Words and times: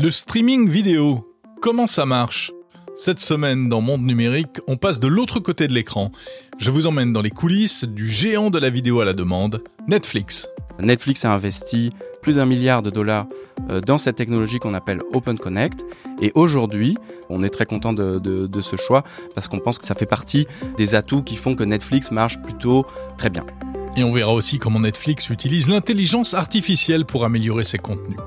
Le 0.00 0.12
streaming 0.12 0.70
vidéo, 0.70 1.26
comment 1.60 1.88
ça 1.88 2.06
marche? 2.06 2.52
Cette 2.94 3.18
semaine 3.18 3.68
dans 3.68 3.80
Monde 3.80 4.02
Numérique, 4.02 4.60
on 4.68 4.76
passe 4.76 5.00
de 5.00 5.08
l'autre 5.08 5.40
côté 5.40 5.66
de 5.66 5.72
l'écran. 5.72 6.12
Je 6.56 6.70
vous 6.70 6.86
emmène 6.86 7.12
dans 7.12 7.20
les 7.20 7.32
coulisses 7.32 7.82
du 7.82 8.08
géant 8.08 8.50
de 8.50 8.60
la 8.60 8.70
vidéo 8.70 9.00
à 9.00 9.04
la 9.04 9.12
demande, 9.12 9.60
Netflix. 9.88 10.46
Netflix 10.78 11.24
a 11.24 11.32
investi 11.32 11.90
plus 12.22 12.36
d'un 12.36 12.46
milliard 12.46 12.84
de 12.84 12.90
dollars 12.90 13.26
euh, 13.70 13.80
dans 13.80 13.98
cette 13.98 14.14
technologie 14.14 14.60
qu'on 14.60 14.72
appelle 14.72 15.00
Open 15.14 15.36
Connect. 15.36 15.84
Et 16.22 16.30
aujourd'hui, 16.36 16.96
on 17.28 17.42
est 17.42 17.50
très 17.50 17.66
content 17.66 17.92
de, 17.92 18.20
de 18.20 18.60
ce 18.60 18.76
choix 18.76 19.02
parce 19.34 19.48
qu'on 19.48 19.58
pense 19.58 19.78
que 19.78 19.84
ça 19.84 19.96
fait 19.96 20.06
partie 20.06 20.46
des 20.76 20.94
atouts 20.94 21.22
qui 21.22 21.34
font 21.34 21.56
que 21.56 21.64
Netflix 21.64 22.12
marche 22.12 22.40
plutôt 22.40 22.86
très 23.16 23.30
bien. 23.30 23.44
Et 23.96 24.04
on 24.04 24.12
verra 24.12 24.32
aussi 24.32 24.60
comment 24.60 24.78
Netflix 24.78 25.28
utilise 25.28 25.68
l'intelligence 25.68 26.34
artificielle 26.34 27.04
pour 27.04 27.24
améliorer 27.24 27.64
ses 27.64 27.78
contenus. 27.78 28.18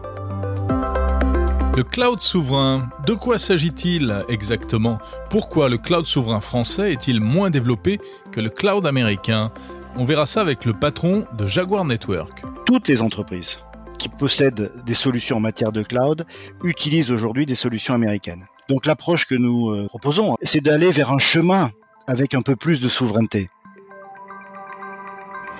Le 1.73 1.83
cloud 1.83 2.19
souverain, 2.19 2.89
de 3.07 3.13
quoi 3.13 3.39
s'agit-il 3.39 4.25
exactement? 4.27 4.99
Pourquoi 5.29 5.69
le 5.69 5.77
cloud 5.77 6.05
souverain 6.05 6.41
français 6.41 6.91
est-il 6.91 7.21
moins 7.21 7.49
développé 7.49 8.01
que 8.33 8.41
le 8.41 8.49
cloud 8.49 8.85
américain? 8.85 9.53
On 9.95 10.03
verra 10.03 10.25
ça 10.25 10.41
avec 10.41 10.65
le 10.65 10.73
patron 10.73 11.25
de 11.37 11.47
Jaguar 11.47 11.85
Network. 11.85 12.43
Toutes 12.65 12.89
les 12.89 13.01
entreprises 13.01 13.63
qui 13.97 14.09
possèdent 14.09 14.73
des 14.85 14.93
solutions 14.93 15.37
en 15.37 15.39
matière 15.39 15.71
de 15.71 15.81
cloud 15.81 16.25
utilisent 16.65 17.09
aujourd'hui 17.09 17.45
des 17.45 17.55
solutions 17.55 17.93
américaines. 17.93 18.47
Donc 18.67 18.85
l'approche 18.85 19.25
que 19.25 19.35
nous 19.35 19.69
euh, 19.69 19.87
proposons, 19.87 20.35
c'est 20.41 20.61
d'aller 20.61 20.89
vers 20.89 21.13
un 21.13 21.19
chemin 21.19 21.71
avec 22.05 22.33
un 22.33 22.41
peu 22.41 22.57
plus 22.57 22.81
de 22.81 22.89
souveraineté. 22.89 23.49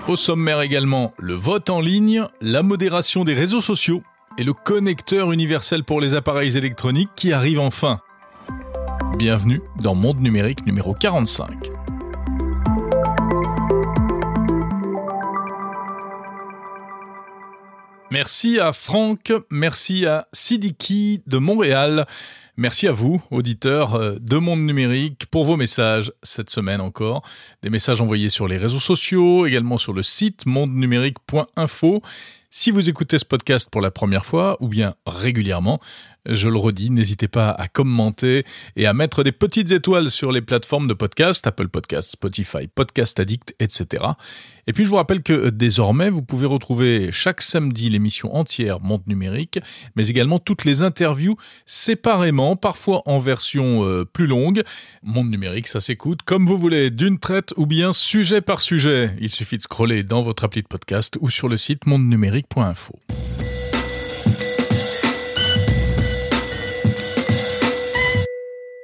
Au 0.10 0.18
sommaire 0.18 0.60
également, 0.60 1.14
le 1.20 1.36
vote 1.36 1.70
en 1.70 1.80
ligne, 1.80 2.26
la 2.42 2.64
modération 2.64 3.24
des 3.24 3.34
réseaux 3.34 3.62
sociaux 3.62 4.04
et 4.38 4.44
le 4.44 4.54
connecteur 4.54 5.32
universel 5.32 5.84
pour 5.84 6.02
les 6.02 6.16
appareils 6.16 6.58
électroniques 6.58 7.12
qui 7.16 7.34
arrive 7.34 7.60
enfin. 7.60 8.00
Bienvenue 9.18 9.62
dans 9.80 9.96
Monde 9.96 10.20
Numérique 10.20 10.66
numéro 10.66 10.94
45. 10.94 11.70
Merci 18.10 18.60
à 18.60 18.74
Franck, 18.74 19.32
merci 19.50 20.06
à 20.06 20.28
Sidiki 20.34 21.24
de 21.28 21.38
Montréal, 21.38 22.08
merci 22.58 22.88
à 22.88 22.92
vous, 22.92 23.22
auditeurs 23.32 23.96
euh, 23.96 24.18
de 24.20 24.38
Monde 24.38 24.62
Numérique, 24.62 25.26
pour 25.28 25.46
vos 25.46 25.58
messages 25.58 26.12
cette 26.24 26.50
semaine 26.50 26.82
encore. 26.82 27.24
Des 27.64 27.70
messages 27.70 28.02
envoyés 28.02 28.30
sur 28.30 28.48
les 28.48 28.58
réseaux 28.58 28.80
sociaux, 28.80 29.46
également 29.46 29.78
sur 29.78 29.94
le 29.94 30.04
site 30.04 30.46
mondenumérique.info. 30.46 32.02
Si 32.54 32.70
vous 32.70 32.90
écoutez 32.90 33.18
ce 33.18 33.24
podcast 33.24 33.70
pour 33.72 33.80
la 33.80 33.92
première 33.92 34.26
fois 34.26 34.58
ou 34.60 34.68
bien 34.68 34.96
régulièrement, 35.06 35.80
je 36.26 36.50
le 36.50 36.58
redis, 36.58 36.90
n'hésitez 36.90 37.30
pas 37.30 37.50
à 37.50 37.70
commenter 37.70 38.46
et 38.76 38.86
à 38.86 38.94
mettre 38.94 39.24
des 39.24 39.32
petites 39.32 39.72
étoiles 39.72 40.12
sur 40.12 40.34
les 40.34 40.42
plateformes 40.42 40.88
de 40.88 40.94
podcast, 40.94 41.48
Apple 41.48 41.70
Podcast, 41.70 42.12
Spotify, 42.12 42.68
Podcast 42.68 43.20
Addict, 43.22 43.56
etc. 43.60 44.04
Et 44.68 44.74
puis 44.74 44.84
je 44.84 44.90
vous 44.90 44.98
rappelle 44.98 45.24
que 45.24 45.50
désormais, 45.50 46.10
vous 46.10 46.22
pouvez 46.22 46.46
retrouver 46.46 47.10
chaque 47.12 47.42
samedi 47.42 47.90
l'émission 47.90 48.36
entière 48.36 48.82
Monde 48.82 49.08
Numérique, 49.08 49.60
mais 49.96 50.10
également 50.10 50.38
toutes 50.38 50.66
les 50.66 50.84
interviews 50.84 51.38
séparément, 51.66 52.41
parfois 52.56 53.04
en 53.06 53.20
version 53.20 53.86
euh, 53.86 54.06
plus 54.06 54.28
longue. 54.28 54.64
Monde 55.04 55.30
Numérique, 55.30 55.68
ça 55.68 55.80
s'écoute 55.80 56.22
comme 56.24 56.46
vous 56.46 56.58
voulez, 56.58 56.90
d'une 56.90 57.20
traite 57.20 57.54
ou 57.58 57.66
bien 57.66 57.94
sujet 57.94 58.42
par 58.42 58.62
sujet. 58.62 59.12
Il 59.20 59.30
suffit 59.30 59.58
de 59.58 59.62
scroller 59.62 60.04
dans 60.04 60.22
votre 60.22 60.44
appli 60.44 60.62
de 60.62 60.68
podcast 60.68 61.18
ou 61.22 61.30
sur 61.30 61.48
le 61.48 61.58
site 61.58 61.86
mondenumérique.info. 61.86 62.96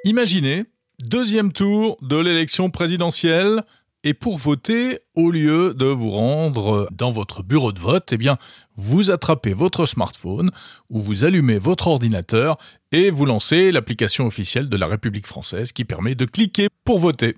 Imaginez, 0.04 0.64
deuxième 1.00 1.52
tour 1.52 1.98
de 2.02 2.18
l'élection 2.18 2.70
présidentielle, 2.70 3.64
et 4.04 4.14
pour 4.14 4.38
voter, 4.38 5.00
au 5.16 5.32
lieu 5.32 5.74
de 5.74 5.86
vous 5.86 6.12
rendre 6.12 6.88
dans 6.92 7.12
votre 7.12 7.44
bureau 7.44 7.72
de 7.72 7.80
vote, 7.80 8.12
eh 8.12 8.18
bien, 8.18 8.38
vous 8.76 9.12
attrapez 9.12 9.54
votre 9.54 9.86
smartphone 9.86 10.52
ou 10.90 11.00
vous 11.00 11.24
allumez 11.24 11.58
votre 11.58 11.88
ordinateur 11.88 12.58
et 12.92 13.10
vous 13.10 13.26
lancez 13.26 13.72
l'application 13.72 14.28
officielle 14.28 14.70
de 14.70 14.78
la 14.78 14.88
République 14.88 15.28
française 15.28 15.72
qui 15.72 15.84
permet 15.84 16.16
de 16.16 16.26
cliquer 16.26 16.68
pour 16.86 17.00
voter. 17.00 17.36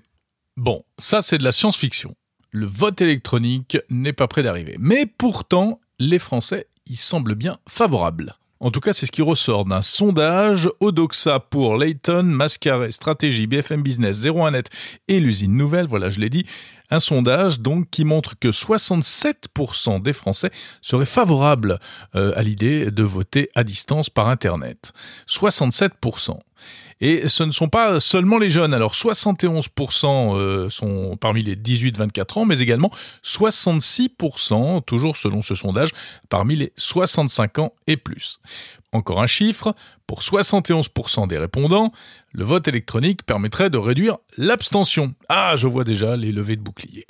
Bon, 0.56 0.84
ça 0.98 1.22
c'est 1.22 1.38
de 1.38 1.44
la 1.44 1.52
science-fiction. 1.52 2.14
Le 2.50 2.66
vote 2.66 3.00
électronique 3.00 3.78
n'est 3.88 4.12
pas 4.12 4.28
prêt 4.28 4.42
d'arriver. 4.42 4.76
Mais 4.78 5.06
pourtant, 5.06 5.80
les 5.98 6.18
Français 6.18 6.66
y 6.86 6.96
semblent 6.96 7.36
bien 7.36 7.58
favorables. 7.68 8.34
En 8.62 8.70
tout 8.70 8.80
cas, 8.80 8.92
c'est 8.92 9.06
ce 9.06 9.10
qui 9.10 9.22
ressort 9.22 9.64
d'un 9.64 9.80
sondage 9.80 10.68
Odoxa 10.80 11.40
pour 11.40 11.78
Layton, 11.78 12.24
Mascaré, 12.24 12.90
Stratégie, 12.90 13.46
BFM 13.46 13.82
Business, 13.82 14.22
01net 14.22 14.66
et 15.08 15.18
l'usine 15.18 15.56
Nouvelle, 15.56 15.86
voilà, 15.86 16.10
je 16.10 16.20
l'ai 16.20 16.28
dit. 16.28 16.44
Un 16.90 17.00
sondage 17.00 17.60
donc 17.60 17.88
qui 17.88 18.04
montre 18.04 18.38
que 18.38 18.48
67% 18.48 20.02
des 20.02 20.12
Français 20.12 20.50
seraient 20.82 21.06
favorables 21.06 21.78
euh, 22.14 22.34
à 22.36 22.42
l'idée 22.42 22.90
de 22.90 23.02
voter 23.02 23.48
à 23.54 23.64
distance 23.64 24.10
par 24.10 24.28
Internet. 24.28 24.92
67%. 25.26 26.38
Et 27.00 27.28
ce 27.28 27.44
ne 27.44 27.50
sont 27.50 27.68
pas 27.68 27.98
seulement 27.98 28.38
les 28.38 28.50
jeunes. 28.50 28.74
Alors 28.74 28.92
71% 28.92 30.36
euh, 30.36 30.70
sont 30.70 31.16
parmi 31.18 31.42
les 31.42 31.56
18-24 31.56 32.40
ans, 32.40 32.44
mais 32.44 32.58
également 32.60 32.90
66%, 33.24 34.82
toujours 34.84 35.16
selon 35.16 35.42
ce 35.42 35.54
sondage, 35.54 35.90
parmi 36.28 36.56
les 36.56 36.72
65 36.76 37.58
ans 37.58 37.72
et 37.86 37.96
plus. 37.96 38.40
Encore 38.92 39.22
un 39.22 39.26
chiffre, 39.26 39.74
pour 40.06 40.20
71% 40.20 41.28
des 41.28 41.38
répondants, 41.38 41.92
le 42.32 42.44
vote 42.44 42.66
électronique 42.66 43.24
permettrait 43.24 43.70
de 43.70 43.78
réduire 43.78 44.18
l'abstention. 44.36 45.14
Ah, 45.28 45.54
je 45.56 45.68
vois 45.68 45.84
déjà 45.84 46.16
les 46.16 46.32
levées 46.32 46.56
de 46.56 46.62
boucliers. 46.62 47.06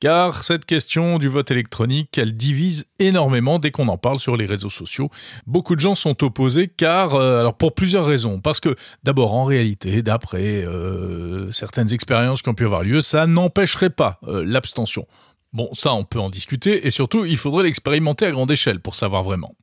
Car 0.00 0.44
cette 0.44 0.64
question 0.64 1.18
du 1.18 1.28
vote 1.28 1.50
électronique, 1.50 2.16
elle 2.16 2.32
divise 2.32 2.86
énormément 2.98 3.58
dès 3.58 3.70
qu'on 3.70 3.88
en 3.88 3.98
parle 3.98 4.18
sur 4.18 4.34
les 4.34 4.46
réseaux 4.46 4.70
sociaux. 4.70 5.10
Beaucoup 5.46 5.76
de 5.76 5.80
gens 5.80 5.94
sont 5.94 6.24
opposés 6.24 6.68
car, 6.68 7.14
euh, 7.14 7.40
alors 7.40 7.54
pour 7.54 7.74
plusieurs 7.74 8.06
raisons. 8.06 8.40
Parce 8.40 8.60
que 8.60 8.76
d'abord, 9.04 9.34
en 9.34 9.44
réalité, 9.44 10.02
d'après 10.02 10.64
euh, 10.64 11.52
certaines 11.52 11.92
expériences 11.92 12.40
qui 12.40 12.48
ont 12.48 12.54
pu 12.54 12.64
avoir 12.64 12.82
lieu, 12.82 13.02
ça 13.02 13.26
n'empêcherait 13.26 13.90
pas 13.90 14.18
euh, 14.26 14.42
l'abstention. 14.42 15.06
Bon, 15.52 15.68
ça, 15.74 15.92
on 15.92 16.04
peut 16.04 16.20
en 16.20 16.30
discuter, 16.30 16.86
et 16.86 16.90
surtout, 16.90 17.24
il 17.24 17.36
faudrait 17.36 17.64
l'expérimenter 17.64 18.24
à 18.24 18.30
grande 18.30 18.52
échelle 18.52 18.80
pour 18.80 18.94
savoir 18.94 19.24
vraiment. 19.24 19.54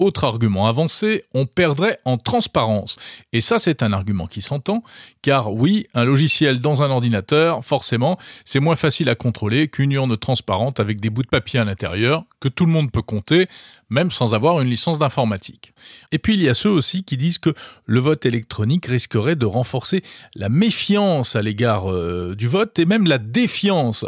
Autre 0.00 0.24
argument 0.24 0.66
avancé, 0.66 1.24
on 1.34 1.44
perdrait 1.44 2.00
en 2.06 2.16
transparence. 2.16 2.96
Et 3.34 3.42
ça, 3.42 3.58
c'est 3.58 3.82
un 3.82 3.92
argument 3.92 4.26
qui 4.26 4.40
s'entend, 4.40 4.82
car 5.20 5.52
oui, 5.52 5.88
un 5.92 6.04
logiciel 6.04 6.58
dans 6.60 6.82
un 6.82 6.88
ordinateur, 6.88 7.62
forcément, 7.66 8.18
c'est 8.46 8.60
moins 8.60 8.76
facile 8.76 9.10
à 9.10 9.14
contrôler 9.14 9.68
qu'une 9.68 9.92
urne 9.92 10.16
transparente 10.16 10.80
avec 10.80 11.00
des 11.00 11.10
bouts 11.10 11.22
de 11.22 11.28
papier 11.28 11.60
à 11.60 11.64
l'intérieur, 11.66 12.24
que 12.40 12.48
tout 12.48 12.64
le 12.64 12.72
monde 12.72 12.90
peut 12.90 13.02
compter, 13.02 13.46
même 13.90 14.10
sans 14.10 14.32
avoir 14.32 14.62
une 14.62 14.70
licence 14.70 14.98
d'informatique. 14.98 15.74
Et 16.12 16.18
puis 16.18 16.32
il 16.32 16.40
y 16.40 16.48
a 16.48 16.54
ceux 16.54 16.70
aussi 16.70 17.04
qui 17.04 17.18
disent 17.18 17.38
que 17.38 17.52
le 17.84 18.00
vote 18.00 18.24
électronique 18.24 18.86
risquerait 18.86 19.36
de 19.36 19.44
renforcer 19.44 20.02
la 20.34 20.48
méfiance 20.48 21.36
à 21.36 21.42
l'égard 21.42 21.92
euh, 21.92 22.34
du 22.34 22.46
vote 22.46 22.78
et 22.78 22.86
même 22.86 23.06
la 23.06 23.18
défiance. 23.18 24.06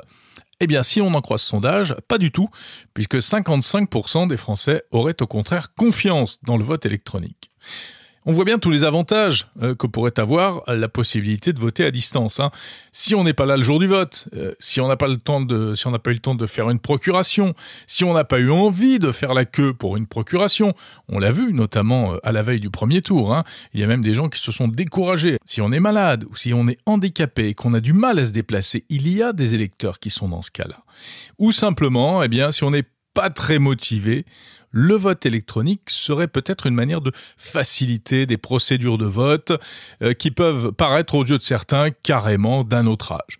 Eh 0.65 0.69
bien, 0.69 0.84
si 0.84 1.00
on 1.00 1.12
en 1.15 1.21
croit 1.21 1.39
ce 1.39 1.47
sondage, 1.47 1.97
pas 2.06 2.19
du 2.19 2.31
tout, 2.31 2.49
puisque 2.95 3.17
55% 3.17 4.28
des 4.28 4.37
Français 4.37 4.84
auraient 4.93 5.21
au 5.21 5.27
contraire 5.27 5.75
confiance 5.75 6.39
dans 6.45 6.56
le 6.56 6.62
vote 6.62 6.87
électronique. 6.87 7.50
On 8.25 8.33
voit 8.33 8.44
bien 8.44 8.60
tous 8.60 8.71
les 8.71 8.84
avantages 8.84 9.49
euh, 9.62 9.75
que 9.75 9.88
pourrait 9.88 10.19
avoir 10.19 10.62
la 10.69 10.88
possibilité 10.88 11.53
de 11.53 11.59
voter 11.59 11.84
à 11.84 11.91
distance. 11.91 12.38
Hein. 12.38 12.53
Si 12.93 13.16
on 13.16 13.25
n'est 13.25 13.33
pas 13.33 13.47
là 13.47 13.56
le 13.56 13.65
jour 13.65 13.81
du 13.81 13.88
vote, 13.88 14.28
euh, 14.34 14.55
si 14.60 14.81
on 14.81 14.87
n'a 14.87 14.97
pas 14.97 15.09
le 15.09 15.16
temps 15.16 15.44
si 15.75 15.87
on 15.88 15.93
pas 15.93 16.10
eu 16.10 16.15
le 16.15 16.21
temps 16.21 16.37
de 16.37 16.47
faire 16.47 16.71
une 16.71 16.78
procuration, 16.78 17.55
si 17.88 18.05
on 18.05 18.15
n'a 18.15 18.22
pas 18.22 18.38
eu 18.38 18.50
envie 18.50 19.00
de 19.00 19.11
faire 19.11 19.34
la 19.34 19.44
queue 19.44 19.75
pour 19.75 19.97
une 19.97 20.06
procuration, 20.06 20.73
on 21.08 21.19
l'a 21.19 21.32
vu 21.32 21.52
notamment 21.52 22.14
euh, 22.14 22.19
à 22.23 22.31
la 22.31 22.44
veille 22.44 22.61
du 22.61 22.70
premier 22.70 23.02
tour. 23.02 23.35
Hein. 23.35 23.43
Il 23.75 23.81
y 23.81 23.82
a 23.82 23.88
même 23.88 24.02
des 24.02 24.14
gens 24.14 24.29
qui 24.29 24.41
se 24.41 24.52
sont 24.52 24.69
découragés. 24.69 25.38
Si 25.44 25.61
on 25.61 25.73
est 25.73 25.81
malade 25.81 26.25
ou 26.31 26.37
si 26.37 26.55
on 26.55 26.69
est 26.69 26.79
handicapé 26.87 27.49
et 27.49 27.55
qu'on 27.55 27.75
a 27.75 27.81
du 27.81 27.93
mal 27.93 28.20
à 28.20 28.25
se 28.25 28.31
déplacer, 28.31 28.85
il 28.88 29.08
y 29.08 29.20
a 29.20 29.32
des 29.32 29.56
électeurs 29.56 29.99
qui 29.99 30.11
sont 30.11 30.29
dans 30.29 30.43
ce 30.43 30.52
cas-là. 30.52 30.79
Ou 31.38 31.50
simplement, 31.50 32.23
eh 32.23 32.29
bien, 32.29 32.52
si 32.52 32.62
on 32.62 32.70
n'est 32.70 32.85
pas 33.14 33.31
très 33.31 33.58
motivé, 33.58 34.25
le 34.73 34.95
vote 34.95 35.25
électronique 35.27 35.83
serait 35.89 36.29
peut-être 36.29 36.67
une 36.67 36.75
manière 36.75 37.01
de 37.01 37.13
faciliter 37.37 38.27
des 38.27 38.39
procédures 38.39 38.99
de 38.99 39.07
vote 39.07 39.53
euh, 40.03 40.15
qui 40.15 40.31
peuvent 40.31 40.73
paraître 40.73 41.15
aux 41.15 41.25
yeux 41.25 41.39
de 41.39 41.43
certains 41.43 41.91
carrément 41.91 42.65
d'un 42.65 42.87
autre 42.87 43.13
âge. 43.13 43.39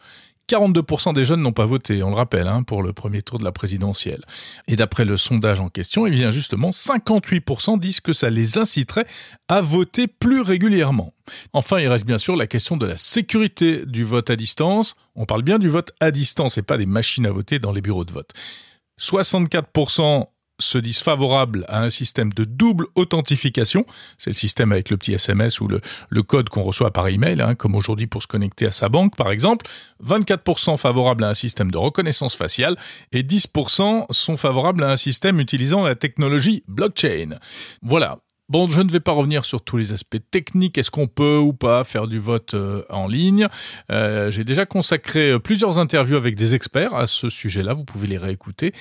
42% 0.49 1.14
des 1.14 1.25
jeunes 1.25 1.40
n'ont 1.40 1.52
pas 1.52 1.67
voté, 1.67 2.02
on 2.02 2.11
le 2.11 2.17
rappelle, 2.17 2.46
hein, 2.46 2.62
pour 2.62 2.82
le 2.82 2.93
premier 2.93 3.23
tour 3.23 3.38
de 3.38 3.44
la 3.44 3.52
présidentielle. 3.52 4.25
Et 4.69 4.76
d'après 4.76 5.06
le 5.06 5.17
sondage 5.17 5.61
en 5.61 5.70
question, 5.70 6.06
eh 6.06 6.11
bien 6.11 6.31
justement, 6.31 6.70
58% 6.70 7.79
disent 7.79 8.00
que 8.00 8.12
ça 8.12 8.29
les 8.29 8.58
inciterait 8.58 9.06
à 9.49 9.62
voter 9.62 10.08
plus 10.08 10.43
régulièrement. 10.43 11.14
Enfin, 11.55 11.79
il 11.79 11.88
reste 11.88 12.05
bien 12.05 12.19
sûr 12.19 12.37
la 12.37 12.46
question 12.46 12.76
de 12.76 12.84
la 12.84 12.96
sécurité 12.96 13.87
du 13.87 14.05
vote 14.05 14.29
à 14.29 14.37
distance. 14.37 14.94
On 15.14 15.25
parle 15.25 15.43
bien 15.43 15.58
du 15.58 15.69
vote 15.69 15.93
à 16.00 16.11
distance 16.11 16.58
et 16.58 16.62
pas 16.62 16.76
des 16.76 16.87
machines 16.87 17.25
à 17.25 17.31
voter 17.31 17.58
dans 17.58 17.73
les 17.73 17.81
bureaux 17.81 18.05
de 18.05 18.12
vote. 18.12 18.32
64% 19.00 20.26
se 20.62 20.78
disent 20.78 21.00
favorables 21.00 21.64
à 21.68 21.82
un 21.82 21.90
système 21.90 22.32
de 22.32 22.44
double 22.44 22.86
authentification. 22.94 23.84
C'est 24.18 24.30
le 24.30 24.36
système 24.36 24.72
avec 24.72 24.90
le 24.90 24.96
petit 24.96 25.12
SMS 25.12 25.60
ou 25.60 25.68
le, 25.68 26.22
code 26.22 26.48
qu'on 26.48 26.62
reçoit 26.62 26.92
par 26.92 27.08
email, 27.08 27.40
hein, 27.40 27.54
comme 27.54 27.74
aujourd'hui 27.74 28.06
pour 28.06 28.22
se 28.22 28.26
connecter 28.26 28.66
à 28.66 28.72
sa 28.72 28.88
banque, 28.88 29.16
par 29.16 29.30
exemple. 29.30 29.66
24% 30.04 30.76
favorables 30.76 31.24
à 31.24 31.28
un 31.28 31.34
système 31.34 31.70
de 31.70 31.78
reconnaissance 31.78 32.34
faciale 32.34 32.76
et 33.12 33.22
10% 33.22 34.06
sont 34.10 34.36
favorables 34.36 34.82
à 34.84 34.90
un 34.90 34.96
système 34.96 35.40
utilisant 35.40 35.82
la 35.82 35.94
technologie 35.94 36.64
blockchain. 36.68 37.38
Voilà. 37.82 38.18
Bon, 38.48 38.68
je 38.68 38.82
ne 38.82 38.90
vais 38.90 39.00
pas 39.00 39.12
revenir 39.12 39.44
sur 39.44 39.62
tous 39.62 39.76
les 39.76 39.92
aspects 39.92 40.18
techniques. 40.30 40.76
Est-ce 40.76 40.90
qu'on 40.90 41.06
peut 41.06 41.38
ou 41.38 41.52
pas 41.52 41.84
faire 41.84 42.06
du 42.06 42.18
vote 42.18 42.54
euh, 42.54 42.82
en 42.90 43.06
ligne? 43.06 43.46
Euh, 43.90 44.30
J'ai 44.30 44.44
déjà 44.44 44.66
consacré 44.66 45.30
euh, 45.30 45.38
plusieurs 45.38 45.78
interviews 45.78 46.16
avec 46.16 46.34
des 46.34 46.54
experts 46.54 46.92
à 46.92 47.06
ce 47.06 47.28
sujet-là. 47.28 47.72
Vous 47.72 47.84
pouvez 47.84 48.08
les 48.08 48.18
réécouter. 48.18 48.74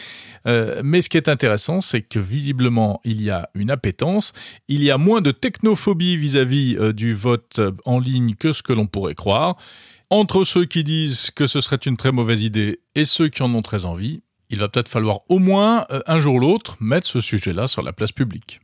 mais 0.45 1.01
ce 1.01 1.09
qui 1.09 1.17
est 1.17 1.29
intéressant, 1.29 1.79
c'est 1.79 2.01
que 2.01 2.19
visiblement, 2.19 2.99
il 3.05 3.21
y 3.21 3.29
a 3.29 3.49
une 3.53 3.69
appétence. 3.69 4.33
Il 4.67 4.83
y 4.83 4.91
a 4.91 4.97
moins 4.97 5.21
de 5.21 5.31
technophobie 5.31 6.17
vis-à-vis 6.17 6.75
-vis, 6.75 6.91
du 6.91 7.13
vote 7.13 7.61
en 7.85 7.99
ligne 7.99 8.35
que 8.35 8.53
ce 8.53 8.63
que 8.63 8.73
l'on 8.73 8.87
pourrait 8.87 9.15
croire. 9.15 9.55
Entre 10.09 10.43
ceux 10.43 10.65
qui 10.65 10.83
disent 10.83 11.31
que 11.31 11.47
ce 11.47 11.61
serait 11.61 11.85
une 11.85 11.97
très 11.97 12.11
mauvaise 12.11 12.41
idée 12.41 12.81
et 12.95 13.05
ceux 13.05 13.29
qui 13.29 13.43
en 13.43 13.53
ont 13.53 13.61
très 13.61 13.85
envie, 13.85 14.23
il 14.49 14.59
va 14.59 14.67
peut-être 14.67 14.89
falloir 14.89 15.19
au 15.29 15.39
moins 15.39 15.85
un 16.07 16.19
jour 16.19 16.35
ou 16.35 16.39
l'autre 16.39 16.75
mettre 16.81 17.07
ce 17.07 17.21
sujet-là 17.21 17.67
sur 17.67 17.83
la 17.83 17.93
place 17.93 18.11
publique. 18.11 18.59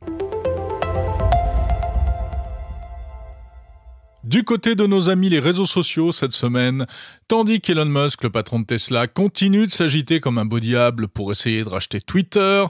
Du 4.28 4.44
côté 4.44 4.74
de 4.74 4.84
nos 4.84 5.08
amis 5.08 5.30
les 5.30 5.38
réseaux 5.38 5.64
sociaux 5.64 6.12
cette 6.12 6.32
semaine, 6.32 6.86
tandis 7.28 7.62
qu'Elon 7.62 7.86
Musk, 7.86 8.24
le 8.24 8.28
patron 8.28 8.60
de 8.60 8.66
Tesla, 8.66 9.06
continue 9.06 9.64
de 9.64 9.70
s'agiter 9.70 10.20
comme 10.20 10.36
un 10.36 10.44
beau 10.44 10.60
diable 10.60 11.08
pour 11.08 11.32
essayer 11.32 11.64
de 11.64 11.68
racheter 11.70 12.02
Twitter, 12.02 12.66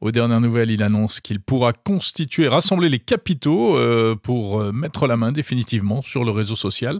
aux 0.00 0.10
dernières 0.10 0.40
nouvelles, 0.40 0.70
il 0.70 0.82
annonce 0.82 1.20
qu'il 1.20 1.38
pourra 1.40 1.74
constituer, 1.74 2.48
rassembler 2.48 2.88
les 2.88 2.98
capitaux 2.98 3.76
euh, 3.76 4.14
pour 4.14 4.62
euh, 4.62 4.72
mettre 4.72 5.06
la 5.06 5.18
main 5.18 5.32
définitivement 5.32 6.00
sur 6.00 6.24
le 6.24 6.30
réseau 6.30 6.54
social. 6.54 6.98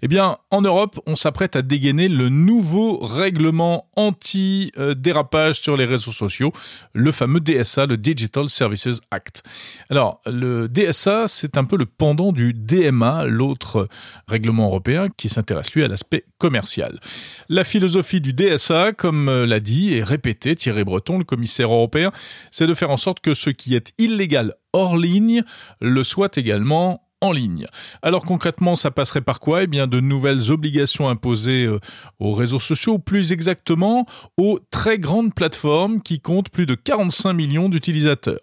Eh 0.00 0.06
bien, 0.06 0.38
en 0.52 0.60
Europe, 0.62 1.00
on 1.06 1.16
s'apprête 1.16 1.56
à 1.56 1.62
dégainer 1.62 2.08
le 2.08 2.28
nouveau 2.28 2.98
règlement 2.98 3.88
anti-dérapage 3.96 5.60
sur 5.60 5.76
les 5.76 5.86
réseaux 5.86 6.12
sociaux, 6.12 6.52
le 6.92 7.10
fameux 7.10 7.40
DSA, 7.40 7.86
le 7.86 7.96
Digital 7.96 8.48
Services 8.48 9.00
Act. 9.10 9.42
Alors, 9.90 10.20
le 10.24 10.68
DSA, 10.68 11.26
c'est 11.26 11.58
un 11.58 11.64
peu 11.64 11.76
le 11.76 11.84
pendant 11.84 12.30
du 12.30 12.54
DMA, 12.54 13.24
l'autre 13.24 13.88
règlement 14.28 14.66
européen 14.66 15.08
qui 15.16 15.28
s'intéresse 15.28 15.72
lui 15.72 15.82
à 15.82 15.88
l'aspect 15.88 16.24
commercial. 16.38 17.00
La 17.48 17.64
philosophie 17.64 18.20
du 18.20 18.32
DSA, 18.32 18.92
comme 18.92 19.28
l'a 19.28 19.60
dit 19.60 19.94
et 19.94 20.04
répété 20.04 20.54
Thierry 20.54 20.84
Breton, 20.84 21.18
le 21.18 21.24
commissaire 21.24 21.72
européen, 21.72 22.12
c'est 22.52 22.68
de 22.68 22.74
faire 22.74 22.90
en 22.90 22.96
sorte 22.96 23.18
que 23.18 23.34
ce 23.34 23.50
qui 23.50 23.74
est 23.74 23.92
illégal 23.98 24.54
hors 24.72 24.96
ligne 24.96 25.42
le 25.80 26.04
soit 26.04 26.36
également 26.36 27.07
en 27.20 27.32
ligne. 27.32 27.66
Alors 28.02 28.24
concrètement, 28.24 28.76
ça 28.76 28.90
passerait 28.90 29.20
par 29.20 29.40
quoi? 29.40 29.64
Eh 29.64 29.66
bien, 29.66 29.86
de 29.86 30.00
nouvelles 30.00 30.52
obligations 30.52 31.08
imposées 31.08 31.64
euh, 31.64 31.80
aux 32.20 32.32
réseaux 32.32 32.60
sociaux, 32.60 32.98
plus 32.98 33.32
exactement 33.32 34.06
aux 34.36 34.60
très 34.70 34.98
grandes 34.98 35.34
plateformes 35.34 36.00
qui 36.00 36.20
comptent 36.20 36.50
plus 36.50 36.66
de 36.66 36.74
45 36.74 37.32
millions 37.32 37.68
d'utilisateurs. 37.68 38.40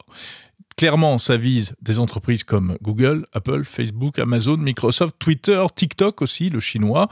Clairement, 0.77 1.18
ça 1.18 1.38
vise 1.38 1.74
des 1.81 2.00
entreprises 2.00 2.44
comme 2.44 2.77
Google, 2.81 3.25
Apple, 3.31 3.63
Facebook, 3.63 4.19
Amazon, 4.19 4.57
Microsoft, 4.57 5.16
Twitter, 5.19 5.63
TikTok 5.74 6.22
aussi, 6.22 6.50
le 6.50 6.60
chinois, 6.60 7.07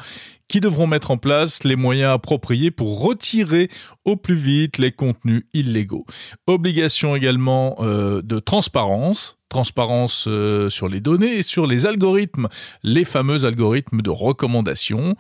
qui 0.50 0.60
devront 0.60 0.86
mettre 0.86 1.12
en 1.12 1.18
place 1.18 1.64
les 1.64 1.78
moyens 1.78 2.12
appropriés 2.12 2.72
pour 2.72 3.02
retirer 3.02 3.70
au 4.04 4.18
plus 4.18 4.36
vite 4.36 4.80
les 4.80 4.92
contenus 4.92 5.44
illégaux. 5.54 6.06
Obligation 6.46 7.16
également 7.16 7.78
euh, 7.80 8.22
de 8.22 8.40
transparence, 8.40 9.38
transparence 9.48 10.26
euh, 10.28 10.70
sur 10.70 10.90
les 10.90 11.00
données 11.00 11.38
et 11.38 11.44
sur 11.44 11.66
les 11.66 11.86
algorithmes, 11.86 12.50
les 12.84 13.06
fameux 13.06 13.46
algorithmes 13.46 14.02
de 14.02 14.10
recommandation. 14.10 15.16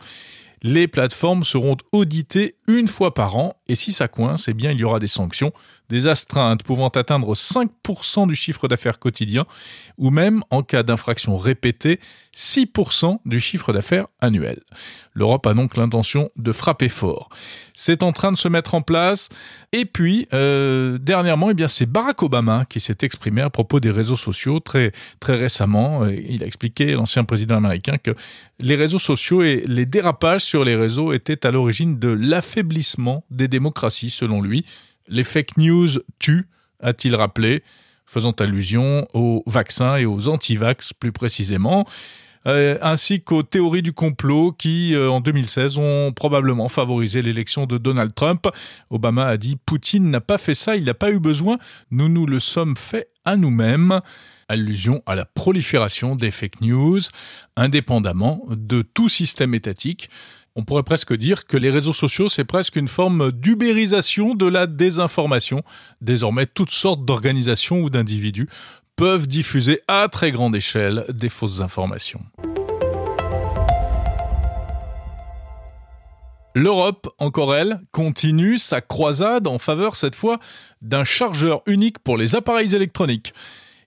Les 0.64 0.90
plateformes 0.90 1.44
seront 1.44 1.78
auditées 1.94 2.56
une 2.68 2.88
fois 2.88 3.14
par 3.14 3.38
an 3.38 3.56
et 3.70 3.76
si 3.76 3.94
ça 3.94 4.10
coince, 4.10 4.48
eh 4.50 4.54
bien 4.54 4.72
il 4.72 4.80
y 4.80 4.84
aura 4.84 5.00
des 5.00 5.08
sanctions 5.08 5.54
des 5.94 6.08
astreintes 6.08 6.64
pouvant 6.64 6.90
atteindre 6.90 7.36
5% 7.36 8.28
du 8.28 8.36
chiffre 8.36 8.68
d'affaires 8.68 8.98
quotidien, 8.98 9.46
ou 10.00 10.10
même, 10.10 10.42
en 10.50 10.64
cas 10.64 10.82
d'infraction 10.82 11.38
répétée, 11.38 12.00
6% 12.36 13.20
du 13.26 13.40
chiffre 13.40 13.72
d'affaires 13.74 14.08
annuel. 14.20 14.62
L'Europe 15.14 15.46
a 15.46 15.54
donc 15.54 15.78
l'intention 15.78 16.30
de 16.36 16.52
frapper 16.52 16.90
fort. 16.90 17.30
C'est 17.76 18.02
en 18.02 18.12
train 18.12 18.32
de 18.32 18.38
se 18.38 18.48
mettre 18.48 18.74
en 18.74 18.82
place. 18.82 19.30
Et 19.72 19.86
puis, 19.86 20.28
euh, 20.34 20.98
dernièrement, 20.98 21.52
eh 21.52 21.68
c'est 21.68 21.86
Barack 21.86 22.24
Obama 22.24 22.66
qui 22.68 22.80
s'est 22.80 22.98
exprimé 23.02 23.42
à 23.42 23.52
propos 23.52 23.80
des 23.80 23.92
réseaux 23.92 24.16
sociaux 24.16 24.60
très, 24.60 24.92
très 25.20 25.36
récemment. 25.36 26.08
Il 26.08 26.42
a 26.44 26.48
expliqué, 26.48 26.94
l'ancien 26.94 27.24
président 27.24 27.56
américain, 27.56 28.00
que 28.00 28.12
les 28.60 28.76
réseaux 28.76 29.00
sociaux 29.00 29.44
et 29.44 29.64
les 29.68 29.86
dérapages 29.86 30.42
sur 30.42 30.64
les 30.64 30.76
réseaux 30.76 31.14
étaient 31.14 31.46
à 31.46 31.52
l'origine 31.52 32.00
de 32.00 32.10
l'affaiblissement 32.10 33.24
des 33.30 33.48
démocraties, 33.48 34.10
selon 34.10 34.42
lui. 34.42 34.66
Les 35.08 35.24
fake 35.24 35.58
news 35.58 35.90
tuent, 36.20 36.48
a-t-il 36.80 37.16
rappelé, 37.16 37.64
faisant 38.06 38.32
allusion 38.32 39.08
aux 39.14 39.44
vaccins 39.48 39.98
et 39.98 40.06
aux 40.06 40.30
anti-vax 40.30 40.94
plus 40.94 41.12
précisément. 41.12 41.86
Euh, 42.46 42.78
ainsi 42.82 43.22
qu'aux 43.22 43.44
théories 43.44 43.82
du 43.82 43.94
complot 43.94 44.52
qui, 44.52 44.94
euh, 44.94 45.10
en 45.10 45.22
2016, 45.22 45.78
ont 45.78 46.12
probablement 46.12 46.68
favorisé 46.68 47.22
l'élection 47.22 47.66
de 47.66 47.78
Donald 47.78 48.14
Trump. 48.14 48.48
Obama 48.90 49.26
a 49.26 49.38
dit 49.38 49.58
Poutine 49.66 50.10
n'a 50.10 50.20
pas 50.22 50.38
fait 50.38 50.56
ça, 50.56 50.76
il 50.76 50.84
n'a 50.84 50.94
pas 50.94 51.12
eu 51.12 51.20
besoin, 51.20 51.58
nous 51.92 52.10
nous 52.10 52.26
le 52.26 52.40
sommes 52.40 52.76
fait 52.76 53.08
à 53.24 53.38
nous-mêmes. 53.38 54.02
Allusion 54.50 55.02
à 55.06 55.16
la 55.16 55.24
prolifération 55.24 56.18
des 56.18 56.30
fake 56.30 56.60
news, 56.60 57.00
indépendamment 57.56 58.46
de 58.50 58.82
tout 58.82 59.08
système 59.08 59.54
étatique. 59.54 60.10
On 60.56 60.64
pourrait 60.64 60.84
presque 60.84 61.16
dire 61.16 61.48
que 61.48 61.58
les 61.58 61.72
réseaux 61.72 61.94
sociaux, 61.94 62.30
c'est 62.30 62.44
presque 62.44 62.76
une 62.76 62.88
forme 62.88 63.32
d'ubérisation 63.32 64.36
de 64.36 64.46
la 64.46 64.68
désinformation. 64.68 65.64
Désormais, 66.02 66.46
toutes 66.46 66.70
sortes 66.70 67.04
d'organisations 67.06 67.80
ou 67.82 67.90
d'individus 67.90 68.48
peuvent 68.96 69.26
diffuser 69.26 69.82
à 69.88 70.08
très 70.10 70.32
grande 70.32 70.56
échelle 70.56 71.06
des 71.10 71.30
fausses 71.30 71.62
informations. 71.62 72.22
L'Europe, 76.54 77.12
encore 77.18 77.56
elle, 77.56 77.82
continue 77.92 78.60
sa 78.60 78.80
croisade 78.80 79.48
en 79.48 79.58
faveur 79.58 79.96
cette 79.96 80.14
fois 80.14 80.38
d'un 80.84 81.04
chargeur 81.04 81.64
unique 81.66 81.98
pour 81.98 82.16
les 82.16 82.36
appareils 82.36 82.76
électroniques. 82.76 83.34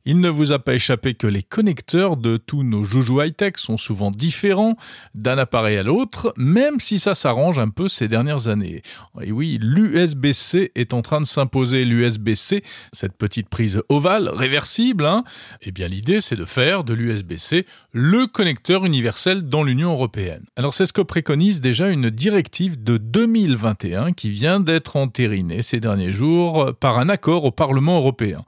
Il 0.09 0.21
ne 0.21 0.29
vous 0.29 0.53
a 0.53 0.61
pas 0.61 0.75
échappé 0.75 1.15
que 1.15 1.27
les 1.27 1.43
connecteurs 1.43 2.17
de 2.17 2.37
tous 2.37 2.63
nos 2.63 2.85
joujoux 2.85 3.21
high-tech 3.21 3.55
sont 3.57 3.77
souvent 3.77 4.13
différents 4.13 4.77
d'un 5.17 5.37
appareil 5.37 5.77
à 5.79 5.83
l'autre, 5.83 6.33
même 6.37 6.79
si 6.79 7.01
ça 7.01 7.17
s'arrange 7.17 7.59
un 7.59 7.71
peu 7.71 7.89
ces 7.89 8.07
dernières 8.07 8.47
années. 8.47 8.83
Et 9.21 9.33
oui, 9.33 9.59
l'USB-C 9.61 10.71
est 10.77 10.95
en 10.95 11.03
train 11.03 11.21
de 11.21 11.27
s'imposer. 11.27 11.85
L'USB-C, 11.85 12.63
cette 12.93 13.17
petite 13.17 13.49
prise 13.49 13.83
ovale, 13.89 14.29
réversible, 14.29 15.07
hein 15.07 15.25
eh 15.63 15.73
bien 15.73 15.89
l'idée 15.89 16.21
c'est 16.21 16.37
de 16.37 16.45
faire 16.45 16.85
de 16.85 16.95
l'USB-C 16.95 17.67
le 17.91 18.29
connecteur 18.29 18.85
universel 18.85 19.49
dans 19.49 19.65
l'Union 19.65 19.91
européenne. 19.91 20.45
Alors 20.55 20.73
c'est 20.73 20.87
ce 20.87 20.93
que 20.93 21.03
préconise 21.03 21.61
déjà 21.61 21.89
une 21.89 22.11
directive 22.11 22.81
de 22.81 22.97
2021 22.97 24.13
qui 24.13 24.31
vient 24.31 24.61
d'être 24.61 24.95
entérinée 24.95 25.63
ces 25.63 25.81
derniers 25.81 26.13
jours 26.13 26.73
par 26.79 26.99
un 26.99 27.09
accord 27.09 27.45
au 27.45 27.51
Parlement 27.51 27.97
européen. 27.97 28.45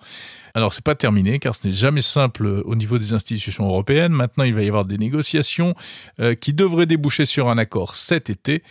Alors 0.55 0.73
c'est 0.75 0.85
pas 0.85 0.95
terminé 0.95 1.39
car 1.39 1.55
ce 1.55 1.67
n'est 1.67 1.75
jamais 1.75 2.03
simple 2.03 2.47
au 2.65 2.75
niveau 2.75 2.99
des 2.99 3.13
institutions 3.13 3.67
européennes. 3.67 4.13
Maintenant, 4.13 4.45
il 4.45 4.55
va 4.55 4.63
y 4.63 4.69
avoir 4.69 4.85
des 4.85 4.99
négociations 4.99 5.75
euh, 6.21 6.35
qui 6.35 6.53
devraient 6.53 6.87
déboucher 6.87 7.25
sur 7.25 7.49
un 7.49 7.59
accord 7.59 7.95
cet 7.95 8.31
été. 8.31 8.63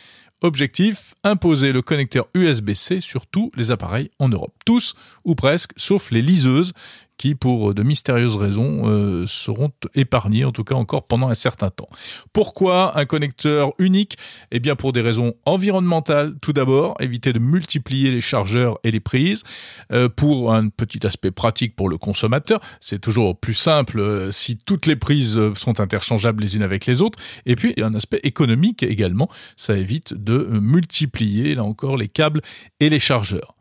Objectif, 0.42 1.16
imposer 1.24 1.72
le 1.72 1.82
connecteur 1.82 2.28
USB-C 2.36 3.02
sur 3.02 3.26
tous 3.26 3.52
les 3.56 3.72
appareils 3.72 4.12
en 4.20 4.30
Europe. 4.30 4.54
Tous 4.66 4.94
ou 5.26 5.34
presque, 5.34 5.72
sauf 5.78 6.12
les 6.12 6.22
liseuses 6.22 6.74
qui, 7.18 7.36
pour 7.36 7.74
de 7.74 7.84
mystérieuses 7.84 8.36
raisons, 8.36 8.84
euh, 8.86 9.26
seront 9.28 9.72
épargnés, 9.96 10.46
en 10.46 10.52
tout 10.52 10.64
cas 10.64 10.76
encore 10.76 11.08
pendant 11.08 11.30
un 11.30 11.34
certain 11.34 11.70
temps. 11.70 11.90
Pourquoi 12.34 12.98
un 12.98 13.06
connecteur 13.06 13.72
unique? 13.80 14.18
Eh 14.52 14.60
bien 14.60 14.76
pour 14.76 14.94
des 14.94 15.02
raisons 15.02 15.34
environnementales, 15.46 16.36
tout 16.42 16.54
d'abord, 16.54 16.96
éviter 17.00 17.34
de 17.34 17.40
multiplier 17.40 18.12
les 18.12 18.22
chargeurs 18.22 18.80
et 18.84 18.92
les 18.92 19.00
prises. 19.00 19.44
Euh, 19.92 20.10
pour 20.10 20.54
un 20.54 20.70
petit 20.70 21.06
aspect 21.06 21.32
pratique 21.32 21.76
pour 21.76 21.90
le 21.90 21.98
consommateur, 21.98 22.60
c'est 22.80 23.00
toujours 23.00 23.38
plus 23.40 23.54
simple 23.54 24.00
euh, 24.00 24.32
si 24.32 24.58
toutes 24.58 24.86
les 24.86 24.96
prises 24.96 25.40
sont 25.56 25.80
interchangeables 25.80 26.44
les 26.44 26.56
unes 26.56 26.64
avec 26.64 26.86
les 26.86 27.02
autres. 27.02 27.20
Et 27.46 27.56
puis, 27.56 27.74
il 27.76 27.82
y 27.82 27.84
a 27.84 27.88
un 27.88 27.96
aspect 27.96 28.20
économique 28.24 28.84
également, 28.84 29.30
ça 29.56 29.78
évite 29.78 30.14
de 30.14 30.48
multiplier, 30.62 31.56
là 31.56 31.64
encore, 31.64 31.98
les 31.98 32.08
câbles 32.08 32.42
et 32.80 32.90
les 32.90 33.00
chargeurs. 33.00 33.57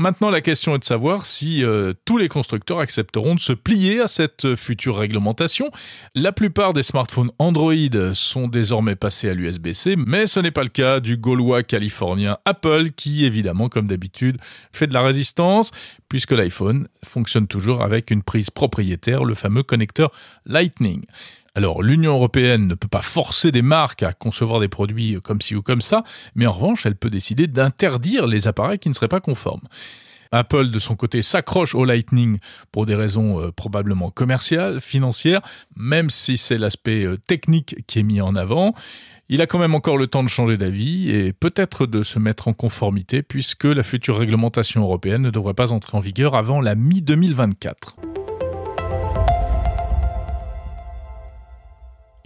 Maintenant, 0.00 0.30
la 0.30 0.40
question 0.40 0.74
est 0.74 0.78
de 0.78 0.84
savoir 0.84 1.26
si 1.26 1.62
euh, 1.62 1.92
tous 2.06 2.16
les 2.16 2.28
constructeurs 2.28 2.78
accepteront 2.78 3.34
de 3.34 3.40
se 3.40 3.52
plier 3.52 4.00
à 4.00 4.08
cette 4.08 4.56
future 4.56 4.96
réglementation. 4.96 5.70
La 6.14 6.32
plupart 6.32 6.72
des 6.72 6.82
smartphones 6.82 7.30
Android 7.38 7.74
sont 8.14 8.48
désormais 8.48 8.96
passés 8.96 9.28
à 9.28 9.34
l'USB-C, 9.34 9.96
mais 9.98 10.26
ce 10.26 10.40
n'est 10.40 10.52
pas 10.52 10.62
le 10.62 10.70
cas 10.70 11.00
du 11.00 11.18
gaulois 11.18 11.62
californien 11.62 12.38
Apple 12.46 12.92
qui, 12.92 13.26
évidemment, 13.26 13.68
comme 13.68 13.88
d'habitude, 13.88 14.38
fait 14.72 14.86
de 14.86 14.94
la 14.94 15.02
résistance, 15.02 15.70
puisque 16.08 16.32
l'iPhone 16.32 16.88
fonctionne 17.04 17.46
toujours 17.46 17.82
avec 17.82 18.10
une 18.10 18.22
prise 18.22 18.48
propriétaire, 18.48 19.26
le 19.26 19.34
fameux 19.34 19.62
connecteur 19.62 20.12
Lightning. 20.46 21.04
Alors 21.54 21.82
l'Union 21.82 22.12
européenne 22.12 22.68
ne 22.68 22.74
peut 22.74 22.88
pas 22.88 23.02
forcer 23.02 23.52
des 23.52 23.62
marques 23.62 24.02
à 24.02 24.12
concevoir 24.12 24.60
des 24.60 24.68
produits 24.68 25.18
comme 25.22 25.40
ci 25.40 25.54
ou 25.54 25.62
comme 25.62 25.80
ça, 25.80 26.04
mais 26.34 26.46
en 26.46 26.52
revanche 26.52 26.86
elle 26.86 26.96
peut 26.96 27.10
décider 27.10 27.46
d'interdire 27.46 28.26
les 28.26 28.46
appareils 28.46 28.78
qui 28.78 28.88
ne 28.88 28.94
seraient 28.94 29.08
pas 29.08 29.20
conformes. 29.20 29.62
Apple, 30.32 30.70
de 30.70 30.78
son 30.78 30.94
côté, 30.94 31.22
s'accroche 31.22 31.74
au 31.74 31.84
Lightning 31.84 32.38
pour 32.70 32.86
des 32.86 32.94
raisons 32.94 33.40
euh, 33.40 33.50
probablement 33.50 34.10
commerciales, 34.10 34.80
financières, 34.80 35.40
même 35.76 36.08
si 36.08 36.36
c'est 36.36 36.58
l'aspect 36.58 37.04
euh, 37.04 37.16
technique 37.16 37.84
qui 37.86 37.98
est 37.98 38.04
mis 38.04 38.20
en 38.20 38.36
avant. 38.36 38.74
Il 39.28 39.40
a 39.42 39.46
quand 39.46 39.58
même 39.58 39.74
encore 39.74 39.98
le 39.98 40.06
temps 40.06 40.22
de 40.22 40.28
changer 40.28 40.56
d'avis 40.56 41.10
et 41.10 41.32
peut-être 41.32 41.86
de 41.86 42.02
se 42.02 42.18
mettre 42.18 42.48
en 42.48 42.52
conformité 42.52 43.22
puisque 43.22 43.64
la 43.64 43.82
future 43.82 44.18
réglementation 44.18 44.82
européenne 44.82 45.22
ne 45.22 45.30
devrait 45.30 45.54
pas 45.54 45.72
entrer 45.72 45.96
en 45.96 46.00
vigueur 46.00 46.34
avant 46.34 46.60
la 46.60 46.74
mi-2024. 46.74 48.09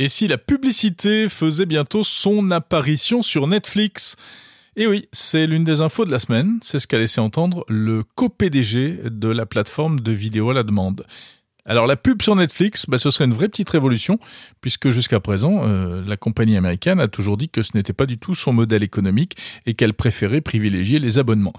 Et 0.00 0.08
si 0.08 0.26
la 0.26 0.38
publicité 0.38 1.28
faisait 1.28 1.66
bientôt 1.66 2.02
son 2.02 2.50
apparition 2.50 3.22
sur 3.22 3.46
Netflix? 3.46 4.16
Et 4.76 4.88
oui, 4.88 5.08
c'est 5.12 5.46
l'une 5.46 5.62
des 5.62 5.80
infos 5.82 6.04
de 6.04 6.10
la 6.10 6.18
semaine, 6.18 6.58
c'est 6.62 6.80
ce 6.80 6.88
qu'a 6.88 6.98
laissé 6.98 7.20
entendre 7.20 7.64
le 7.68 8.02
co-PDG 8.16 9.02
de 9.04 9.28
la 9.28 9.46
plateforme 9.46 10.00
de 10.00 10.10
vidéo 10.10 10.50
à 10.50 10.54
la 10.54 10.64
demande. 10.64 11.06
Alors 11.66 11.86
la 11.86 11.96
pub 11.96 12.20
sur 12.20 12.36
Netflix, 12.36 12.84
bah, 12.88 12.98
ce 12.98 13.10
serait 13.10 13.24
une 13.24 13.32
vraie 13.32 13.48
petite 13.48 13.70
révolution, 13.70 14.18
puisque 14.60 14.90
jusqu'à 14.90 15.18
présent, 15.18 15.62
euh, 15.64 16.04
la 16.06 16.18
compagnie 16.18 16.58
américaine 16.58 17.00
a 17.00 17.08
toujours 17.08 17.38
dit 17.38 17.48
que 17.48 17.62
ce 17.62 17.70
n'était 17.74 17.94
pas 17.94 18.04
du 18.04 18.18
tout 18.18 18.34
son 18.34 18.52
modèle 18.52 18.82
économique 18.82 19.38
et 19.64 19.72
qu'elle 19.72 19.94
préférait 19.94 20.42
privilégier 20.42 20.98
les 20.98 21.18
abonnements. 21.18 21.54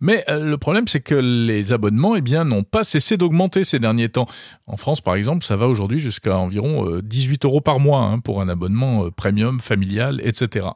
Mais 0.00 0.24
euh, 0.28 0.44
le 0.44 0.58
problème, 0.58 0.88
c'est 0.88 1.00
que 1.00 1.14
les 1.14 1.72
abonnements, 1.72 2.16
eh 2.16 2.22
n'ont 2.44 2.64
pas 2.64 2.82
cessé 2.82 3.16
d'augmenter 3.16 3.62
ces 3.62 3.78
derniers 3.78 4.08
temps. 4.08 4.26
En 4.66 4.76
France, 4.76 5.00
par 5.00 5.14
exemple, 5.14 5.44
ça 5.44 5.54
va 5.54 5.68
aujourd'hui 5.68 6.00
jusqu'à 6.00 6.36
environ 6.36 6.98
18 7.00 7.44
euh, 7.44 7.48
euros 7.48 7.60
par 7.60 7.78
mois 7.78 8.00
hein, 8.00 8.18
pour 8.18 8.40
un 8.40 8.48
abonnement 8.48 9.08
premium, 9.12 9.60
familial, 9.60 10.20
etc. 10.24 10.66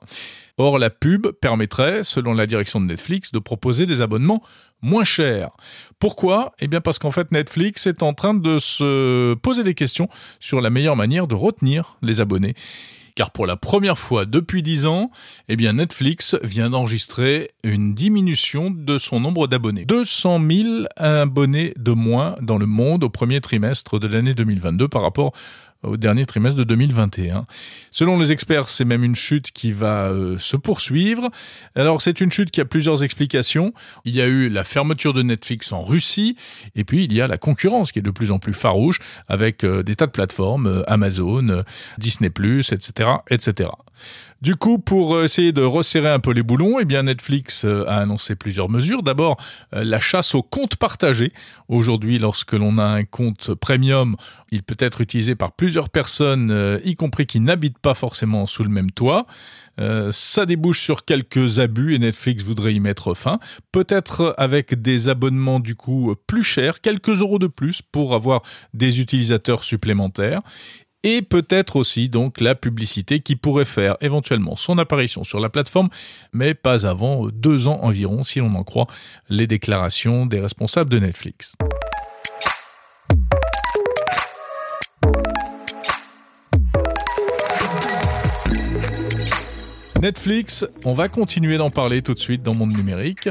Or, 0.57 0.79
la 0.79 0.91
pub 0.91 1.29
permettrait, 1.41 2.05
selon 2.05 2.35
la 2.35 2.47
direction 2.47 2.81
de 2.81 2.87
Netflix, 2.87 3.33
de 3.33 3.39
proposer 3.39 3.87
des 3.87 4.01
abonnements 4.01 4.43
moins 4.83 5.05
chers. 5.05 5.51
Pourquoi? 5.99 6.53
Eh 6.61 6.69
bien 6.69 6.81
parce 6.81 6.99
qu'en 6.99 7.11
fait 7.11 7.33
Netflix 7.33 7.87
est 7.87 8.03
en 8.03 8.15
train 8.15 8.35
de 8.35 8.59
se 8.59 9.35
poser 9.35 9.65
des 9.65 9.75
questions 9.75 10.09
sur 10.41 10.61
la 10.61 10.71
meilleure 10.71 10.97
manière 10.97 11.27
de 11.27 11.35
retenir 11.35 11.97
les 12.03 12.21
abonnés. 12.21 12.55
Car 13.19 13.33
pour 13.33 13.47
la 13.47 13.57
première 13.57 13.99
fois 13.99 14.27
depuis 14.27 14.63
10 14.63 14.87
ans, 14.87 15.11
eh 15.49 15.57
bien 15.57 15.73
Netflix 15.73 16.37
vient 16.45 16.71
d'enregistrer 16.71 17.51
une 17.65 17.93
diminution 17.93 18.71
de 18.71 18.97
son 18.97 19.19
nombre 19.19 19.49
d'abonnés. 19.49 19.85
200 19.87 20.41
000 20.49 20.69
abonnés 20.97 21.75
de 21.77 21.91
moins 21.91 22.37
dans 22.41 22.59
le 22.59 22.67
monde 22.67 23.03
au 23.03 23.09
premier 23.09 23.41
trimestre 23.41 23.99
de 23.99 24.07
l'année 24.07 24.35
2022 24.35 24.87
par 24.87 25.03
rapport 25.03 25.33
au 25.83 25.97
dernier 25.97 26.27
trimestre 26.27 26.59
de 26.59 26.65
2021. 26.65 27.47
Selon 27.91 28.19
les 28.19 28.33
experts, 28.33 28.69
c'est 28.69 28.85
même 28.85 29.05
une 29.05 29.15
chute 29.15 29.53
qui 29.53 29.73
va 29.73 30.09
euh, 30.09 30.37
se 30.39 30.57
poursuivre. 30.57 31.31
Alors 31.77 32.03
c'est 32.03 32.21
une 32.21 32.33
chute 32.33 32.51
qui 32.51 32.61
a 32.61 32.65
plusieurs 32.65 33.05
explications. 33.05 33.73
Il 34.05 34.15
y 34.15 34.21
a 34.21 34.27
eu 34.27 34.49
la 34.49 34.65
fermeture 34.65 35.13
de 35.13 35.23
Netflix 35.23 35.73
en 35.73 35.83
Russie, 35.83 36.37
et 36.75 36.85
puis 36.85 37.05
il 37.05 37.13
y 37.13 37.21
a 37.21 37.29
la 37.29 37.39
concurrence 37.39 37.93
qui 37.93 38.01
est 38.01 38.03
de 38.03 38.11
plus 38.11 38.31
en 38.31 38.39
plus 38.39 38.55
farouche 38.55 38.99
avec 39.29 39.65
euh, 39.65 39.83
des 39.83 39.95
tas 39.95 40.07
de 40.07 40.13
plateformes, 40.13 40.67
euh, 40.67 40.91
Amazon, 40.91 41.63
Disney⁇ 41.99 42.29
etc., 42.75 43.11
etc. 43.31 43.71
Du 44.41 44.55
coup, 44.55 44.79
pour 44.79 45.17
euh, 45.17 45.25
essayer 45.25 45.51
de 45.51 45.63
resserrer 45.63 46.11
un 46.11 46.21
peu 46.21 46.31
les 46.31 46.45
boulons, 46.45 46.79
eh 46.79 46.85
bien 46.85 47.03
Netflix 47.03 47.65
euh, 47.65 47.85
a 47.89 47.97
annoncé 47.97 48.37
plusieurs 48.37 48.69
mesures. 48.69 49.03
D'abord, 49.03 49.37
euh, 49.75 49.83
la 49.83 49.99
chasse 49.99 50.33
au 50.37 50.45
compte 50.45 50.77
partagé. 50.77 51.33
Aujourd'hui, 51.67 52.21
lorsque 52.21 52.53
l'on 52.53 52.79
a 52.79 52.85
un 52.85 53.03
compte 53.03 53.55
premium, 53.55 54.15
il 54.53 54.63
peut 54.63 54.77
être 54.79 55.01
utilisé 55.01 55.35
par 55.35 55.53
plusieurs 55.53 55.91
personnes, 55.91 56.81
y 56.85 56.95
compris 56.95 57.27
qui 57.27 57.41
n'habitent 57.41 57.79
pas 57.79 57.95
forcément 57.95 58.47
sous 58.47 58.63
le 58.63 58.71
même 58.71 58.91
toit. 58.91 59.27
ça 60.11 60.47
débouche 60.47 60.81
sur 60.81 61.05
quelques 61.05 61.59
abus 61.59 61.95
et 61.95 61.99
Netflix 61.99 62.43
voudrait 62.43 62.75
y 62.75 62.81
mettre 62.81 63.13
fin. 63.13 63.41
Peut-être 63.73 64.35
avec 64.39 64.81
des 64.81 65.11
abonnements 65.11 65.61
du 65.61 65.75
coup 65.75 66.15
plus 66.27 66.43
chers, 66.43 66.81
quelques 66.81 67.21
euros 67.21 67.39
de 67.39 67.47
plus 67.47 67.83
pour 67.83 68.15
avoir 68.15 68.41
des 68.73 69.03
utilisateurs 69.03 69.65
supplémentaires 69.65 70.41
et 71.05 71.23
peut-être 71.23 71.77
aussi 71.77 72.09
donc 72.09 72.41
la 72.41 72.55
publicité 72.55 73.21
qui 73.21 73.37
pourrait 73.37 73.65
faire 73.65 73.97
éventuellement 74.01 74.57
son 74.57 74.79
apparition 74.79 75.25
sur 75.25 75.41
la 75.41 75.49
plateforme, 75.49 75.89
mais 76.33 76.55
pas 76.55 76.87
avant 76.87 77.29
deux 77.29 77.69
ans 77.69 77.81
environ 77.83 78.23
si 78.23 78.41
l'on 78.41 78.55
en 78.55 78.65
croit 78.65 78.87
les 79.29 79.47
déclarations 79.47 80.27
des 80.27 80.41
responsables 80.41 80.91
de 80.91 80.99
Netflix. 80.99 81.55
Netflix, 90.01 90.65
on 90.85 90.93
va 90.93 91.09
continuer 91.09 91.57
d'en 91.57 91.71
parler 91.71 92.03
tout 92.03 92.15
de 92.15 92.21
suite 92.21 92.45
dans 92.45 92.55
Monde 92.55 92.77
Numérique. 92.77 93.29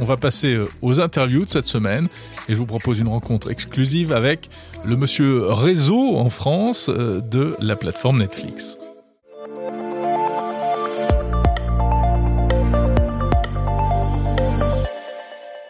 On 0.00 0.04
va 0.04 0.16
passer 0.16 0.54
euh, 0.54 0.68
aux 0.82 1.00
interviews 1.00 1.44
de 1.44 1.48
cette 1.48 1.68
semaine 1.68 2.08
et 2.48 2.54
je 2.54 2.58
vous 2.58 2.66
propose 2.66 2.98
une 2.98 3.06
rencontre 3.06 3.52
exclusive 3.52 4.12
avec 4.12 4.50
le 4.84 4.96
monsieur 4.96 5.46
réseau 5.46 6.16
en 6.16 6.28
France 6.28 6.88
euh, 6.88 7.20
de 7.20 7.54
la 7.60 7.76
plateforme 7.76 8.18
Netflix. 8.18 8.78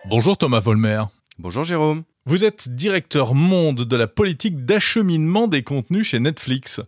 Bonjour 0.07 0.39
Thomas 0.39 0.61
Volmer. 0.61 1.03
Bonjour 1.39 1.65
Jérôme. 1.65 2.05
Vous 2.25 2.45
êtes 2.45 2.71
directeur 2.71 3.35
monde 3.35 3.85
de 3.85 3.97
la 3.97 4.07
politique 4.07 4.65
d'acheminement 4.65 5.47
des 5.47 5.63
contenus 5.63 6.07
chez 6.07 6.21
Netflix. 6.21 6.81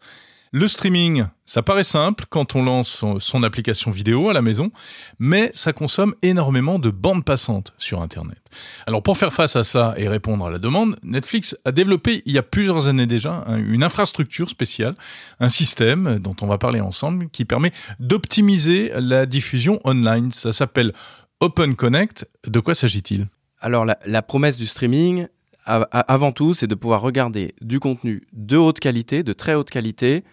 Le 0.53 0.67
streaming, 0.67 1.27
ça 1.47 1.63
paraît 1.63 1.85
simple 1.85 2.25
quand 2.29 2.57
on 2.57 2.65
lance 2.65 3.05
son, 3.21 3.43
application 3.45 3.93
vidéo 3.93 4.31
à 4.31 4.33
la 4.33 4.43
maison, 4.43 4.73
mais 5.21 5.49
ça 5.55 5.73
consomme 5.73 6.17
énormément 6.23 6.81
de 6.81 6.91
bandes 6.91 7.25
passantes 7.25 7.73
sur 7.79 8.03
Internet. 8.03 8.41
Alors 8.89 9.01
pour 9.01 9.17
faire 9.17 9.33
face 9.33 9.55
à 9.55 9.63
ça 9.63 9.95
et 9.97 10.09
répondre 10.09 10.45
à 10.45 10.51
la 10.51 10.59
demande, 10.59 10.99
Netflix 11.05 11.57
a 11.65 11.71
développé 11.71 12.25
il 12.27 12.33
y 12.33 12.39
a 12.39 12.43
plusieurs 12.43 12.89
années 12.89 13.07
déjà 13.07 13.45
une 13.47 13.85
infrastructure 13.85 14.51
spéciale, 14.51 14.97
un 15.39 15.49
système 15.49 16.19
dont 16.19 16.35
on 16.41 16.49
va 16.49 16.59
parler 16.59 16.81
ensemble 16.81 17.29
qui 17.29 17.45
permet 17.45 17.71
d'optimiser 18.01 18.91
la 18.97 19.27
diffusion 19.27 19.79
online. 19.85 20.33
Ça 20.33 20.53
s'appelle 20.53 20.93
Open 21.39 21.77
Connect. 21.77 22.29
De 22.45 22.59
quoi 22.59 22.75
s'agit-il? 22.75 23.29
Alors 23.61 23.85
la, 23.85 24.23
promesse 24.23 24.57
du 24.57 24.67
streaming, 24.67 25.29
avant 25.65 26.33
tout, 26.33 26.55
c'est 26.55 26.67
de 26.67 26.75
pouvoir 26.75 27.03
regarder 27.03 27.55
du 27.61 27.79
contenu 27.79 28.27
de 28.33 28.57
haute 28.57 28.81
qualité, 28.81 29.23
de 29.23 29.33
très 29.33 29.55
haute 29.55 29.71
qualité, 29.71 30.25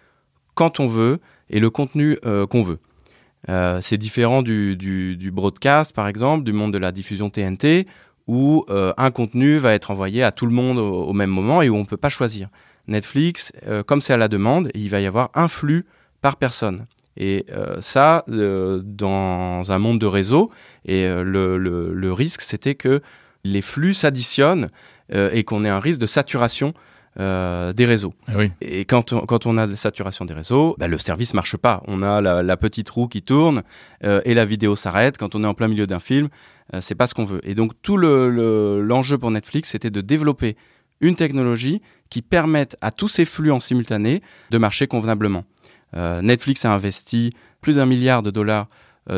quand 0.58 0.80
on 0.80 0.88
veut 0.88 1.20
et 1.50 1.60
le 1.60 1.70
contenu 1.70 2.18
euh, 2.26 2.44
qu'on 2.44 2.64
veut. 2.64 2.80
Euh, 3.48 3.78
c'est 3.80 3.96
différent 3.96 4.42
du, 4.42 4.76
du, 4.76 5.30
broadcast, 5.30 5.92
par 5.94 6.08
exemple, 6.08 6.42
du 6.42 6.52
monde 6.52 6.72
de 6.72 6.78
la 6.78 6.90
diffusion 6.90 7.30
TNT, 7.30 7.86
où 8.26 8.64
euh, 8.68 8.92
un 8.96 9.12
contenu 9.12 9.58
va 9.58 9.72
être 9.74 9.92
envoyé 9.92 10.24
à 10.24 10.32
tout 10.32 10.46
le 10.46 10.52
monde 10.52 10.78
au, 10.78 11.12
même 11.12 11.30
moment 11.30 11.62
et 11.62 11.68
où 11.68 11.76
on 11.76 11.82
ne 11.82 11.86
peut 11.86 11.96
pas 11.96 12.08
choisir. 12.08 12.48
Netflix, 12.88 13.52
comme 13.86 14.00
c'est 14.00 14.14
à 14.14 14.16
la 14.16 14.26
demande, 14.26 14.70
il 14.74 14.90
va 14.90 15.00
y 15.00 15.06
avoir 15.06 15.30
un 15.34 15.46
flux 15.46 15.86
par 16.22 16.36
personne. 16.36 16.86
Et 17.16 17.46
ça, 17.80 18.24
dans 18.26 19.70
un 19.70 19.78
monde 19.78 20.00
de 20.00 20.06
réseau, 20.06 20.50
et 20.86 21.06
le, 21.06 21.58
le, 21.58 21.92
le, 21.92 22.12
risque, 22.12 22.40
c'était 22.40 22.74
que 22.74 23.02
les 23.44 23.60
flux 23.60 23.92
s'additionnent 23.92 24.70
et 25.12 25.44
qu'on 25.44 25.66
ait 25.66 25.68
un 25.68 25.80
risque 25.80 26.00
de 26.00 26.06
saturation 26.06 26.72
euh, 27.20 27.72
des 27.72 27.84
réseaux. 27.84 28.14
Eh 28.38 28.50
et 28.60 28.84
quand 28.84 29.12
on, 29.12 29.26
quand 29.26 29.44
on 29.46 29.58
a 29.58 29.66
la 29.66 29.74
saturation 29.74 30.24
des 30.24 30.34
réseaux, 30.34 30.76
bah, 30.78 30.86
le 30.86 30.98
service 30.98 31.34
marche 31.34 31.56
pas. 31.56 31.82
On 31.88 32.04
a 32.04 32.20
la, 32.20 32.56
petite 32.56 32.88
roue 32.90 33.08
qui 33.08 33.22
tourne 33.22 33.64
euh, 34.04 34.20
et 34.24 34.34
la 34.34 34.44
vidéo 34.44 34.76
s'arrête. 34.76 35.18
Quand 35.18 35.34
on 35.34 35.42
est 35.42 35.46
en 35.46 35.54
plein 35.54 35.66
milieu 35.66 35.88
d'un 35.88 35.98
film, 35.98 36.28
euh, 36.74 36.80
c'est 36.80 36.94
pas 36.94 37.08
ce 37.08 37.14
qu'on 37.14 37.24
veut. 37.24 37.40
Et 37.42 37.56
donc 37.56 37.72
tout 37.82 37.96
l'enjeu 37.96 39.14
le, 39.16 39.18
pour 39.18 39.32
Netflix, 39.32 39.70
c'était 39.70 39.90
de 39.90 40.00
développer 40.00 40.56
une 41.00 41.16
technologie 41.16 41.82
qui 42.08 42.22
permette 42.22 42.76
à 42.82 42.92
tous 42.92 43.08
ces 43.08 43.24
flux 43.24 43.50
en 43.50 43.58
simultané 43.58 44.22
de 44.50 44.58
marcher 44.58 44.86
convenablement. 44.86 45.44
Netflix 45.94 46.64
a 46.66 46.72
investi 46.72 47.30
plus 47.60 47.76
d'un 47.76 47.86
milliard 47.86 48.22
de 48.22 48.30
dollars 48.30 48.68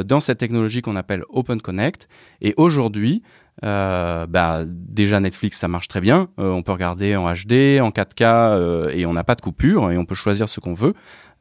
dans 0.05 0.21
cette 0.21 0.39
technologie 0.39 0.83
qu'on 0.83 0.97
appelle 0.97 1.25
Open 1.29 1.61
Connect. 1.61 2.09
Et 2.41 2.55
aujourd'hui, 2.57 3.23
euh, 3.65 4.27
bah, 4.27 4.65
déjà 4.67 5.21
Netflix 5.21 5.59
ça 5.59 5.69
marche 5.69 5.89
très 5.89 6.01
bien. 6.01 6.29
Euh, 6.39 6.51
on 6.51 6.63
peut 6.63 6.73
regarder 6.73 7.17
en 7.17 7.27
HD, 7.33 7.81
en 7.81 7.91
4K 7.91 8.23
euh, 8.23 8.89
et 8.91 9.07
on 9.07 9.13
n'a 9.13 9.25
pas 9.25 9.35
de 9.35 9.41
coupure 9.41 9.91
et 9.91 9.99
on 9.99 10.05
peut 10.05 10.15
choisir 10.15 10.49
ce 10.49 10.61
qu'on 10.61 10.75
veut. 10.75 10.95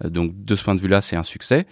donc 0.03 0.31
de 0.43 0.55
ce 0.55 0.63
point 0.63 0.75
de 0.75 0.81
vue-là, 0.81 1.01
c'est 1.01 1.15
un 1.15 1.23
succès. 1.23 1.65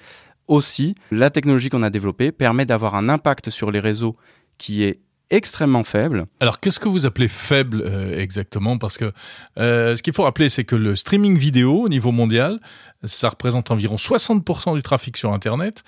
Aussi, 0.47 0.95
la 1.11 1.29
technologie 1.29 1.69
qu'on 1.69 1.83
a 1.83 1.89
développée 1.89 2.31
permet 2.31 2.65
d'avoir 2.65 2.95
un 2.95 3.09
impact 3.09 3.49
sur 3.49 3.69
les 3.69 3.81
réseaux 3.81 4.15
qui 4.57 4.83
est 4.83 5.01
extrêmement 5.29 5.83
faible. 5.83 6.25
Alors, 6.39 6.59
qu'est-ce 6.59 6.79
que 6.79 6.87
vous 6.87 7.05
appelez 7.05 7.27
faible 7.27 7.81
euh, 7.85 8.17
exactement? 8.17 8.77
Parce 8.77 8.97
que 8.97 9.11
euh, 9.59 9.95
ce 9.95 10.03
qu'il 10.03 10.13
faut 10.13 10.23
rappeler, 10.23 10.49
c'est 10.49 10.63
que 10.63 10.75
le 10.75 10.95
streaming 10.95 11.37
vidéo 11.37 11.81
au 11.81 11.89
niveau 11.89 12.11
mondial, 12.11 12.59
ça 13.03 13.29
représente 13.29 13.71
environ 13.71 13.95
60% 13.95 14.75
du 14.75 14.81
trafic 14.81 15.17
sur 15.17 15.33
Internet. 15.33 15.83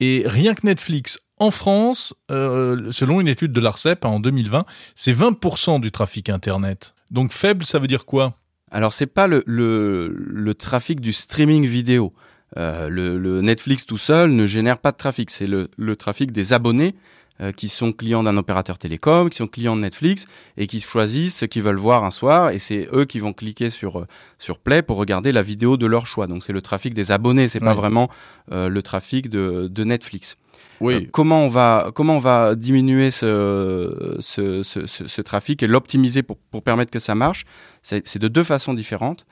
Et 0.00 0.22
rien 0.26 0.54
que 0.54 0.64
Netflix 0.64 1.18
en 1.40 1.50
France, 1.50 2.14
euh, 2.30 2.90
selon 2.90 3.20
une 3.20 3.28
étude 3.28 3.52
de 3.52 3.60
l'ARCEP 3.60 4.04
en 4.04 4.20
2020, 4.20 4.64
c'est 4.94 5.12
20% 5.12 5.80
du 5.80 5.90
trafic 5.90 6.28
Internet. 6.28 6.94
Donc 7.10 7.32
faible, 7.32 7.64
ça 7.64 7.78
veut 7.78 7.86
dire 7.86 8.04
quoi? 8.04 8.34
Alors, 8.70 8.92
c'est 8.92 9.06
pas 9.06 9.26
le, 9.26 9.42
le, 9.46 10.54
trafic 10.54 11.00
du 11.00 11.12
streaming 11.12 11.64
vidéo. 11.66 12.12
Euh, 12.56 12.88
le, 12.88 13.18
le, 13.18 13.40
Netflix 13.40 13.86
tout 13.86 13.96
seul 13.96 14.32
ne 14.32 14.46
génère 14.46 14.78
pas 14.78 14.92
de 14.92 14.96
trafic, 14.96 15.30
c'est 15.30 15.46
le, 15.46 15.70
le 15.76 15.96
trafic 15.96 16.32
des 16.32 16.52
abonnés 16.52 16.94
euh, 17.40 17.52
qui 17.52 17.68
sont 17.68 17.92
clients 17.92 18.22
d'un 18.22 18.36
opérateur 18.36 18.78
télécom, 18.78 19.30
qui 19.30 19.36
sont 19.36 19.46
clients 19.46 19.76
de 19.76 19.82
Netflix 19.82 20.26
et 20.56 20.66
qui 20.66 20.80
choisissent 20.80 21.38
ce 21.38 21.44
qu'ils 21.44 21.62
veulent 21.62 21.76
voir 21.76 22.04
un 22.04 22.10
soir 22.10 22.50
et 22.50 22.58
c'est 22.58 22.88
eux 22.92 23.04
qui 23.04 23.18
vont 23.18 23.32
cliquer 23.32 23.70
sur 23.70 24.00
euh, 24.00 24.06
sur 24.38 24.58
Play 24.58 24.82
pour 24.82 24.96
regarder 24.96 25.32
la 25.32 25.42
vidéo 25.42 25.76
de 25.76 25.86
leur 25.86 26.06
choix. 26.06 26.26
Donc 26.26 26.42
c'est 26.42 26.52
le 26.52 26.62
trafic 26.62 26.94
des 26.94 27.10
abonnés, 27.10 27.48
c'est 27.48 27.60
pas 27.60 27.74
vraiment 27.74 28.08
euh, 28.52 28.68
le 28.68 28.82
trafic 28.82 29.28
de, 29.28 29.68
de 29.70 29.84
Netflix. 29.84 30.36
Oui. 30.80 30.94
Euh, 30.94 31.00
comment 31.12 31.44
on 31.44 31.48
va 31.48 31.90
comment 31.94 32.16
on 32.16 32.20
va 32.20 32.54
diminuer 32.54 33.10
ce 33.10 34.16
ce, 34.20 34.62
ce, 34.62 34.86
ce, 34.86 35.08
ce 35.08 35.22
trafic 35.22 35.62
et 35.62 35.66
l'optimiser 35.66 36.22
pour 36.22 36.36
pour 36.50 36.62
permettre 36.62 36.90
que 36.90 37.00
ça 37.00 37.14
marche? 37.14 37.44
C'est 37.82 38.18
de 38.18 38.28
deux 38.28 38.44
façons 38.44 38.74
différentes. 38.74 39.26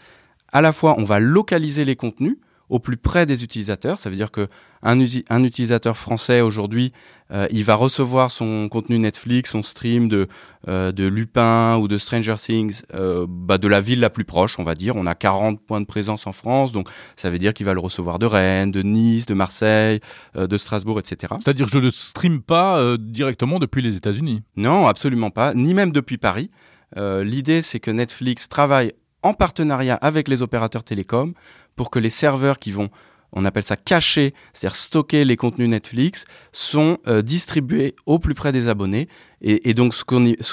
À 0.53 0.61
la 0.61 0.73
fois, 0.73 0.95
on 0.99 1.05
va 1.05 1.19
localiser 1.19 1.85
les 1.85 1.97
contenus 1.97 2.37
au 2.69 2.79
plus 2.79 2.97
près 2.97 3.27
des 3.27 3.45
utilisateurs. 3.45 3.99
Ça 3.99 4.11
veut 4.11 4.17
dire 4.17 4.31
que 4.31 4.49
un, 4.83 4.99
un 5.31 5.45
utilisateur 5.45 5.97
français 5.97 6.41
aujourd'hui, 6.41 6.93
euh, 7.33 7.47
il 7.51 7.65
va 7.65 7.75
recevoir 7.75 8.31
son 8.31 8.69
contenu 8.69 8.99
Netflix, 8.99 9.51
son 9.51 9.63
stream 9.63 10.09
de 10.09 10.29
euh, 10.69 10.93
de 10.93 11.07
Lupin 11.07 11.77
ou 11.77 11.89
de 11.89 11.99
Stranger 11.99 12.37
Things, 12.39 12.83
euh, 12.95 13.27
bah 13.29 13.59
de 13.59 13.69
la 13.69 13.81
ville 13.81 14.01
la 14.01 14.11
plus 14.11 14.25
proche, 14.25 14.59
on 14.59 14.65
va 14.65 14.75
dire. 14.75 14.97
On 14.97 15.07
a 15.07 15.15
40 15.15 15.61
points 15.61 15.81
de 15.81 15.87
présence 15.87 16.27
en 16.27 16.33
France, 16.33 16.73
donc 16.73 16.89
ça 17.17 17.31
veut 17.31 17.39
dire 17.39 17.55
qu'il 17.55 17.67
va 17.67 17.75
le 17.75 17.81
recevoir 17.81 18.19
de 18.19 18.27
Rennes, 18.27 18.71
de 18.71 18.83
Nice, 18.83 19.27
de 19.27 19.35
Marseille, 19.35 20.01
de 20.35 20.57
Strasbourg, 20.57 20.99
etc. 20.99 21.35
C'est-à-dire 21.41 21.67
que 21.67 21.73
je 21.73 21.79
ne 21.79 21.91
stream 21.91 22.43
pas 22.43 22.97
directement 22.99 23.59
depuis 23.59 23.83
les 23.83 23.97
États-Unis. 23.97 24.43
Non, 24.57 24.87
absolument 24.87 25.31
pas, 25.31 25.55
ni 25.55 25.75
même 25.75 25.93
depuis 25.93 26.19
Paris. 26.19 26.51
L'idée, 26.97 27.63
c'est 27.63 27.81
que 27.81 27.91
Netflix 27.91 28.49
travaille 28.49 28.93
en 29.27 29.35
partenariat 29.35 29.97
avec 29.97 30.29
les 30.29 30.43
opérateurs 30.43 30.85
télécoms 30.85 31.35
pour 31.75 31.91
que 31.91 31.99
les 31.99 32.11
serveurs 32.11 32.59
qui 32.59 32.71
vont, 32.71 32.91
on 33.33 33.45
appelle 33.45 33.65
ça 33.65 33.77
cacher, 33.77 34.35
c'est-à-dire 34.53 34.77
stocker 34.77 35.25
les 35.25 35.37
contenus 35.37 35.69
Netflix, 35.69 36.25
sont 36.53 36.99
euh, 37.09 37.23
distribués 37.23 37.97
au 38.07 38.21
plus 38.21 38.35
près 38.35 38.53
des 38.53 38.69
abonnés. 38.69 39.09
Et, 39.43 39.75
donc 39.75 39.95
ce 39.95 40.05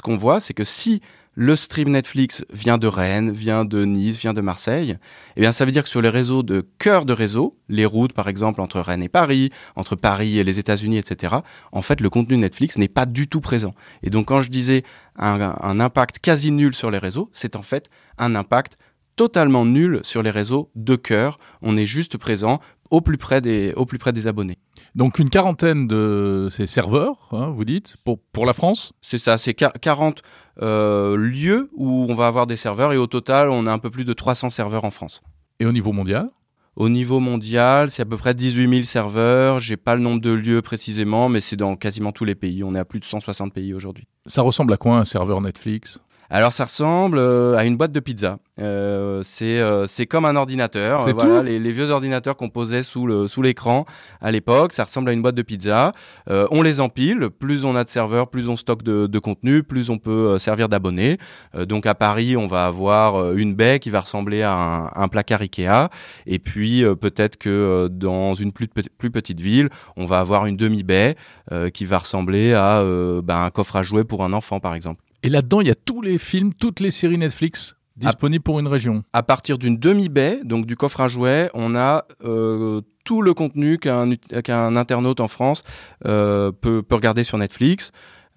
qu'on 0.01 0.17
voit, 0.17 0.39
c'est 0.39 0.53
que 0.53 0.63
si 0.63 1.01
le 1.35 1.55
stream 1.55 1.89
Netflix 1.89 2.45
vient 2.51 2.77
de 2.77 2.87
Rennes, 2.87 3.31
vient 3.31 3.65
de 3.65 3.85
Nice, 3.85 4.19
vient 4.19 4.33
de 4.33 4.41
Marseille, 4.41 4.97
eh 5.35 5.41
bien 5.41 5.51
ça 5.51 5.65
veut 5.65 5.71
dire 5.71 5.83
que 5.83 5.89
sur 5.89 6.01
les 6.01 6.09
réseaux 6.09 6.43
de 6.43 6.65
cœur 6.77 7.05
de 7.05 7.13
réseau, 7.13 7.57
les 7.69 7.85
routes 7.85 8.13
par 8.13 8.27
exemple 8.27 8.61
entre 8.61 8.79
Rennes 8.79 9.03
et 9.03 9.09
Paris, 9.09 9.51
entre 9.75 9.95
Paris 9.95 10.37
et 10.37 10.43
les 10.43 10.59
États-Unis, 10.59 10.97
etc., 10.97 11.35
en 11.71 11.81
fait 11.81 12.01
le 12.01 12.09
contenu 12.09 12.37
Netflix 12.37 12.77
n'est 12.77 12.87
pas 12.87 13.05
du 13.05 13.27
tout 13.27 13.41
présent. 13.41 13.73
Et 14.03 14.09
donc 14.09 14.27
quand 14.27 14.41
je 14.41 14.49
disais 14.49 14.83
un, 15.17 15.55
un 15.59 15.79
impact 15.79 16.19
quasi 16.19 16.51
nul 16.51 16.75
sur 16.75 16.91
les 16.91 16.99
réseaux, 16.99 17.29
c'est 17.33 17.55
en 17.55 17.61
fait 17.61 17.89
un 18.17 18.35
impact 18.35 18.77
totalement 19.15 19.65
nul 19.65 19.99
sur 20.03 20.23
les 20.23 20.31
réseaux 20.31 20.71
de 20.75 20.95
cœur. 20.95 21.37
On 21.61 21.77
est 21.77 21.85
juste 21.85 22.17
présent 22.17 22.59
au 22.89 23.01
plus 23.01 23.17
près 23.17 23.41
des, 23.41 23.73
au 23.75 23.85
plus 23.85 23.97
près 23.97 24.13
des 24.13 24.27
abonnés. 24.27 24.57
Donc 24.95 25.17
une 25.17 25.29
quarantaine 25.29 25.87
de 25.87 26.47
ces 26.51 26.67
serveurs, 26.67 27.29
hein, 27.31 27.51
vous 27.55 27.65
dites, 27.65 27.95
pour, 28.05 28.19
pour 28.19 28.45
la 28.45 28.53
France? 28.53 28.93
C'est 29.01 29.17
ça, 29.17 29.39
c'est 29.39 29.55
40 29.55 30.21
euh, 30.61 31.15
lieux 31.15 31.69
où 31.75 32.05
on 32.09 32.13
va 32.13 32.27
avoir 32.27 32.47
des 32.47 32.57
serveurs 32.57 32.93
et 32.93 32.97
au 32.97 33.07
total, 33.07 33.49
on 33.49 33.65
a 33.65 33.71
un 33.71 33.79
peu 33.79 33.89
plus 33.89 34.05
de 34.05 34.13
300 34.13 34.49
serveurs 34.49 34.85
en 34.85 34.91
France. 34.91 35.21
Et 35.59 35.65
au 35.65 35.71
niveau 35.71 35.91
mondial 35.91 36.29
au 36.75 36.89
niveau 36.89 37.19
mondial, 37.19 37.91
c'est 37.91 38.01
à 38.01 38.05
peu 38.05 38.17
près 38.17 38.33
18 38.33 38.67
000 38.67 38.83
serveurs. 38.83 39.59
J'ai 39.59 39.77
pas 39.77 39.93
le 39.93 40.01
nombre 40.01 40.21
de 40.21 40.31
lieux 40.31 40.63
précisément, 40.63 41.29
mais 41.29 41.39
c'est 41.39 41.55
dans 41.55 41.75
quasiment 41.75 42.11
tous 42.11 42.25
les 42.25 42.33
pays. 42.33 42.63
On 42.63 42.73
est 42.73 42.79
à 42.79 42.85
plus 42.85 42.99
de 42.99 43.05
160 43.05 43.53
pays 43.53 43.75
aujourd'hui. 43.75 44.07
Ça 44.25 44.41
ressemble 44.41 44.73
à 44.73 44.77
quoi 44.77 44.97
un 44.97 45.03
serveur 45.03 45.39
Netflix? 45.41 46.01
Alors 46.29 46.53
ça 46.53 46.65
ressemble 46.65 47.17
euh, 47.17 47.57
à 47.57 47.65
une 47.65 47.77
boîte 47.77 47.91
de 47.91 47.99
pizza. 47.99 48.37
Euh, 48.59 49.21
c'est 49.23 49.59
euh, 49.59 49.87
c'est 49.87 50.05
comme 50.05 50.25
un 50.25 50.35
ordinateur. 50.35 51.01
C'est 51.01 51.11
voilà, 51.13 51.39
tout 51.39 51.45
les, 51.45 51.59
les 51.59 51.71
vieux 51.71 51.89
ordinateurs 51.89 52.37
qu'on 52.37 52.49
posait 52.49 52.83
sous 52.83 53.07
le 53.07 53.27
sous 53.27 53.41
l'écran 53.41 53.85
à 54.21 54.31
l'époque, 54.31 54.73
ça 54.73 54.83
ressemble 54.83 55.09
à 55.09 55.13
une 55.13 55.21
boîte 55.23 55.35
de 55.35 55.41
pizza. 55.41 55.91
Euh, 56.29 56.47
on 56.51 56.61
les 56.61 56.79
empile. 56.79 57.29
Plus 57.29 57.65
on 57.65 57.75
a 57.75 57.83
de 57.83 57.89
serveurs, 57.89 58.27
plus 58.29 58.49
on 58.49 58.55
stocke 58.55 58.83
de, 58.83 59.07
de 59.07 59.19
contenu, 59.19 59.63
plus 59.63 59.89
on 59.89 59.97
peut 59.97 60.11
euh, 60.11 60.37
servir 60.37 60.69
d'abonnés. 60.69 61.17
Euh, 61.55 61.65
donc 61.65 61.85
à 61.87 61.95
Paris, 61.95 62.37
on 62.37 62.45
va 62.45 62.65
avoir 62.65 63.33
une 63.33 63.55
baie 63.55 63.79
qui 63.79 63.89
va 63.89 64.01
ressembler 64.01 64.43
à 64.43 64.53
un, 64.53 64.91
un 64.95 65.07
placard 65.07 65.41
Ikea. 65.41 65.89
Et 66.27 66.39
puis 66.39 66.83
euh, 66.83 66.95
peut-être 66.95 67.37
que 67.37 67.87
dans 67.91 68.33
une 68.35 68.51
plus, 68.51 68.67
plus 68.67 69.11
petite 69.11 69.39
ville, 69.39 69.69
on 69.97 70.05
va 70.05 70.19
avoir 70.19 70.45
une 70.45 70.57
demi-baie 70.57 71.15
euh, 71.51 71.69
qui 71.69 71.85
va 71.85 71.97
ressembler 71.97 72.53
à 72.53 72.81
euh, 72.81 73.21
bah, 73.21 73.43
un 73.43 73.49
coffre 73.49 73.75
à 73.75 73.83
jouets 73.83 74.03
pour 74.03 74.23
un 74.23 74.33
enfant, 74.33 74.59
par 74.59 74.75
exemple. 74.75 75.01
Et 75.23 75.29
là-dedans, 75.29 75.61
il 75.61 75.67
y 75.67 75.71
a 75.71 75.75
tous 75.75 76.01
les 76.01 76.17
films, 76.17 76.53
toutes 76.53 76.79
les 76.79 76.91
séries 76.91 77.17
Netflix 77.17 77.75
disponibles 77.95 78.43
pour 78.43 78.59
une 78.59 78.67
région. 78.67 79.03
à 79.13 79.23
partir 79.23 79.57
d'une 79.57 79.77
demi-baie, 79.77 80.39
donc 80.43 80.65
du 80.65 80.75
coffre 80.75 80.99
à 81.01 81.07
jouets, 81.07 81.49
on 81.53 81.75
a 81.75 82.05
euh, 82.25 82.81
tout 83.05 83.21
le 83.21 83.33
contenu 83.33 83.77
qu'un 83.77 84.15
qu'un 84.15 84.75
internaute 84.75 85.19
en 85.19 85.27
France 85.27 85.61
euh, 86.05 86.51
peut, 86.51 86.81
peut 86.81 86.95
regarder 86.95 87.23
sur 87.23 87.37
Netflix. 87.37 87.91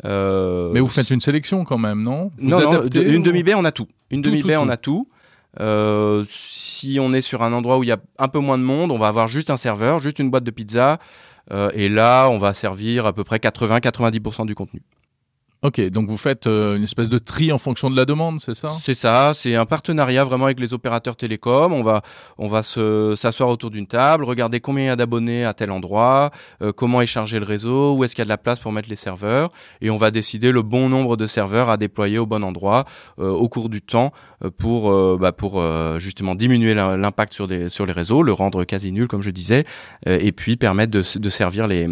Euh, 0.04 0.70
Mais 0.74 0.80
vous 0.80 0.88
faites 0.88 1.10
une 1.10 1.20
sélection 1.22 1.64
quand 1.64 1.78
même, 1.78 2.02
non? 2.02 2.30
Vous 2.38 2.48
non, 2.48 2.60
non, 2.60 2.70
adaptez 2.72 3.02
de- 3.04 3.10
une 3.12 3.22
demi-baie, 3.22 3.54
on 3.54 3.64
a 3.64 3.72
tout. 3.72 3.88
Une 4.10 4.20
demi-baie, 4.22 4.56
on 4.58 4.68
a 4.68 4.76
tout. 4.76 5.08
Euh, 5.58 6.22
si 6.28 6.98
on 7.00 7.14
est 7.14 7.22
sur 7.22 7.42
un 7.42 7.52
endroit 7.54 7.78
où 7.78 7.82
il 7.82 7.86
y 7.88 7.92
a 7.92 7.98
un 8.18 8.28
peu 8.28 8.38
moins 8.40 8.58
de 8.58 8.62
monde, 8.62 8.92
on 8.92 8.98
va 8.98 9.08
avoir 9.08 9.26
juste 9.26 9.48
un 9.48 9.56
serveur, 9.56 10.00
juste 10.00 10.18
une 10.18 10.30
boîte 10.30 10.44
de 10.44 10.50
pizza. 10.50 10.98
Euh, 11.50 11.70
et 11.74 11.88
là, 11.88 12.28
on 12.28 12.36
va 12.38 12.52
servir 12.52 13.06
à 13.06 13.12
peu 13.14 13.24
près 13.24 13.38
80-90% 13.38 14.44
du 14.44 14.54
contenu. 14.54 14.82
Ok, 15.62 15.80
donc 15.88 16.08
vous 16.08 16.18
faites 16.18 16.46
euh, 16.46 16.76
une 16.76 16.84
espèce 16.84 17.08
de 17.08 17.18
tri 17.18 17.50
en 17.50 17.58
fonction 17.58 17.90
de 17.90 17.96
la 17.96 18.04
demande, 18.04 18.40
c'est 18.40 18.54
ça? 18.54 18.70
C'est 18.70 18.94
ça, 18.94 19.32
c'est 19.34 19.56
un 19.56 19.64
partenariat 19.64 20.22
vraiment 20.22 20.44
avec 20.44 20.60
les 20.60 20.74
opérateurs 20.74 21.16
télécoms. 21.16 21.72
On 21.72 21.82
va, 21.82 22.02
on 22.36 22.46
va 22.46 22.62
se, 22.62 23.14
s'asseoir 23.16 23.48
autour 23.48 23.70
d'une 23.70 23.86
table, 23.86 24.24
regarder 24.24 24.60
combien 24.60 24.84
il 24.84 24.86
y 24.88 24.90
a 24.90 24.96
d'abonnés 24.96 25.46
à 25.46 25.54
tel 25.54 25.70
endroit, 25.70 26.30
euh, 26.62 26.72
comment 26.72 27.00
est 27.00 27.06
chargé 27.06 27.38
le 27.38 27.46
réseau, 27.46 27.94
où 27.94 28.04
est-ce 28.04 28.14
qu'il 28.14 28.20
y 28.20 28.22
a 28.22 28.26
de 28.26 28.28
la 28.30 28.38
place 28.38 28.60
pour 28.60 28.70
mettre 28.70 28.90
les 28.90 28.96
serveurs, 28.96 29.48
et 29.80 29.88
on 29.88 29.96
va 29.96 30.10
décider 30.10 30.52
le 30.52 30.60
bon 30.60 30.90
nombre 30.90 31.16
de 31.16 31.26
serveurs 31.26 31.70
à 31.70 31.78
déployer 31.78 32.18
au 32.18 32.26
bon 32.26 32.44
endroit 32.44 32.84
euh, 33.18 33.30
au 33.30 33.48
cours 33.48 33.70
du 33.70 33.80
temps 33.80 34.12
euh, 34.44 34.50
pour, 34.56 34.92
euh, 34.92 35.16
bah, 35.18 35.32
pour 35.32 35.60
euh, 35.60 35.98
justement 35.98 36.34
diminuer 36.34 36.74
l'impact 36.74 37.32
sur, 37.32 37.48
des, 37.48 37.70
sur 37.70 37.86
les 37.86 37.92
réseaux, 37.92 38.22
le 38.22 38.34
rendre 38.34 38.62
quasi 38.64 38.92
nul 38.92 39.08
comme 39.08 39.22
je 39.22 39.30
disais, 39.30 39.64
et 40.04 40.32
puis 40.32 40.56
permettre 40.56 40.92
de, 40.92 41.02
de 41.18 41.28
servir 41.30 41.66
les 41.66 41.88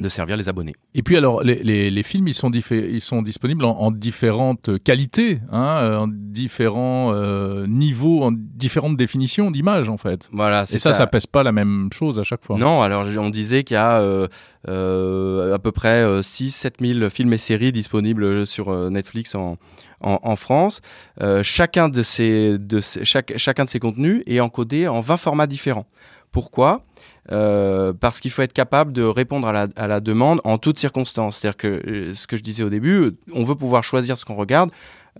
de 0.00 0.08
servir 0.08 0.36
les 0.38 0.48
abonnés. 0.48 0.74
Et 0.94 1.02
puis 1.02 1.16
alors, 1.16 1.42
les, 1.42 1.62
les, 1.62 1.90
les 1.90 2.02
films, 2.02 2.26
ils 2.26 2.34
sont, 2.34 2.50
ils 2.50 3.00
sont 3.00 3.20
disponibles 3.20 3.64
en, 3.64 3.72
en 3.78 3.90
différentes 3.90 4.82
qualités, 4.82 5.40
hein, 5.50 5.80
euh, 5.82 5.98
en 5.98 6.08
différents 6.08 7.12
euh, 7.12 7.66
niveaux, 7.66 8.22
en 8.22 8.32
différentes 8.32 8.96
définitions 8.96 9.50
d'images, 9.50 9.90
en 9.90 9.98
fait. 9.98 10.30
Voilà, 10.32 10.62
Et 10.62 10.66
c'est 10.66 10.78
ça, 10.78 10.94
ça, 10.94 11.06
pèse 11.06 11.26
pas 11.26 11.42
la 11.42 11.52
même 11.52 11.90
chose 11.92 12.18
à 12.18 12.22
chaque 12.22 12.42
fois. 12.44 12.56
Non, 12.56 12.80
alors 12.80 13.06
on 13.18 13.28
disait 13.28 13.64
qu'il 13.64 13.74
y 13.74 13.78
a 13.78 14.00
euh, 14.00 14.28
euh, 14.68 15.54
à 15.54 15.58
peu 15.58 15.72
près 15.72 16.02
6-7 16.20 16.94
000 16.98 17.10
films 17.10 17.32
et 17.34 17.38
séries 17.38 17.72
disponibles 17.72 18.46
sur 18.46 18.70
euh, 18.70 18.88
Netflix 18.88 19.34
en, 19.34 19.58
en, 20.00 20.18
en 20.22 20.36
France. 20.36 20.80
Euh, 21.20 21.42
chacun, 21.42 21.88
de 21.88 22.02
ces, 22.02 22.58
de 22.58 22.80
ces, 22.80 23.04
chaque, 23.04 23.34
chacun 23.36 23.64
de 23.64 23.68
ces 23.70 23.78
contenus 23.78 24.22
est 24.26 24.40
encodé 24.40 24.88
en 24.88 25.00
20 25.00 25.16
formats 25.16 25.46
différents. 25.46 25.86
Pourquoi? 26.30 26.84
Euh, 27.30 27.92
parce 27.92 28.20
qu'il 28.20 28.30
faut 28.30 28.42
être 28.42 28.52
capable 28.52 28.92
de 28.92 29.02
répondre 29.02 29.46
à 29.46 29.52
la, 29.52 29.68
à 29.76 29.86
la 29.86 30.00
demande 30.00 30.40
en 30.44 30.58
toutes 30.58 30.78
circonstances. 30.78 31.38
C'est-à-dire 31.38 31.56
que 31.56 31.68
euh, 31.68 32.14
ce 32.14 32.26
que 32.26 32.36
je 32.36 32.42
disais 32.42 32.64
au 32.64 32.70
début, 32.70 33.12
on 33.32 33.44
veut 33.44 33.54
pouvoir 33.54 33.84
choisir 33.84 34.18
ce 34.18 34.24
qu'on 34.24 34.34
regarde 34.34 34.70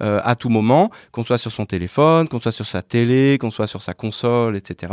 euh, 0.00 0.20
à 0.24 0.36
tout 0.36 0.48
moment, 0.48 0.90
qu'on 1.10 1.22
soit 1.22 1.36
sur 1.36 1.52
son 1.52 1.66
téléphone, 1.66 2.26
qu'on 2.26 2.40
soit 2.40 2.52
sur 2.52 2.66
sa 2.66 2.80
télé, 2.82 3.36
qu'on 3.38 3.50
soit 3.50 3.66
sur 3.66 3.82
sa 3.82 3.92
console, 3.92 4.56
etc. 4.56 4.90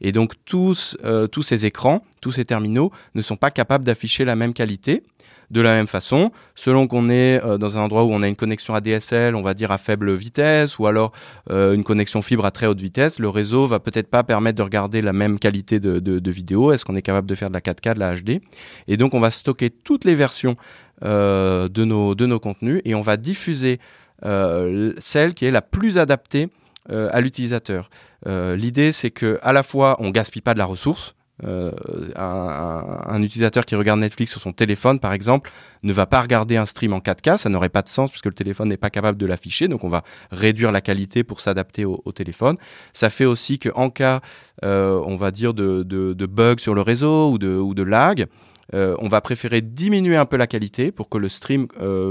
Et 0.00 0.10
donc 0.10 0.32
tous, 0.46 0.96
euh, 1.04 1.26
tous 1.26 1.42
ces 1.42 1.66
écrans, 1.66 2.02
tous 2.22 2.32
ces 2.32 2.46
terminaux 2.46 2.90
ne 3.14 3.20
sont 3.20 3.36
pas 3.36 3.50
capables 3.50 3.84
d'afficher 3.84 4.24
la 4.24 4.36
même 4.36 4.54
qualité. 4.54 5.02
De 5.50 5.62
la 5.62 5.70
même 5.70 5.86
façon, 5.86 6.30
selon 6.54 6.86
qu'on 6.86 7.08
est 7.08 7.42
euh, 7.42 7.56
dans 7.56 7.78
un 7.78 7.80
endroit 7.80 8.04
où 8.04 8.12
on 8.12 8.22
a 8.22 8.28
une 8.28 8.36
connexion 8.36 8.74
ADSL, 8.74 9.34
on 9.34 9.40
va 9.40 9.54
dire 9.54 9.72
à 9.72 9.78
faible 9.78 10.12
vitesse, 10.12 10.78
ou 10.78 10.86
alors 10.86 11.12
euh, 11.50 11.72
une 11.72 11.84
connexion 11.84 12.20
fibre 12.20 12.44
à 12.44 12.50
très 12.50 12.66
haute 12.66 12.80
vitesse, 12.80 13.18
le 13.18 13.30
réseau 13.30 13.66
va 13.66 13.80
peut-être 13.80 14.08
pas 14.08 14.22
permettre 14.22 14.58
de 14.58 14.62
regarder 14.62 15.00
la 15.00 15.14
même 15.14 15.38
qualité 15.38 15.80
de, 15.80 16.30
vidéo. 16.30 16.72
Est-ce 16.72 16.84
qu'on 16.84 16.96
est 16.96 17.02
capable 17.02 17.26
de 17.26 17.34
faire 17.34 17.48
de 17.48 17.54
la 17.54 17.62
4K, 17.62 17.94
de 17.94 17.98
la 17.98 18.14
HD 18.14 18.42
Et 18.88 18.98
donc 18.98 19.14
on 19.14 19.20
va 19.20 19.30
stocker 19.30 19.70
toutes 19.70 20.04
les 20.04 20.14
versions 20.14 20.56
euh, 21.02 21.68
de, 21.68 21.84
nos, 21.84 22.14
de 22.14 22.26
nos 22.26 22.38
contenus 22.38 22.82
et 22.84 22.94
on 22.94 23.00
va 23.00 23.16
diffuser 23.16 23.78
celle 24.22 25.32
qui 25.34 25.46
est 25.46 25.52
la 25.52 25.62
plus 25.62 25.96
adaptée 25.96 26.48
à 26.90 27.20
l'utilisateur. 27.20 27.88
L'idée, 28.26 28.90
c'est 28.90 29.12
que 29.12 29.38
à 29.42 29.52
la 29.52 29.62
fois 29.62 29.96
on 30.00 30.10
gaspille 30.10 30.42
pas 30.42 30.54
de 30.54 30.58
la 30.58 30.64
ressource. 30.64 31.14
Euh, 31.44 31.70
un, 32.16 33.22
utilisateur 33.22 33.64
qui 33.64 33.76
regarde 33.76 34.00
Netflix 34.00 34.32
sur 34.32 34.40
son 34.40 34.52
téléphone, 34.52 34.98
par 34.98 35.12
exemple, 35.12 35.50
ne 35.82 35.92
va 35.92 36.06
pas 36.06 36.20
regarder 36.20 36.56
un 36.56 36.66
stream 36.66 36.92
en 36.92 36.98
4K, 36.98 37.38
ça 37.38 37.48
n'aurait 37.48 37.68
pas 37.68 37.82
de 37.82 37.88
sens 37.88 38.10
puisque 38.10 38.26
le 38.26 38.32
téléphone 38.32 38.68
n'est 38.68 38.76
pas 38.76 38.90
capable 38.90 39.18
de 39.18 39.26
l'afficher, 39.26 39.68
donc 39.68 39.84
on 39.84 39.88
va 39.88 40.02
réduire 40.30 40.72
la 40.72 40.80
qualité 40.80 41.22
pour 41.22 41.40
s'adapter 41.40 41.84
au, 41.84 42.00
téléphone. 42.12 42.56
Ça 42.92 43.10
fait 43.10 43.24
aussi 43.24 43.58
que 43.58 43.68
en 43.74 43.90
cas, 43.90 44.20
euh, 44.64 45.00
on 45.06 45.16
va 45.16 45.30
dire, 45.30 45.54
de, 45.54 46.26
bugs 46.26 46.58
sur 46.58 46.74
le 46.74 46.80
réseau 46.80 47.30
ou 47.30 47.38
de, 47.38 47.82
lag, 47.82 48.26
euh, 48.74 48.96
on 48.98 49.08
va 49.08 49.20
préférer 49.20 49.60
diminuer 49.60 50.16
un 50.16 50.26
peu 50.26 50.36
la 50.36 50.46
qualité 50.46 50.90
pour 50.90 51.08
que 51.08 51.18
le 51.18 51.28
stream 51.28 51.68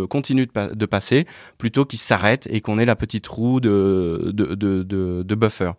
continue 0.09 0.47
de, 0.47 0.85
passer 0.85 1.25
plutôt 1.57 1.85
qu'il 1.85 1.99
s'arrête 1.99 2.47
et 2.49 2.61
qu'on 2.61 2.79
ait 2.79 2.85
la 2.85 2.95
petite 2.95 3.27
roue 3.27 3.59
de 3.59 5.35
buffer. 5.35 5.71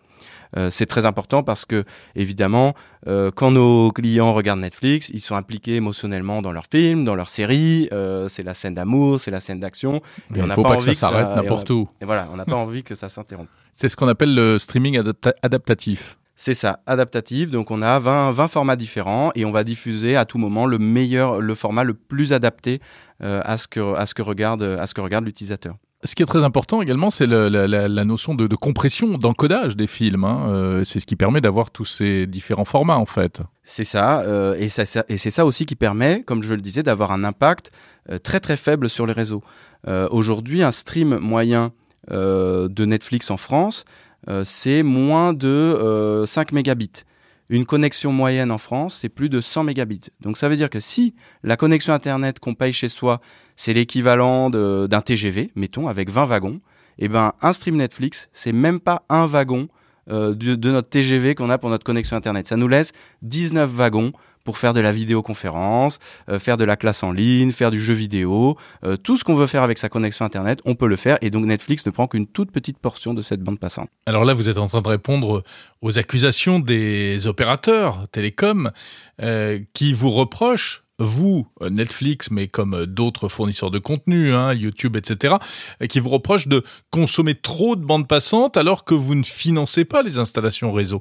Euh, 0.56 0.70
c'est 0.70 0.86
très 0.86 1.06
important 1.06 1.42
parce 1.42 1.64
que, 1.64 1.84
évidemment, 2.14 2.74
euh, 3.06 3.30
quand 3.34 3.50
nos 3.50 3.90
clients 3.92 4.32
regardent 4.32 4.60
Netflix, 4.60 5.10
ils 5.12 5.20
sont 5.20 5.36
impliqués 5.36 5.76
émotionnellement 5.76 6.42
dans 6.42 6.52
leurs 6.52 6.66
films, 6.70 7.04
dans 7.04 7.14
leurs 7.14 7.30
séries. 7.30 7.88
Euh, 7.92 8.28
c'est 8.28 8.42
la 8.42 8.54
scène 8.54 8.74
d'amour, 8.74 9.20
c'est 9.20 9.30
la 9.30 9.40
scène 9.40 9.60
d'action. 9.60 10.00
Il 10.34 10.42
ne 10.42 10.52
faut 10.52 10.62
pas, 10.62 10.76
que 10.76 10.82
ça 10.82 10.94
s'arrête 10.94 11.28
n'importe 11.36 11.70
où. 11.70 11.88
Et 12.00 12.04
voilà, 12.04 12.28
on 12.32 12.36
n'a 12.36 12.44
pas 12.44 12.56
envie 12.56 12.82
que 12.82 12.94
ça 12.94 13.08
s'interrompe. 13.08 13.48
C'est 13.72 13.88
ce 13.88 13.96
qu'on 13.96 14.08
appelle 14.08 14.34
le 14.34 14.58
streaming 14.58 15.00
adaptatif. 15.40 16.18
C'est 16.34 16.54
ça, 16.54 16.80
adaptatif. 16.86 17.52
Donc 17.52 17.70
on 17.70 17.80
a 17.80 18.00
20, 18.00 18.32
20, 18.32 18.48
formats 18.48 18.74
différents 18.74 19.30
et 19.36 19.44
on 19.44 19.52
va 19.52 19.62
diffuser 19.62 20.16
à 20.16 20.24
tout 20.24 20.38
moment 20.38 20.66
le 20.66 20.78
meilleur, 20.78 21.40
le 21.40 21.54
format 21.54 21.84
le 21.84 21.94
plus 21.94 22.32
adapté 22.32 22.80
à, 23.20 23.56
ce 23.56 23.68
que, 23.68 23.94
à 23.94 24.04
ce 24.06 24.14
que 24.14 24.22
regarde, 24.22 24.62
à 24.62 24.84
ce 24.88 24.94
que 24.94 25.00
regarde 25.00 25.24
l'utilisateur. 25.24 25.76
Ce 26.04 26.14
qui 26.14 26.22
est 26.22 26.26
très 26.26 26.44
important 26.44 26.80
également, 26.80 27.10
c'est 27.10 27.26
la, 27.26 28.04
notion 28.04 28.36
de, 28.36 28.54
compression, 28.54 29.18
d'encodage 29.18 29.76
des 29.76 29.88
films. 29.88 30.24
Hein. 30.24 30.48
Euh, 30.48 30.84
c'est 30.84 31.00
ce 31.00 31.06
qui 31.06 31.16
permet 31.16 31.40
d'avoir 31.40 31.72
tous 31.72 31.86
ces 31.86 32.28
différents 32.28 32.64
formats, 32.64 32.98
en 32.98 33.06
fait. 33.06 33.42
C'est 33.64 33.84
ça, 33.84 34.20
euh, 34.20 34.54
et, 34.58 34.68
ça, 34.68 34.84
et 35.08 35.18
c'est 35.18 35.32
ça 35.32 35.44
aussi 35.44 35.66
qui 35.66 35.74
permet, 35.74 36.22
comme 36.22 36.44
je 36.44 36.54
le 36.54 36.60
disais, 36.60 36.84
d'avoir 36.84 37.10
un 37.10 37.24
impact 37.24 37.72
euh, 38.10 38.18
très 38.18 38.38
très 38.38 38.56
faible 38.56 38.88
sur 38.88 39.06
les 39.06 39.12
réseaux. 39.12 39.42
Aujourd'hui, 40.10 40.62
un 40.62 40.72
stream 40.72 41.18
moyen 41.18 41.72
de 42.10 42.84
Netflix 42.84 43.30
en 43.30 43.36
France, 43.36 43.84
c'est 44.42 44.82
moins 44.82 45.32
de 45.32 46.24
5 46.26 46.50
mégabits. 46.50 47.04
Une 47.48 47.64
connexion 47.64 48.12
moyenne 48.12 48.50
en 48.50 48.58
France, 48.58 48.98
c'est 49.00 49.08
plus 49.08 49.28
de 49.28 49.40
100 49.40 49.62
mégabits. 49.64 50.10
Donc 50.20 50.36
ça 50.36 50.48
veut 50.48 50.56
dire 50.56 50.68
que 50.68 50.80
si 50.80 51.14
la 51.44 51.56
connexion 51.56 51.94
Internet 51.94 52.40
qu'on 52.40 52.54
paye 52.54 52.72
chez 52.72 52.88
soi, 52.88 53.20
c'est 53.58 53.74
l'équivalent 53.74 54.48
d'un 54.48 55.00
TGV, 55.02 55.50
mettons, 55.56 55.88
avec 55.88 56.08
20 56.08 56.24
wagons, 56.24 56.60
et 57.00 57.04
eh 57.04 57.08
ben 57.08 57.32
un 57.42 57.52
stream 57.52 57.76
Netflix, 57.76 58.28
c'est 58.32 58.52
même 58.52 58.80
pas 58.80 59.02
un 59.08 59.26
wagon 59.26 59.68
euh, 60.10 60.34
de, 60.34 60.70
notre 60.70 60.88
TGV 60.88 61.34
qu'on 61.34 61.50
a 61.50 61.58
pour 61.58 61.70
notre 61.70 61.84
connexion 61.84 62.16
Internet. 62.16 62.46
Ça 62.46 62.56
nous 62.56 62.66
laisse 62.66 62.92
19 63.22 63.68
wagons 63.70 64.12
pour 64.42 64.58
faire 64.58 64.72
de 64.72 64.80
la 64.80 64.92
vidéoconférence, 64.92 65.98
euh, 66.28 66.38
faire 66.38 66.56
de 66.56 66.64
la 66.64 66.76
classe 66.76 67.02
en 67.02 67.12
ligne, 67.12 67.52
faire 67.52 67.70
du 67.70 67.80
jeu 67.80 67.94
vidéo, 67.94 68.56
euh, 68.84 68.96
tout 68.96 69.16
ce 69.16 69.22
qu'on 69.22 69.34
veut 69.34 69.46
faire 69.46 69.62
avec 69.62 69.76
sa 69.76 69.88
connexion 69.88 70.24
Internet, 70.24 70.60
on 70.64 70.74
peut 70.74 70.88
le 70.88 70.96
faire. 70.96 71.18
Et 71.20 71.30
donc 71.30 71.44
Netflix 71.44 71.84
ne 71.84 71.90
prend 71.90 72.08
qu'une 72.08 72.26
toute 72.26 72.50
petite 72.50 72.78
portion 72.78 73.12
de 73.12 73.22
cette 73.22 73.42
bande 73.42 73.60
passante. 73.60 73.90
Alors 74.06 74.24
là, 74.24 74.34
vous 74.34 74.48
êtes 74.48 74.58
en 74.58 74.66
train 74.66 74.80
de 74.80 74.88
répondre 74.88 75.44
aux 75.82 75.98
accusations 75.98 76.58
des 76.58 77.26
opérateurs 77.26 78.08
télécoms 78.08 78.70
qui 79.74 79.92
vous 79.92 80.10
reprochent 80.10 80.84
vous, 80.98 81.46
euh, 81.62 81.70
Netflix, 81.70 82.30
mais 82.30 82.48
comme 82.48 82.74
euh, 82.74 82.86
d'autres 82.86 83.28
fournisseurs 83.28 83.70
de 83.70 83.78
contenu, 83.78 84.32
hein, 84.32 84.52
YouTube, 84.52 84.96
etc., 84.96 85.36
euh, 85.80 85.86
qui 85.86 86.00
vous 86.00 86.10
reprochent 86.10 86.48
de 86.48 86.64
consommer 86.90 87.34
trop 87.34 87.76
de 87.76 87.84
bandes 87.84 88.08
passantes 88.08 88.56
alors 88.56 88.84
que 88.84 88.94
vous 88.94 89.14
ne 89.14 89.22
financez 89.22 89.84
pas 89.84 90.02
les 90.02 90.18
installations 90.18 90.72
réseau. 90.72 91.00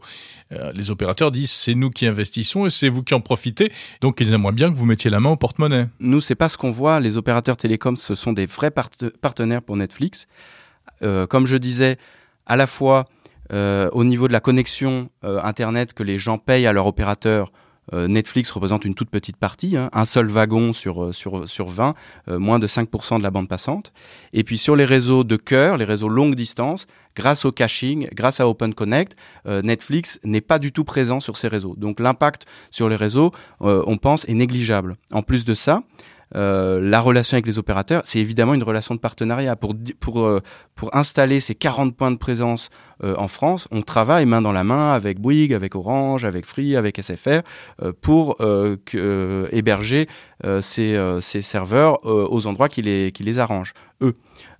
les 0.73 0.91
opérateurs 0.91 1.31
disent 1.31 1.51
c'est 1.51 1.73
nous 1.73 1.89
qui 1.89 2.05
investissons 2.05 2.65
et 2.65 2.69
c'est 2.69 2.89
vous 2.89 3.03
qui 3.03 3.13
en 3.13 3.21
profitez, 3.21 3.71
donc 4.01 4.19
ils 4.21 4.33
aimeraient 4.33 4.53
bien 4.53 4.71
que 4.71 4.77
vous 4.77 4.85
mettiez 4.85 5.09
la 5.09 5.19
main 5.19 5.31
au 5.31 5.35
porte-monnaie. 5.35 5.87
Nous, 5.99 6.21
c'est 6.21 6.35
pas 6.35 6.49
ce 6.49 6.57
qu'on 6.57 6.71
voit. 6.71 6.99
Les 6.99 7.17
opérateurs 7.17 7.57
télécoms, 7.57 7.95
ce 7.95 8.15
sont 8.15 8.33
des 8.33 8.45
vrais 8.45 8.71
partenaires 8.71 9.61
pour 9.61 9.75
Netflix. 9.77 10.27
comme 11.01 11.47
je 11.47 11.57
disais, 11.57 11.97
à 12.45 12.55
la 12.55 12.67
fois 12.67 13.05
au 13.51 14.03
niveau 14.03 14.27
de 14.27 14.33
la 14.33 14.39
connexion 14.39 15.09
Internet 15.23 15.93
que 15.93 16.03
les 16.03 16.17
gens 16.17 16.37
payent 16.37 16.67
à 16.67 16.73
leur 16.73 16.85
opérateur, 16.85 17.51
Netflix 17.93 18.51
représente 18.51 18.85
une 18.85 18.95
toute 18.95 19.09
petite 19.09 19.37
partie, 19.37 19.77
hein. 19.77 19.89
un 19.93 20.05
seul 20.05 20.27
wagon 20.27 20.73
sur, 20.73 21.05
euh, 21.05 21.13
sur, 21.13 21.47
sur 21.47 21.67
20, 21.69 21.93
euh, 22.27 22.39
moins 22.39 22.59
de 22.59 22.67
5% 22.67 23.17
de 23.17 23.23
la 23.23 23.31
bande 23.31 23.47
passante. 23.47 23.93
Et 24.33 24.43
puis 24.43 24.57
sur 24.57 24.75
les 24.75 24.85
réseaux 24.85 25.23
de 25.23 25.35
cœur, 25.35 25.77
les 25.77 25.85
réseaux 25.85 26.09
longue 26.09 26.35
distance, 26.35 26.87
grâce 27.15 27.45
au 27.45 27.51
caching, 27.51 28.09
grâce 28.13 28.39
à 28.39 28.47
Open 28.47 28.73
Connect, 28.73 29.15
Netflix 29.47 30.19
n'est 30.23 30.41
pas 30.41 30.59
du 30.59 30.71
tout 30.71 30.83
présent 30.83 31.19
sur 31.19 31.35
ces 31.35 31.47
réseaux. 31.47 31.75
Donc 31.75 31.99
l'impact 31.99 32.45
sur 32.69 32.89
les 32.89 32.95
réseaux, 32.95 33.31
on 33.59 33.97
pense, 33.97 34.23
est 34.29 34.35
négligeable. 34.35 34.97
En 35.11 35.23
plus 35.23 35.43
de 35.43 35.55
ça, 35.55 35.81
euh, 36.35 36.79
la 36.81 36.99
relation 36.99 37.35
avec 37.35 37.45
les 37.45 37.57
opérateurs, 37.57 38.01
c'est 38.05 38.19
évidemment 38.19 38.53
une 38.53 38.63
relation 38.63 38.95
de 38.95 38.99
partenariat. 38.99 39.55
Pour, 39.55 40.19
euh, 40.19 40.41
installer 40.93 41.39
ces 41.39 41.55
40 41.55 41.95
points 41.95 42.11
de 42.11 42.17
présence 42.17 42.69
euh, 43.03 43.15
en 43.17 43.27
France, 43.27 43.67
on 43.71 43.81
travaille 43.81 44.25
main 44.25 44.41
dans 44.41 44.51
la 44.51 44.63
main 44.63 44.93
avec 44.93 45.19
Bouygues, 45.19 45.53
avec 45.53 45.75
Orange, 45.75 46.25
avec 46.25 46.45
Free, 46.45 46.75
avec 46.75 47.01
SFR, 47.01 47.41
pour 48.01 48.37
héberger 49.51 50.07
ces, 50.61 51.17
ces, 51.21 51.41
serveurs 51.41 52.05
aux 52.05 52.47
endroits 52.47 52.69
qui 52.69 52.81
les, 52.81 53.11
qui 53.11 53.23
les 53.23 53.39
arrangent, 53.39 53.73
eux. 54.01 54.15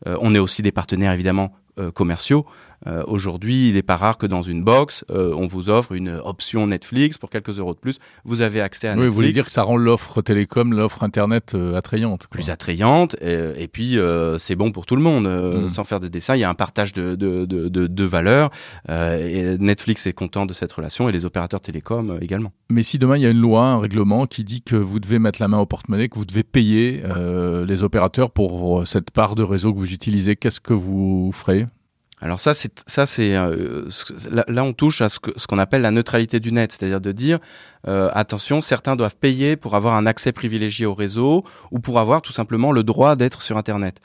on 0.05 0.33
est 0.33 0.39
aussi 0.39 0.61
des 0.61 0.71
partenaires 0.71 1.11
évidemment 1.11 1.51
commerciaux. 1.93 2.45
Euh, 2.85 3.03
aujourd'hui, 3.07 3.69
il 3.69 3.75
n'est 3.75 3.83
pas 3.83 3.97
rare 3.97 4.17
que 4.17 4.27
dans 4.27 4.41
une 4.41 4.63
box, 4.63 5.03
euh, 5.09 5.33
on 5.35 5.47
vous 5.47 5.69
offre 5.69 5.93
une 5.93 6.09
option 6.23 6.67
Netflix 6.67 7.17
pour 7.17 7.29
quelques 7.29 7.57
euros 7.57 7.73
de 7.73 7.79
plus. 7.79 7.97
Vous 8.23 8.41
avez 8.41 8.61
accès 8.61 8.87
à 8.87 8.91
Netflix. 8.91 9.05
Oui, 9.05 9.09
vous 9.09 9.15
voulez 9.15 9.31
dire 9.31 9.45
que 9.45 9.51
ça 9.51 9.63
rend 9.63 9.77
l'offre 9.77 10.21
télécom, 10.21 10.73
l'offre 10.73 11.03
Internet 11.03 11.53
euh, 11.55 11.75
attrayante. 11.75 12.27
Plus 12.29 12.49
attrayante, 12.49 13.15
et, 13.21 13.67
puis 13.67 13.97
c'est 14.37 14.55
bon 14.55 14.71
pour 14.71 14.85
tout 14.85 14.95
le 14.95 15.01
monde. 15.01 15.27
Mm. 15.27 15.69
Sans 15.69 15.83
faire 15.83 15.99
de 15.99 16.07
dessin, 16.07 16.35
il 16.35 16.39
y 16.39 16.43
a 16.43 16.49
un 16.49 16.53
partage 16.53 16.93
de, 16.93 17.15
de, 17.15 17.45
de, 17.45 17.67
de, 17.67 18.03
valeurs. 18.03 18.49
et 18.89 19.57
Netflix 19.57 20.05
est 20.07 20.13
content 20.13 20.45
de 20.45 20.53
cette 20.53 20.71
relation 20.71 21.09
et 21.09 21.11
les 21.11 21.25
opérateurs 21.25 21.61
télécoms 21.61 22.17
également. 22.21 22.51
Mais 22.69 22.83
si 22.83 22.97
demain 22.97 23.17
il 23.17 23.23
y 23.23 23.25
a 23.25 23.29
une 23.29 23.41
loi, 23.41 23.65
un 23.65 23.79
règlement 23.79 24.25
qui 24.25 24.43
dit 24.43 24.61
que 24.61 24.75
vous 24.75 24.99
devez 24.99 25.19
mettre 25.19 25.41
la 25.41 25.47
main 25.47 25.59
au 25.59 25.65
porte-monnaie, 25.65 26.09
que 26.09 26.15
vous 26.15 26.25
devez 26.25 26.43
payer 26.43 27.03
les 27.65 27.83
opérateurs 27.83 28.31
pour 28.31 28.87
cette 28.87 29.11
part 29.11 29.35
de 29.35 29.43
réseau 29.43 29.73
que 29.73 29.79
vous 29.79 29.93
utilisez, 29.93 30.35
qu'est-ce 30.35 30.61
que 30.61 30.73
vous 30.73 31.31
ferez? 31.33 31.67
Alors 32.19 32.39
ça, 32.39 32.55
c'est 32.55 32.83
ça, 32.87 33.05
c'est 33.05 33.35
euh, 33.35 33.87
là, 34.47 34.63
on 34.63 34.73
touche 34.73 35.01
à 35.01 35.09
ce 35.09 35.19
qu'on 35.19 35.59
appelle 35.59 35.81
la 35.81 35.91
neutralité 35.91 36.39
du 36.39 36.51
net, 36.51 36.71
c'est-à-dire 36.71 36.99
de 36.99 37.11
dire 37.11 37.37
euh, 37.87 38.09
attention, 38.13 38.59
certains 38.61 38.95
doivent 38.95 39.15
payer 39.15 39.55
pour 39.55 39.75
avoir 39.75 39.93
un 39.93 40.07
accès 40.07 40.31
privilégié 40.31 40.87
au 40.87 40.95
réseau 40.95 41.43
ou 41.71 41.79
pour 41.79 41.99
avoir 41.99 42.23
tout 42.23 42.33
simplement 42.33 42.71
le 42.71 42.83
droit 42.83 43.15
d'être 43.15 43.43
sur 43.43 43.55
Internet. 43.55 43.99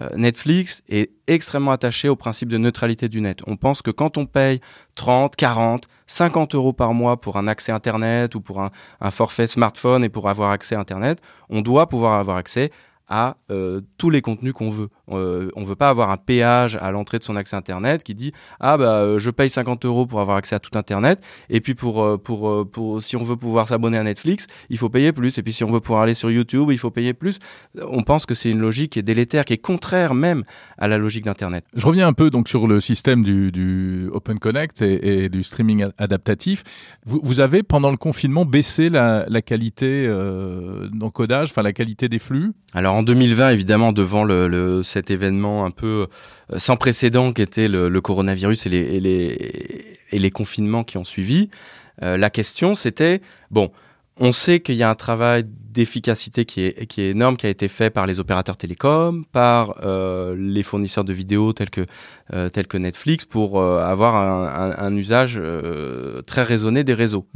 Euh, 0.00 0.08
Netflix 0.16 0.82
est 0.88 1.10
extrêmement 1.26 1.72
attaché 1.72 2.08
au 2.08 2.16
principe 2.16 2.48
de 2.48 2.56
neutralité 2.56 3.08
du 3.10 3.20
net. 3.20 3.40
On 3.46 3.56
pense 3.56 3.82
que 3.82 3.90
quand 3.90 4.16
on 4.16 4.24
paye 4.24 4.60
30, 4.94 5.36
40, 5.36 5.88
50 6.06 6.54
euros 6.54 6.72
par 6.72 6.94
mois 6.94 7.20
pour 7.20 7.36
un 7.36 7.48
accès 7.48 7.72
Internet 7.72 8.34
ou 8.34 8.40
pour 8.40 8.62
un, 8.62 8.70
un 9.02 9.10
forfait 9.10 9.46
smartphone 9.46 10.04
et 10.04 10.08
pour 10.08 10.30
avoir 10.30 10.52
accès 10.52 10.74
à 10.74 10.80
Internet, 10.80 11.20
on 11.50 11.60
doit 11.60 11.88
pouvoir 11.88 12.14
avoir 12.14 12.38
accès 12.38 12.70
à 13.08 13.36
euh, 13.50 13.80
tous 13.96 14.10
les 14.10 14.22
contenus 14.22 14.52
qu'on 14.52 14.70
veut. 14.70 14.88
Euh, 15.10 15.48
on 15.56 15.64
veut 15.64 15.76
pas 15.76 15.88
avoir 15.88 16.10
un 16.10 16.16
péage 16.16 16.76
à 16.80 16.90
l'entrée 16.90 17.18
de 17.18 17.24
son 17.24 17.36
accès 17.36 17.56
internet 17.56 18.04
qui 18.04 18.14
dit 18.14 18.32
ah 18.60 18.76
bah 18.76 19.00
euh, 19.00 19.18
je 19.18 19.30
paye 19.30 19.48
50 19.48 19.84
euros 19.84 20.06
pour 20.06 20.20
avoir 20.20 20.36
accès 20.36 20.54
à 20.54 20.58
tout 20.58 20.76
internet 20.76 21.20
et 21.48 21.60
puis 21.60 21.74
pour 21.74 22.02
euh, 22.02 22.18
pour 22.18 22.68
pour 22.70 23.02
si 23.02 23.16
on 23.16 23.22
veut 23.22 23.36
pouvoir 23.36 23.68
s'abonner 23.68 23.96
à 23.96 24.02
Netflix 24.02 24.46
il 24.68 24.76
faut 24.76 24.90
payer 24.90 25.12
plus 25.12 25.38
et 25.38 25.42
puis 25.42 25.52
si 25.52 25.64
on 25.64 25.70
veut 25.70 25.80
pouvoir 25.80 26.02
aller 26.02 26.14
sur 26.14 26.30
YouTube 26.30 26.68
il 26.70 26.78
faut 26.78 26.90
payer 26.90 27.14
plus. 27.14 27.38
On 27.88 28.02
pense 28.02 28.26
que 28.26 28.34
c'est 28.34 28.50
une 28.50 28.60
logique 28.60 28.92
qui 28.92 28.98
est 28.98 29.02
délétère 29.02 29.44
qui 29.44 29.54
est 29.54 29.58
contraire 29.58 30.14
même 30.14 30.42
à 30.76 30.88
la 30.88 30.98
logique 30.98 31.24
d'internet. 31.24 31.64
Je 31.74 31.86
reviens 31.86 32.06
un 32.06 32.12
peu 32.12 32.30
donc 32.30 32.48
sur 32.48 32.66
le 32.66 32.80
système 32.80 33.22
du, 33.22 33.50
du 33.50 34.08
Open 34.12 34.38
Connect 34.38 34.82
et, 34.82 35.24
et, 35.24 35.28
du 35.28 35.42
streaming 35.42 35.86
adaptatif. 35.98 36.64
Vous, 37.04 37.20
vous, 37.22 37.40
avez 37.40 37.62
pendant 37.62 37.90
le 37.90 37.96
confinement 37.96 38.44
baissé 38.44 38.88
la, 38.88 39.24
la 39.28 39.42
qualité 39.42 40.08
d'encodage, 40.92 41.50
enfin 41.50 41.62
la 41.62 41.72
qualité 41.72 42.08
des 42.08 42.18
flux? 42.18 42.52
Alors 42.74 42.97
en 42.98 43.04
2020, 43.04 43.50
évidemment, 43.50 43.92
devant 43.92 44.24
le, 44.24 44.82
cet 44.82 45.12
événement 45.12 45.64
un 45.64 45.70
peu 45.70 46.08
euh, 46.52 46.58
sans 46.58 46.76
précédent 46.76 47.32
qu'était 47.32 47.68
le, 47.68 47.88
le, 47.88 48.00
coronavirus 48.00 48.66
et 48.66 48.70
les, 48.70 48.78
et, 48.78 49.00
les, 49.00 49.98
et 50.10 50.18
les 50.18 50.30
confinements 50.32 50.82
qui 50.82 50.98
ont 50.98 51.04
suivi, 51.04 51.48
euh, 52.02 52.16
la 52.16 52.28
question 52.28 52.74
c'était, 52.74 53.20
bon, 53.52 53.70
on 54.18 54.32
sait 54.32 54.58
qu'il 54.58 54.74
y 54.74 54.82
a 54.82 54.90
un 54.90 54.96
travail 54.96 55.44
d'efficacité 55.78 56.44
qui 56.44 56.60
est, 56.66 56.86
qui 56.90 56.98
est 57.02 57.10
énorme, 57.10 57.36
qui 57.36 57.46
a 57.46 57.52
été 57.56 57.68
fait 57.68 57.90
par 57.98 58.04
les 58.10 58.18
opérateurs 58.18 58.56
télécoms, 58.56 59.22
par 59.30 59.62
euh, 59.84 60.34
les 60.36 60.64
fournisseurs 60.64 61.04
de 61.04 61.12
vidéos 61.12 61.52
tels 61.52 61.70
que, 61.70 61.84
euh, 62.34 62.48
tels 62.54 62.66
que 62.66 62.78
Netflix, 62.78 63.24
pour 63.24 63.48
euh, 63.60 63.94
avoir 63.94 64.12
un, 64.16 64.46
un, 64.64 64.70
un 64.86 64.96
usage 64.96 65.40
très 66.26 66.42
raisonné 66.42 66.80
des 66.82 66.94
réseaux. 66.94 67.26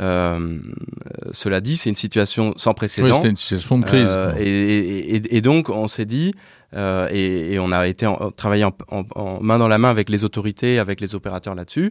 Euh, 0.00 0.58
cela 1.30 1.58
dit, 1.60 1.76
c'est 1.76 1.90
une 1.94 2.02
situation 2.06 2.44
sans 2.56 2.74
précédent. 2.74 3.08
Oui, 3.08 3.14
c'était 3.14 3.30
une 3.36 3.42
situation 3.44 3.78
de 3.78 3.84
crise. 3.84 4.14
Et, 4.38 5.14
et, 5.14 5.36
et, 5.36 5.40
donc, 5.40 5.62
on 5.68 5.88
s'est 5.94 6.10
dit, 6.18 6.32
Euh, 6.74 7.18
et, 7.18 7.52
et, 7.52 7.58
on 7.66 7.70
a 7.70 7.86
été 7.86 8.04
en, 8.12 8.32
travaillé 8.40 8.64
en, 8.64 8.74
en, 9.14 9.40
main 9.48 9.58
dans 9.62 9.70
la 9.74 9.78
main 9.82 9.90
avec 9.96 10.06
les 10.14 10.22
autorités, 10.28 10.80
avec 10.86 10.98
les 11.04 11.10
opérateurs 11.14 11.54
là-dessus. 11.54 11.88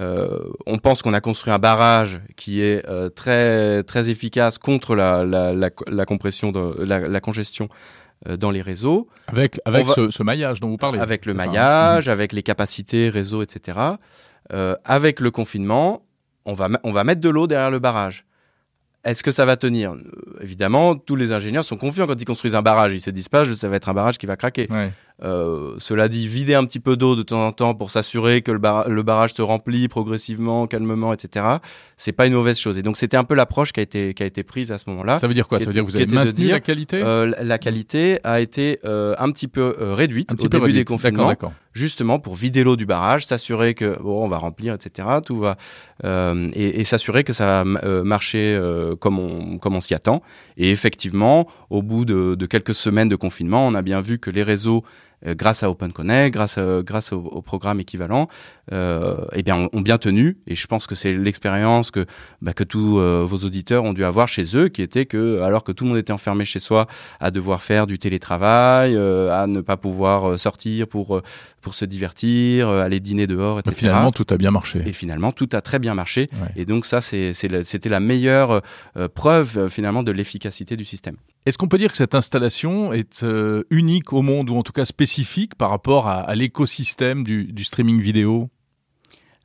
Euh, 0.00 0.38
on 0.74 0.78
pense 0.86 0.98
qu'on 1.02 1.12
a 1.20 1.20
construit 1.20 1.52
un 1.52 1.58
barrage 1.58 2.12
qui 2.40 2.52
est 2.62 2.80
euh, 2.88 3.10
très 3.20 3.82
très 3.90 4.04
efficace 4.14 4.56
contre 4.68 4.90
la, 5.00 5.10
la, 5.34 5.41
la, 5.52 5.70
la 5.88 6.06
compression, 6.06 6.52
de, 6.52 6.84
la, 6.84 7.20
congestion 7.20 7.68
euh, 8.28 8.36
dans 8.36 8.50
les 8.50 8.62
réseaux. 8.62 9.08
Avec, 9.26 9.60
avec 9.64 9.86
ce, 9.88 10.10
ce, 10.10 10.22
maillage 10.22 10.60
dont 10.60 10.68
vous 10.68 10.76
parlez. 10.76 11.00
Avec 11.00 11.26
le 11.26 11.34
maillage, 11.34 12.08
avec 12.08 12.32
les 12.32 12.42
capacités 12.44 13.08
réseau, 13.08 13.42
etc. 13.42 13.78
Euh, 14.52 14.76
avec 14.84 15.18
le 15.20 15.30
confinement, 15.30 16.02
on 16.44 16.52
va, 16.52 16.68
on 16.84 16.92
va 16.92 17.04
mettre 17.04 17.20
de 17.20 17.28
l'eau 17.28 17.46
derrière 17.46 17.70
le 17.70 17.80
barrage. 17.80 18.24
Est-ce 19.04 19.24
que 19.24 19.32
ça 19.32 19.44
va 19.44 19.56
tenir? 19.56 19.94
Évidemment, 20.40 20.94
tous 20.94 21.16
les 21.16 21.32
ingénieurs 21.32 21.64
sont 21.64 21.76
confiants 21.76 22.06
quand 22.06 22.20
ils 22.20 22.24
construisent 22.24 22.54
un 22.54 22.62
barrage. 22.62 22.92
Ils 22.92 23.00
se 23.00 23.10
disent 23.10 23.28
pas, 23.28 23.52
ça 23.54 23.68
va 23.68 23.76
être 23.76 23.88
un 23.88 23.94
barrage 23.94 24.18
qui 24.18 24.26
va 24.26 24.36
craquer. 24.36 24.68
Ouais. 24.70 24.92
Euh, 25.24 25.74
cela 25.78 26.08
dit, 26.08 26.26
vider 26.26 26.54
un 26.54 26.64
petit 26.64 26.80
peu 26.80 26.96
d'eau 26.96 27.14
de 27.14 27.22
temps 27.22 27.46
en 27.46 27.52
temps 27.52 27.74
pour 27.74 27.90
s'assurer 27.92 28.42
que 28.42 28.50
le, 28.50 28.58
bar 28.58 28.88
le, 28.88 29.02
barrage 29.04 29.34
se 29.34 29.42
remplit 29.42 29.86
progressivement, 29.86 30.66
calmement, 30.66 31.12
etc. 31.12 31.46
C'est 31.96 32.10
pas 32.12 32.26
une 32.26 32.32
mauvaise 32.32 32.58
chose. 32.58 32.76
Et 32.76 32.82
donc 32.82 32.96
c'était 32.96 33.16
un 33.16 33.22
peu 33.22 33.34
l'approche 33.34 33.72
qui 33.72 33.78
a 33.78 33.84
été 33.84 34.14
qui 34.14 34.22
a 34.24 34.26
été 34.26 34.42
prise 34.42 34.72
à 34.72 34.78
ce 34.78 34.90
moment-là. 34.90 35.20
Ça 35.20 35.28
veut 35.28 35.34
dire 35.34 35.46
quoi? 35.46 35.60
Ça 35.60 35.66
veut 35.66 35.72
dire 35.72 35.84
que 35.84 35.90
vous 35.90 35.96
avez 35.96 36.06
maintenu 36.06 36.32
dire, 36.32 36.54
la 36.54 36.60
qualité? 36.60 37.00
euh, 37.04 37.32
La 37.40 37.58
qualité 37.58 38.18
a 38.24 38.40
été 38.40 38.80
euh, 38.84 39.14
un 39.18 39.30
petit 39.30 39.46
peu 39.46 39.76
réduite 39.78 40.32
un 40.32 40.34
petit 40.34 40.46
au 40.46 40.50
peu 40.50 40.56
début 40.56 40.66
réduite. 40.66 40.88
des 40.88 40.92
confinements, 40.92 41.32
justement 41.72 42.18
pour 42.18 42.34
vider 42.34 42.64
l'eau 42.64 42.74
du 42.74 42.84
barrage, 42.86 43.24
s'assurer 43.24 43.74
que 43.74 43.96
bon 44.02 44.24
on 44.24 44.28
va 44.28 44.38
remplir, 44.38 44.74
etc. 44.74 45.06
Tout 45.24 45.36
va 45.36 45.56
et, 46.04 46.80
et 46.80 46.84
s'assurer 46.84 47.22
que 47.22 47.32
ça 47.32 47.62
va 47.62 48.02
marcher 48.02 48.60
comme 48.98 49.20
on 49.20 49.58
comme 49.58 49.76
on 49.76 49.80
s'y 49.80 49.94
attend. 49.94 50.20
Et 50.56 50.72
effectivement, 50.72 51.46
au 51.70 51.80
bout 51.80 52.04
de, 52.04 52.34
de 52.34 52.46
quelques 52.46 52.74
semaines 52.74 53.08
de 53.08 53.14
confinement, 53.16 53.64
on 53.68 53.74
a 53.74 53.82
bien 53.82 54.00
vu 54.00 54.18
que 54.18 54.30
les 54.30 54.42
réseaux 54.42 54.82
grâce 55.24 55.62
à 55.62 55.70
OpenConnect, 55.70 56.32
grâce, 56.32 56.58
à, 56.58 56.82
grâce 56.82 57.12
au, 57.12 57.18
au, 57.18 57.42
programme 57.42 57.80
équivalent, 57.80 58.26
euh, 58.72 59.16
eh 59.32 59.42
bien, 59.42 59.56
ont, 59.56 59.68
ont, 59.72 59.80
bien 59.80 59.98
tenu. 59.98 60.36
Et 60.46 60.54
je 60.54 60.66
pense 60.66 60.86
que 60.86 60.94
c'est 60.94 61.12
l'expérience 61.12 61.90
que, 61.90 62.06
bah, 62.40 62.52
que 62.52 62.64
tous 62.64 62.98
euh, 62.98 63.24
vos 63.24 63.38
auditeurs 63.38 63.84
ont 63.84 63.92
dû 63.92 64.04
avoir 64.04 64.28
chez 64.28 64.56
eux, 64.56 64.68
qui 64.68 64.82
était 64.82 65.06
que, 65.06 65.40
alors 65.40 65.64
que 65.64 65.72
tout 65.72 65.84
le 65.84 65.90
monde 65.90 65.98
était 65.98 66.12
enfermé 66.12 66.44
chez 66.44 66.58
soi, 66.58 66.86
à 67.20 67.30
devoir 67.30 67.62
faire 67.62 67.86
du 67.86 67.98
télétravail, 67.98 68.94
euh, 68.94 69.32
à 69.32 69.46
ne 69.46 69.60
pas 69.60 69.76
pouvoir 69.76 70.30
euh, 70.30 70.36
sortir 70.36 70.86
pour, 70.86 71.20
pour 71.60 71.74
se 71.74 71.84
divertir, 71.84 72.68
aller 72.68 73.00
dîner 73.00 73.26
dehors, 73.26 73.58
etc. 73.58 73.74
Mais 73.74 73.88
finalement, 73.88 74.12
tout 74.12 74.26
a 74.30 74.36
bien 74.36 74.50
marché. 74.50 74.82
Et 74.86 74.92
finalement, 74.92 75.32
tout 75.32 75.48
a 75.52 75.60
très 75.60 75.78
bien 75.78 75.94
marché. 75.94 76.26
Ouais. 76.32 76.48
Et 76.56 76.64
donc, 76.64 76.86
ça, 76.86 77.00
c'était 77.00 77.88
la 77.88 78.00
meilleure 78.00 78.62
preuve, 79.14 79.68
finalement, 79.68 80.02
de 80.02 80.12
l'efficacité 80.12 80.76
du 80.76 80.84
système. 80.84 81.16
Est-ce 81.44 81.58
qu'on 81.58 81.66
peut 81.66 81.78
dire 81.78 81.90
que 81.90 81.96
cette 81.96 82.14
installation 82.14 82.92
est 82.92 83.24
euh, 83.24 83.64
unique 83.70 84.12
au 84.12 84.22
monde 84.22 84.48
ou 84.50 84.56
en 84.56 84.62
tout 84.62 84.72
cas 84.72 84.84
spécifique 84.84 85.56
par 85.56 85.70
rapport 85.70 86.06
à, 86.06 86.20
à 86.20 86.34
l'écosystème 86.36 87.24
du, 87.24 87.52
du, 87.52 87.64
streaming 87.64 88.00
vidéo? 88.00 88.48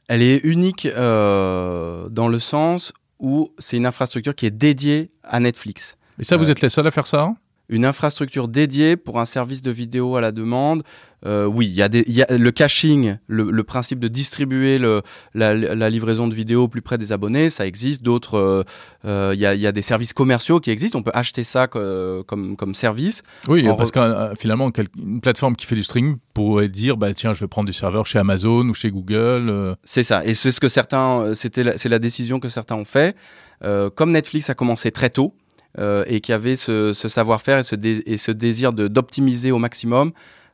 Elle 0.08 0.22
est 0.22 0.38
unique 0.44 0.86
euh, 0.86 2.08
dans 2.10 2.28
le 2.28 2.38
sens 2.38 2.94
où 3.20 3.52
c'est 3.58 3.78
une 3.78 3.88
infrastructure 3.88 4.36
qui 4.36 4.46
est 4.46 4.52
dédiée 4.52 5.10
à 5.24 5.40
Netflix. 5.40 5.98
Et 6.20 6.24
ça, 6.24 6.36
euh, 6.36 6.38
vous 6.38 6.52
êtes 6.52 6.62
les 6.62 6.70
seuls 6.70 6.86
à 6.86 6.92
faire 6.92 7.08
ça? 7.08 7.24
hein 7.24 7.36
Une 7.68 7.84
infrastructure 7.84 8.48
dédiée 8.48 8.96
pour 8.96 9.20
un 9.20 9.26
service 9.26 9.64
de 9.64 9.72
vidéo 9.72 10.16
à 10.16 10.22
la 10.22 10.32
demande. 10.32 10.84
Euh, 11.26 11.46
oui, 11.46 11.66
il 11.66 11.74
y, 11.74 11.82
a 11.82 11.90
des, 11.90 12.04
y 12.08 12.22
a 12.22 12.38
le 12.38 12.52
caching, 12.52 13.18
le, 13.26 13.50
le 13.50 13.64
principe 13.64 14.00
de 14.00 14.08
distribuer 14.08 14.78
le, 14.78 15.02
la, 15.34 15.56
la, 15.56 15.90
livraison 15.90 16.28
de 16.28 16.36
vidéos 16.36 16.66
au 16.66 16.68
plus 16.68 16.84
près 16.84 17.00
des 17.00 17.12
abonnés, 17.12 17.50
ça 17.50 17.66
existe. 17.66 18.04
D'autres, 18.04 18.38
euh, 18.38 18.64
il 19.04 19.10
euh, 19.10 19.36
y, 19.36 19.46
a, 19.48 19.56
y, 19.56 19.66
a, 19.66 19.72
des 19.72 19.82
services 19.82 20.14
commerciaux 20.14 20.60
qui 20.60 20.70
existent. 20.70 21.00
On 21.00 21.04
peut 21.04 21.12
acheter 21.16 21.44
ça 21.44 21.66
que, 21.66 22.22
comme, 22.28 22.56
comme 22.56 22.76
service. 22.76 23.24
Oui, 23.48 23.68
en 23.68 23.76
parce 23.76 23.92
que 23.92 24.00
finalement, 24.38 24.72
une 24.96 25.20
plateforme 25.20 25.56
qui 25.56 25.66
fait 25.66 25.76
du 25.76 25.84
streaming 25.84 26.18
pourrait 26.36 26.70
dire, 26.70 26.98
bah 26.98 27.14
tiens, 27.16 27.34
je 27.34 27.40
vais 27.40 27.48
prendre 27.48 27.68
du 27.68 27.74
serveur 27.74 28.06
chez 28.06 28.20
Amazon 28.20 28.68
ou 28.70 28.76
chez 28.76 28.92
Google. 28.92 29.76
C'est 29.84 30.04
ça. 30.04 30.24
Et 30.24 30.36
c'est 30.36 30.52
ce 30.52 30.60
que 30.60 30.70
certains, 30.70 31.34
c'était, 31.34 31.78
c'est 31.78 31.90
la 31.90 32.00
décision 32.00 32.40
que 32.40 32.50
certains 32.50 32.76
ont 32.76 32.86
fait. 32.86 33.16
Euh, 33.64 33.90
comme 33.90 34.12
Netflix 34.12 34.50
a 34.52 34.54
commencé 34.54 34.92
très 34.92 35.10
tôt. 35.10 35.34
Euh, 35.80 36.04
et 36.08 36.22
qui 36.22 36.34
avait 36.34 36.56
ce, 36.56 36.92
ce 36.92 37.08
savoir-faire 37.08 37.60
et 37.60 37.64
ce, 37.64 37.76
dé, 37.76 38.02
et 38.08 38.18
ce 38.18 38.32
désir 38.32 38.74
de, 38.74 38.88
d'optimiser 38.88 39.52
au 39.52 39.60
maximum, 39.60 40.12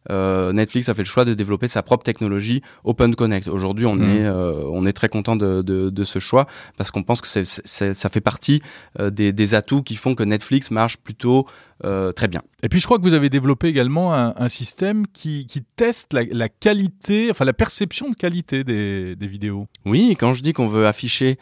Netflix 0.10 0.90
a 0.90 0.94
fait 0.94 1.04
le 1.04 1.08
choix 1.08 1.26
de 1.26 1.34
développer 1.34 1.68
sa 1.68 1.82
propre 1.82 2.04
technologie 2.04 2.62
Open 2.84 3.16
Connect. 3.16 3.48
Aujourd'hui, 3.48 3.86
on, 3.86 3.96
mmh. 3.96 4.02
est, 4.04 4.26
euh, 4.26 4.64
on 4.72 4.86
est 4.86 4.94
très 4.94 5.10
content 5.10 5.36
de, 5.36 5.62
de, 5.62 5.90
de, 5.90 6.04
ce 6.04 6.20
choix 6.20 6.48
parce 6.78 6.92
qu'on 6.92 7.04
pense 7.04 7.22
que 7.22 7.28
ça 7.28 8.10
fait 8.10 8.22
partie 8.22 8.62
euh, 9.00 9.10
des, 9.10 9.32
des, 9.32 9.56
atouts 9.56 9.84
qui 9.84 9.96
font 9.96 10.16
que 10.16 10.24
Netflix 10.24 10.72
marche 10.72 10.98
plutôt 10.98 11.48
euh, 11.84 12.12
très 12.12 12.28
bien. 12.28 12.42
Et 12.62 12.70
puis, 12.70 12.80
je 12.80 12.86
crois 12.86 12.98
que 12.98 13.04
vous 13.04 13.14
avez 13.14 13.30
développé 13.30 13.68
également 13.68 14.14
un, 14.14 14.34
un 14.38 14.48
système 14.48 15.08
qui, 15.08 15.46
qui 15.48 15.64
teste 15.64 16.14
la, 16.14 16.24
la, 16.24 16.50
qualité, 16.50 17.30
enfin 17.32 17.46
la 17.46 17.54
perception 17.54 18.10
de 18.10 18.16
qualité 18.16 18.64
des, 18.64 19.16
des 19.16 19.28
vidéos. 19.28 19.68
Oui, 19.86 20.16
quand 20.20 20.34
je 20.34 20.44
dis 20.44 20.54
qu'on 20.54 20.68
veut 20.68 20.88
afficher 20.88 21.38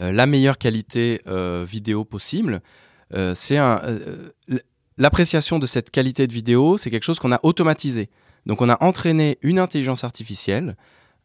euh, 0.00 0.12
la 0.12 0.26
meilleure 0.26 0.58
qualité 0.58 1.22
euh, 1.26 1.64
vidéo 1.66 2.04
possible, 2.04 2.60
c'est 3.34 3.56
un 3.56 3.80
l'appréciation 4.98 5.58
de 5.58 5.66
cette 5.66 5.90
qualité 5.90 6.26
de 6.26 6.32
vidéo, 6.32 6.78
c'est 6.78 6.90
quelque 6.90 7.04
chose 7.04 7.18
qu'on 7.18 7.32
a 7.32 7.40
automatisé. 7.42 8.08
Donc 8.46 8.62
on 8.62 8.68
a 8.68 8.82
entraîné 8.82 9.38
une 9.42 9.58
intelligence 9.58 10.04
artificielle 10.04 10.76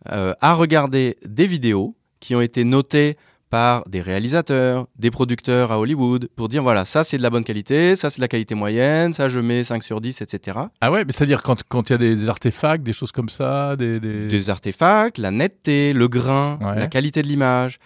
euh, 0.09 0.33
à 0.41 0.55
regarder 0.55 1.17
des 1.23 1.47
vidéos 1.47 1.95
qui 2.19 2.35
ont 2.35 2.41
été 2.41 2.63
notées 2.63 3.17
par 3.51 3.87
des 3.89 4.01
réalisateurs, 4.01 4.87
des 4.97 5.11
producteurs 5.11 5.73
à 5.73 5.79
Hollywood, 5.79 6.29
pour 6.37 6.47
dire 6.47 6.63
voilà, 6.63 6.85
ça 6.85 7.03
c'est 7.03 7.17
de 7.17 7.21
la 7.21 7.29
bonne 7.29 7.43
qualité, 7.43 7.97
ça 7.97 8.09
c'est 8.09 8.19
de 8.19 8.21
la 8.21 8.29
qualité 8.29 8.55
moyenne, 8.55 9.11
ça 9.13 9.27
je 9.27 9.39
mets 9.39 9.65
5 9.65 9.83
sur 9.83 9.99
10, 9.99 10.21
etc. 10.21 10.57
Ah 10.79 10.89
ouais, 10.89 11.03
mais 11.03 11.11
c'est-à-dire 11.11 11.43
quand 11.43 11.59
il 11.59 11.63
quand 11.67 11.89
y 11.89 11.93
a 11.93 11.97
des, 11.97 12.15
des, 12.15 12.29
artefacts, 12.29 12.81
des 12.81 12.93
choses 12.93 13.11
comme 13.11 13.27
ça, 13.27 13.75
des... 13.75 13.99
Des, 13.99 14.27
des 14.27 14.49
artefacts, 14.49 15.17
la 15.17 15.31
netteté, 15.31 15.91
le 15.91 16.07
grain, 16.07 16.59
ouais. 16.61 16.79
la 16.79 16.87
qualité 16.87 17.21
de 17.21 17.27
l'image. 17.27 17.79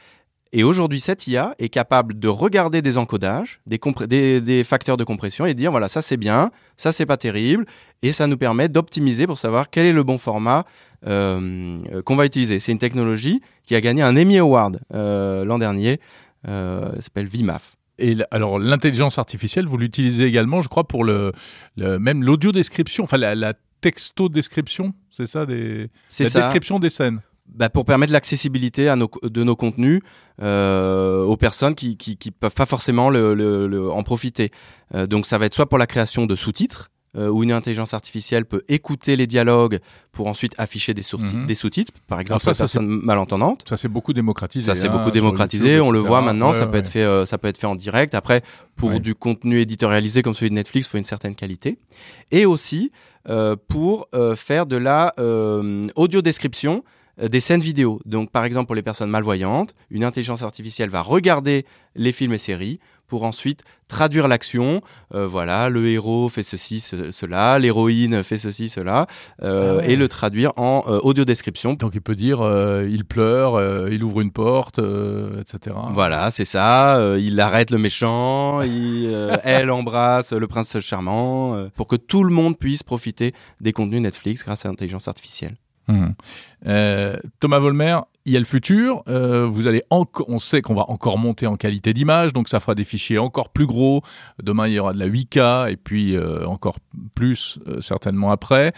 Et 0.58 0.64
aujourd'hui, 0.64 1.02
cette 1.02 1.28
IA 1.28 1.54
est 1.60 1.68
capable 1.68 2.18
de 2.18 2.30
regarder 2.30 2.82
des 2.82 2.98
encodages, 2.98 3.60
des, 3.68 3.78
des, 4.08 4.40
des, 4.40 4.64
facteurs 4.64 4.96
de 4.96 5.04
compression 5.04 5.46
et 5.46 5.54
dire 5.54 5.70
voilà, 5.70 5.90
ça 5.90 6.02
c'est 6.02 6.16
bien, 6.16 6.50
ça 6.78 6.94
c'est 6.94 7.06
pas 7.06 7.18
terrible. 7.18 7.66
Et 8.04 8.14
ça 8.14 8.26
nous 8.26 8.38
permet 8.38 8.70
d'optimiser 8.70 9.28
pour 9.28 9.38
savoir 9.38 9.70
quel 9.70 9.86
est 9.86 9.92
le 9.92 10.04
bon 10.04 10.18
format 10.18 10.64
euh, 11.08 12.02
qu'on 12.06 12.16
va 12.16 12.26
utiliser. 12.26 12.60
C'est 12.60 12.72
une 12.72 12.78
technologie 12.78 13.42
qui 13.66 13.76
a 13.76 13.82
gagné 13.82 14.02
un 14.02 14.16
Emmy 14.16 14.38
Award 14.38 14.80
euh, 14.94 15.44
l'an 15.44 15.60
dernier. 15.60 16.00
Euh, 16.48 16.90
elle 16.96 17.04
s'appelle 17.04 17.28
VMAF. 17.28 17.76
Et 18.00 18.16
alors 18.32 18.58
l'intelligence 18.58 19.20
artificielle, 19.20 19.66
vous 19.68 19.78
l'utilisez 19.78 20.24
également, 20.24 20.62
je 20.62 20.70
crois, 20.70 20.88
pour 20.88 21.04
le, 21.04 21.34
le 21.76 22.00
même 22.00 22.24
l'audio 22.24 22.54
description, 22.54 23.04
enfin 23.04 23.18
la, 23.18 23.36
la 23.36 23.56
texto 23.82 24.30
description, 24.30 24.94
c'est 25.12 25.26
ça, 25.26 25.46
des, 25.46 25.90
la 26.18 26.26
ça. 26.30 26.40
description 26.40 26.80
des 26.80 26.90
scènes 26.90 27.20
bah, 27.48 27.70
pour 27.70 27.86
permettre 27.86 28.12
l'accessibilité 28.12 28.90
à 28.90 28.96
nos, 28.96 29.10
de 29.24 29.44
nos 29.44 29.56
contenus 29.56 30.02
euh, 30.42 31.24
aux 31.24 31.38
personnes 31.38 31.76
qui, 31.76 31.96
qui 31.98 32.32
peuvent 32.32 32.54
pas 32.54 32.66
forcément 32.66 33.10
le, 33.10 33.34
le, 33.34 33.68
le 33.68 33.90
en 33.92 34.04
profiter. 34.04 34.52
Euh, 34.94 35.08
donc 35.08 35.26
ça 35.28 35.38
va 35.38 35.46
être 35.46 35.54
soit 35.54 35.68
pour 35.70 35.78
la 35.78 35.88
création 35.88 36.26
de 36.26 36.36
sous-titres, 36.36 36.90
euh, 37.16 37.30
où 37.30 37.44
une 37.44 37.54
intelligence 37.54 37.94
artificielle 37.94 38.46
peut 38.46 38.64
écouter 38.68 39.16
les 39.16 39.26
dialogues 39.28 39.80
pour 40.12 40.28
ensuite 40.28 40.54
afficher 40.58 40.94
des, 40.94 41.04
Mhm. 41.14 41.46
des 41.46 41.56
sous-titres, 41.56 41.94
par 42.08 42.20
exemple 42.20 42.42
ça, 42.42 42.46
pour 42.46 42.52
les 42.52 42.56
ça, 42.56 42.64
personnes 42.64 42.88
malentendantes. 42.88 43.64
Ça 43.70 43.78
c'est 43.78 43.88
beaucoup 43.88 44.12
démocratisé. 44.12 44.66
Ça 44.66 44.76
c'est 44.76 44.90
hein, 44.90 44.98
beaucoup 44.98 45.12
démocratisé, 45.12 45.76
YouTube, 45.76 45.86
on 45.88 45.92
le 45.92 46.00
voit 46.00 46.22
maintenant, 46.22 46.52
Ouais, 46.52 46.60
ça 46.60 46.68
peut 46.68 46.78
être 46.78 46.90
fait, 46.90 47.26
ça 47.26 47.38
peut 47.38 47.48
être 47.48 47.58
fait 47.58 47.68
en 47.68 47.76
direct. 47.76 48.16
Après, 48.16 48.42
pour 48.76 48.90
Ouais. 48.90 49.00
du 49.00 49.16
contenu 49.16 49.62
éditorialisé 49.62 50.24
comme 50.24 50.34
celui 50.34 50.50
de 50.50 50.56
Netflix, 50.56 50.88
il 50.88 50.90
faut 50.90 50.98
une 50.98 51.06
certaine 51.06 51.36
qualité. 51.36 51.78
Et 52.32 52.46
aussi 52.46 52.92
pour 53.70 54.08
faire 54.36 54.66
de 54.66 54.76
la 54.76 55.14
audio 55.96 56.22
description 56.22 56.84
euh, 56.84 56.90
des 57.22 57.40
scènes 57.40 57.62
vidéo. 57.62 58.00
Donc, 58.06 58.32
par 58.32 58.44
exemple, 58.46 58.66
pour 58.68 58.76
les 58.76 58.82
personnes 58.84 59.10
malvoyantes, 59.10 59.74
une 59.90 60.04
intelligence 60.04 60.42
artificielle 60.42 60.90
va 60.90 61.02
regarder 61.02 61.66
les 61.96 62.12
films 62.12 62.34
et 62.34 62.38
séries 62.38 62.80
pour 63.08 63.24
ensuite 63.24 63.62
traduire 63.88 64.28
l'action. 64.28 64.82
Euh, 65.14 65.28
voilà, 65.28 65.70
le 65.70 65.88
héros 65.88 66.28
fait 66.28 66.42
ceci, 66.44 66.82
ce, 66.82 67.12
cela, 67.12 67.60
l'héroïne 67.60 68.24
fait 68.24 68.40
ceci, 68.40 68.68
cela, 68.68 69.06
euh, 69.44 69.76
Ah 69.76 69.78
ouais. 69.78 69.92
et 69.92 69.96
le 69.96 70.08
traduire 70.08 70.52
en 70.58 70.84
euh, 70.88 71.00
audio 71.04 71.24
description. 71.24 71.76
Donc 71.76 71.92
il 71.94 72.02
peut 72.02 72.16
dire 72.16 72.42
euh, 72.42 72.88
il 72.90 73.06
pleure, 73.06 73.56
euh, 73.56 73.90
il 73.92 74.04
ouvre 74.04 74.22
une 74.22 74.32
porte, 74.32 74.80
euh, 74.80 75.40
etc. 75.42 75.76
Voilà, 75.94 76.32
c'est 76.32 76.46
ça. 76.46 76.98
euh, 76.98 77.20
il 77.22 77.40
arrête 77.40 77.70
le 77.70 77.78
méchant, 77.78 78.62
il, 78.62 79.06
euh, 79.08 79.38
elle 79.44 79.70
embrasse 79.70 80.34
le 80.34 80.48
prince 80.48 80.80
charmant, 80.80 81.56
euh, 81.56 81.70
pour 81.76 81.88
que 81.88 81.96
tout 81.96 82.24
le 82.24 82.34
monde 82.34 82.58
puisse 82.58 82.82
profiter 82.84 83.34
des 83.62 83.72
contenus 83.72 84.02
Netflix 84.02 84.44
grâce 84.44 84.66
à 84.66 84.70
l'intelligence 84.70 85.08
artificielle. 85.08 85.56
Mmh. 85.88 86.08
Euh, 86.68 87.18
Thomas 87.40 87.60
Volmer, 87.60 88.00
il 88.26 88.34
y 88.34 88.38
a 88.38 88.40
le 88.40 88.46
futur. 88.46 89.04
Euh, 89.08 89.46
vous 89.46 89.68
allez 89.68 89.84
on 89.92 90.40
sait 90.40 90.62
qu'on 90.62 90.74
va 90.74 90.90
encore 90.90 91.18
monter 91.18 91.46
en 91.46 91.58
qualité 91.58 91.94
d'image, 91.94 92.34
donc 92.34 92.50
ça 92.50 92.60
fera 92.60 92.74
des 92.74 92.84
fichiers 92.84 93.20
encore 93.20 93.50
plus 93.50 93.68
gros. 93.68 94.02
Demain, 94.42 94.68
il 94.68 94.74
y 94.74 94.80
aura 94.80 94.94
de 94.94 95.00
la 95.00 95.08
8K 95.08 95.72
et 95.72 95.78
puis 95.78 96.16
euh, 96.16 96.46
encore 96.48 96.78
plus 97.14 97.60
certainement 97.82 98.32
après. 98.32 98.74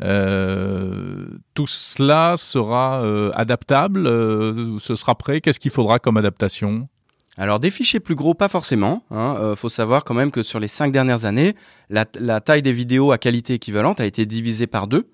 Tout 0.00 1.66
cela 1.66 2.34
sera 2.36 3.02
adaptable. 3.34 4.06
ce 4.78 4.94
sera 4.94 5.14
prêt? 5.16 5.40
Qu'est-ce 5.40 5.60
qu'il 5.60 5.72
faudra 5.72 5.98
comme 5.98 6.16
adaptation? 6.16 6.88
Alors 7.38 7.60
des 7.60 7.70
fichiers 7.70 8.00
plus 8.00 8.14
gros, 8.14 8.34
pas 8.34 8.48
forcément. 8.48 9.04
Il 9.10 9.16
hein. 9.16 9.54
faut 9.56 9.70
savoir 9.70 10.04
quand 10.04 10.14
même 10.14 10.30
que 10.30 10.42
sur 10.42 10.60
les 10.60 10.68
cinq 10.68 10.92
dernières 10.92 11.24
années, 11.24 11.54
la, 11.88 12.04
taille 12.40 12.62
des 12.62 12.72
vidéos 12.72 13.10
à 13.10 13.18
qualité 13.18 13.54
équivalente 13.54 14.00
a 14.00 14.06
été 14.06 14.26
divisée 14.26 14.66
par 14.66 14.86
deux. 14.86 15.08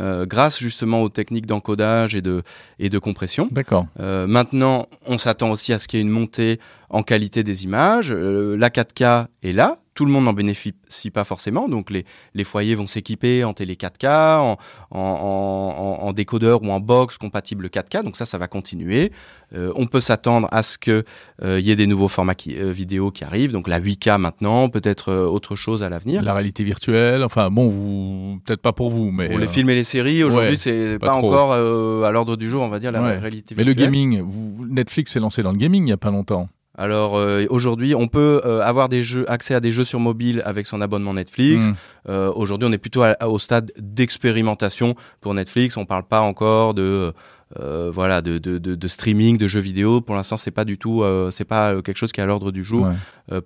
Euh, 0.00 0.24
grâce 0.24 0.58
justement 0.58 1.02
aux 1.02 1.10
techniques 1.10 1.44
d'encodage 1.44 2.14
et 2.14 2.22
de, 2.22 2.42
et 2.78 2.88
de 2.88 2.98
compression. 2.98 3.48
D'accord. 3.50 3.86
Euh, 4.00 4.26
maintenant, 4.26 4.86
on 5.06 5.18
s'attend 5.18 5.50
aussi 5.50 5.74
à 5.74 5.78
ce 5.78 5.86
qu'il 5.86 5.98
y 5.98 6.00
ait 6.00 6.06
une 6.06 6.10
montée 6.10 6.60
en 6.92 7.02
qualité 7.02 7.42
des 7.42 7.64
images. 7.64 8.12
la 8.12 8.68
4K 8.68 9.26
est 9.42 9.52
là, 9.52 9.78
tout 9.94 10.06
le 10.06 10.10
monde 10.10 10.24
n'en 10.24 10.32
bénéficie 10.32 11.10
pas 11.10 11.24
forcément. 11.24 11.68
Donc 11.68 11.90
les, 11.90 12.04
les 12.34 12.44
foyers 12.44 12.74
vont 12.74 12.86
s'équiper 12.86 13.44
en 13.44 13.52
télé 13.52 13.74
4K, 13.74 14.38
en, 14.38 14.58
en, 14.90 14.98
en, 14.98 16.06
en, 16.06 16.12
décodeur 16.12 16.62
ou 16.62 16.70
en 16.70 16.80
box 16.80 17.18
compatible 17.18 17.66
4K. 17.66 18.02
Donc 18.02 18.16
ça, 18.16 18.24
ça 18.24 18.38
va 18.38 18.48
continuer. 18.48 19.12
Euh, 19.54 19.72
on 19.76 19.86
peut 19.86 20.00
s'attendre 20.00 20.48
à 20.50 20.62
ce 20.62 20.78
qu'il 20.78 21.04
euh, 21.42 21.60
y 21.60 21.70
ait 21.70 21.76
des 21.76 21.86
nouveaux 21.86 22.08
formats 22.08 22.34
qui, 22.34 22.58
euh, 22.58 22.72
vidéo 22.72 23.10
qui 23.10 23.24
arrivent. 23.24 23.52
Donc 23.52 23.68
la 23.68 23.80
8K 23.80 24.18
maintenant, 24.18 24.68
peut-être 24.68 25.12
autre 25.12 25.56
chose 25.56 25.82
à 25.82 25.90
l'avenir. 25.90 26.22
La 26.22 26.32
réalité 26.32 26.64
virtuelle, 26.64 27.22
enfin 27.22 27.50
bon, 27.50 27.68
vous 27.68 28.40
peut-être 28.46 28.62
pas 28.62 28.72
pour 28.72 28.90
vous, 28.90 29.10
mais 29.10 29.28
pour 29.28 29.38
les 29.38 29.46
films 29.46 29.70
et 29.70 29.74
les 29.74 29.84
séries 29.84 30.24
aujourd'hui, 30.24 30.56
c'est 30.56 30.98
pas, 30.98 31.12
encore 31.12 31.52
à 31.52 32.10
l'ordre 32.12 32.36
du 32.36 32.48
jour, 32.48 32.62
on 32.62 32.68
va 32.68 32.78
dire 32.78 32.92
la 32.92 33.00
réalité 33.00 33.54
virtuelle. 33.54 33.56
Mais 33.56 33.64
le 33.64 33.72
gaming, 33.74 34.20
vous, 34.22 34.66
Netflix 34.68 35.12
s'est 35.12 35.20
lancé 35.20 35.42
dans 35.42 35.52
le 35.52 35.58
gaming 35.58 35.86
il 35.86 35.90
y 35.90 35.92
a 35.92 35.98
pas 35.98 36.10
longtemps. 36.10 36.48
Alors 36.76 37.16
euh, 37.16 37.46
aujourd'hui, 37.50 37.94
on 37.94 38.08
peut 38.08 38.40
euh, 38.44 38.60
avoir 38.62 38.88
des 38.88 39.02
jeux, 39.02 39.30
accès 39.30 39.54
à 39.54 39.60
des 39.60 39.72
jeux 39.72 39.84
sur 39.84 40.00
mobile 40.00 40.42
avec 40.46 40.66
son 40.66 40.80
abonnement 40.80 41.14
Netflix. 41.14 41.68
Mm. 41.68 41.74
Euh, 42.08 42.32
aujourd'hui, 42.34 42.66
on 42.68 42.72
est 42.72 42.78
plutôt 42.78 43.04
au 43.20 43.38
stade 43.38 43.72
d'expérimentation 43.78 44.94
pour 45.20 45.34
Netflix. 45.34 45.76
On 45.76 45.84
parle 45.84 46.04
pas 46.04 46.20
encore 46.20 46.74
de 46.74 47.12
voilà 47.54 48.22
de, 48.22 48.38
de, 48.38 48.56
de, 48.56 48.88
streaming 48.88 49.36
de 49.36 49.46
jeux 49.46 49.60
vidéo. 49.60 50.00
Pour 50.00 50.14
l'instant, 50.14 50.38
c'est 50.38 50.50
pas 50.50 50.64
du 50.64 50.78
tout, 50.78 51.04
c'est 51.30 51.44
pas 51.44 51.82
quelque 51.82 51.98
chose 51.98 52.10
qui 52.10 52.20
est 52.20 52.22
à 52.22 52.26
l'ordre 52.26 52.50
du 52.50 52.64
jour 52.64 52.88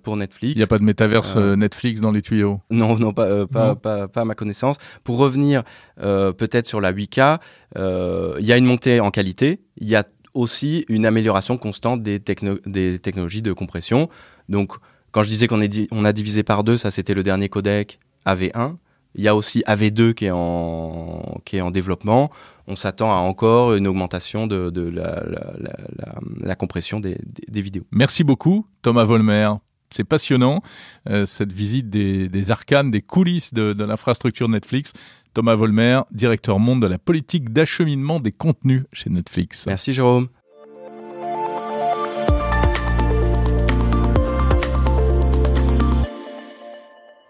pour 0.03 0.15
Netflix. 0.15 0.53
Il 0.55 0.59
n'y 0.59 0.63
a 0.63 0.67
pas 0.67 0.79
de 0.79 0.85
métaverse 0.85 1.35
Netflix 1.35 1.99
dans 1.99 2.11
les 2.11 2.21
tuyaux? 2.21 2.61
Non, 2.71 2.97
non, 2.97 3.11
pas, 3.11 3.45
pas, 3.47 3.75
pas, 3.75 4.07
pas, 4.07 4.21
à 4.21 4.23
ma 4.23 4.33
connaissance. 4.33 4.77
Pour 5.03 5.17
revenir 5.17 5.63
peut-être 5.97 6.67
sur 6.67 6.79
la 6.79 6.93
8K, 6.93 7.39
il 7.75 8.45
y 8.45 8.53
a 8.53 8.57
une 8.57 8.65
montée 8.65 9.01
en 9.01 9.11
qualité. 9.11 9.59
Il 9.75 9.89
y 9.89 9.95
a 9.97 10.05
aussi 10.33 10.85
une 10.89 11.05
amélioration 11.05 11.57
constante 11.57 12.03
des, 12.03 12.19
des 12.65 12.99
technologies 12.99 13.41
de 13.41 13.53
compression. 13.53 14.09
Donc, 14.49 14.73
quand 15.11 15.23
je 15.23 15.27
disais 15.27 15.47
qu'on 15.47 15.61
on 15.91 16.05
a 16.05 16.13
divisé 16.13 16.43
par 16.43 16.63
deux, 16.63 16.77
ça 16.77 16.91
c'était 16.91 17.13
le 17.13 17.23
dernier 17.23 17.49
codec 17.49 17.99
AV1. 18.25 18.75
Il 19.15 19.23
y 19.23 19.27
a 19.27 19.35
aussi 19.35 19.63
AV2 19.65 20.13
qui 20.13 20.25
est 20.25 20.31
en, 20.31 21.41
qui 21.43 21.57
est 21.57 21.61
en 21.61 21.71
développement. 21.71 22.29
On 22.67 22.75
s'attend 22.75 23.11
à 23.11 23.19
encore 23.19 23.73
une 23.73 23.87
augmentation 23.87 24.45
de, 24.45 24.69
de 24.69 24.81
la, 24.81 25.23
la, 25.25 26.15
la, 26.41 26.55
compression 26.55 26.99
des, 26.99 27.17
des, 27.47 27.61
vidéos. 27.61 27.83
Merci 27.91 28.23
beaucoup, 28.23 28.67
Thomas 28.83 29.05
Volmer. 29.05 29.49
C'est 29.89 30.03
passionnant, 30.03 30.61
euh, 31.09 31.25
cette 31.25 31.53
visite 31.53 31.89
des, 31.89 32.27
des, 32.27 32.51
arcanes, 32.51 32.91
des 32.91 33.01
coulisses 33.01 33.53
de, 33.53 33.71
de 33.71 33.83
l'infrastructure 33.85 34.49
Netflix. 34.49 34.91
Thomas 35.37 35.53
Volmer, 35.53 36.01
directeur 36.09 36.57
monde 36.57 36.81
de 36.81 36.87
la 36.87 36.97
politique 36.97 37.53
d'acheminement 37.53 38.19
des 38.19 38.31
contenus 38.31 38.85
chez 38.91 39.11
Netflix. 39.11 39.67
Merci 39.67 39.93
Jérôme. 39.93 40.29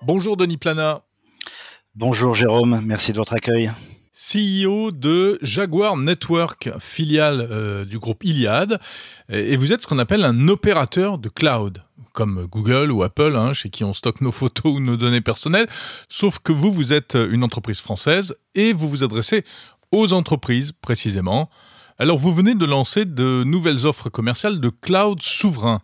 Bonjour 0.04 0.38
Denis 0.38 0.56
Plana. 0.56 1.02
Bonjour 1.96 2.34
Jérôme, 2.34 2.80
merci 2.86 3.12
de 3.12 3.18
votre 3.18 3.34
accueil. 3.34 3.72
CEO 4.14 4.92
de 4.92 5.38
Jaguar 5.42 5.98
Network, 5.98 6.70
filiale 6.80 7.46
euh, 7.52 7.84
du 7.84 8.00
groupe 8.00 8.24
Iliad, 8.24 8.80
et 9.28 9.58
vous 9.58 9.74
êtes 9.74 9.82
ce 9.82 9.88
qu'on 9.88 10.00
appelle 10.00 10.24
un 10.24 10.48
opérateur 10.48 11.18
de 11.18 11.28
cloud 11.28 11.84
comme 12.18 12.48
Google 12.50 12.90
ou 12.90 13.04
Apple, 13.04 13.36
hein, 13.36 13.54
chez 13.54 13.70
qui 13.70 13.84
on 13.84 13.94
stocke 13.94 14.22
nos 14.22 14.32
photos 14.32 14.78
ou 14.78 14.80
nos 14.80 14.98
données 14.98 15.22
personnelles. 15.22 15.68
Sauf 16.10 16.40
que 16.40 16.52
vous, 16.52 16.72
vous 16.72 16.92
êtes 16.92 17.16
une 17.16 17.44
entreprise 17.44 17.80
française 17.80 18.36
et 18.56 18.74
vous 18.74 18.90
vous 18.90 19.04
adressez 19.04 19.46
aux 19.92 20.14
entreprises 20.14 20.72
précisément. 20.72 21.48
Alors 22.00 22.18
vous 22.18 22.32
venez 22.32 22.56
de 22.56 22.66
lancer 22.66 23.06
de 23.06 23.44
nouvelles 23.44 23.86
offres 23.86 24.10
commerciales 24.10 24.60
de 24.60 24.70
cloud 24.70 25.22
souverain. 25.22 25.80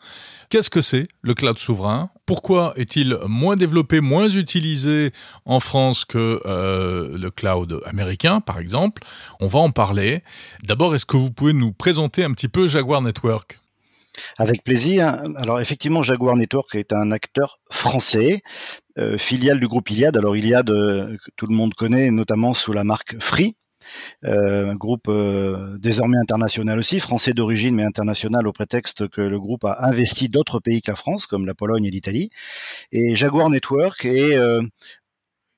Qu'est-ce 0.50 0.72
que 0.72 0.82
c'est 0.82 1.08
le 1.22 1.36
cloud 1.36 1.60
souverain? 1.60 2.10
Pourquoi 2.26 2.74
est-il 2.78 3.20
moins 3.28 3.56
développé, 3.56 4.02
moins 4.02 4.28
utilisé 4.28 5.12
en 5.46 5.60
France 5.60 6.04
que 6.04 6.42
euh, 6.48 7.16
le 7.16 7.30
cloud 7.30 7.80
américain 7.86 8.42
par 8.42 8.58
exemple? 8.58 9.04
On 9.40 9.48
va 9.48 9.60
en 9.60 9.70
parler. 9.70 10.24
D'abord, 10.64 10.96
est-ce 10.96 11.06
que 11.06 11.18
vous 11.18 11.32
pouvez 11.32 11.54
nous 11.54 11.72
présenter 11.72 12.24
un 12.24 12.32
petit 12.32 12.48
peu 12.48 12.68
Jaguar 12.68 13.04
Network? 13.04 13.63
Avec 14.38 14.64
plaisir. 14.64 15.22
Alors 15.36 15.60
effectivement, 15.60 16.04
Jaguar 16.04 16.36
Network 16.36 16.76
est 16.76 16.94
un 16.94 17.12
acteur 17.12 17.60
français, 17.70 18.42
euh, 18.98 19.18
filiale 19.18 19.60
du 19.60 19.68
groupe 19.68 19.90
Iliad. 19.90 20.16
Alors 20.18 20.36
Iliad, 20.36 20.70
euh, 20.70 21.18
tout 21.36 21.48
le 21.48 21.56
monde 21.56 21.74
connaît, 21.74 22.12
notamment 22.12 22.54
sous 22.54 22.74
la 22.74 22.84
marque 22.84 23.20
Free. 23.20 23.56
Euh, 24.24 24.74
groupe 24.76 25.12
désormais 25.78 26.18
international 26.18 26.80
aussi, 26.80 27.00
français 27.00 27.34
d'origine 27.34 27.76
mais 27.76 27.84
international 27.84 28.48
au 28.48 28.54
prétexte 28.54 29.10
que 29.10 29.20
le 29.20 29.40
groupe 29.40 29.66
a 29.66 29.86
investi 29.86 30.30
d'autres 30.30 30.60
pays 30.60 30.82
que 30.82 30.92
la 30.92 30.96
France, 30.96 31.26
comme 31.26 31.46
la 31.46 31.54
Pologne 31.54 31.86
et 31.86 31.90
l'Italie. 31.90 32.30
Et 32.92 33.16
Jaguar 33.16 33.50
Network 33.50 34.08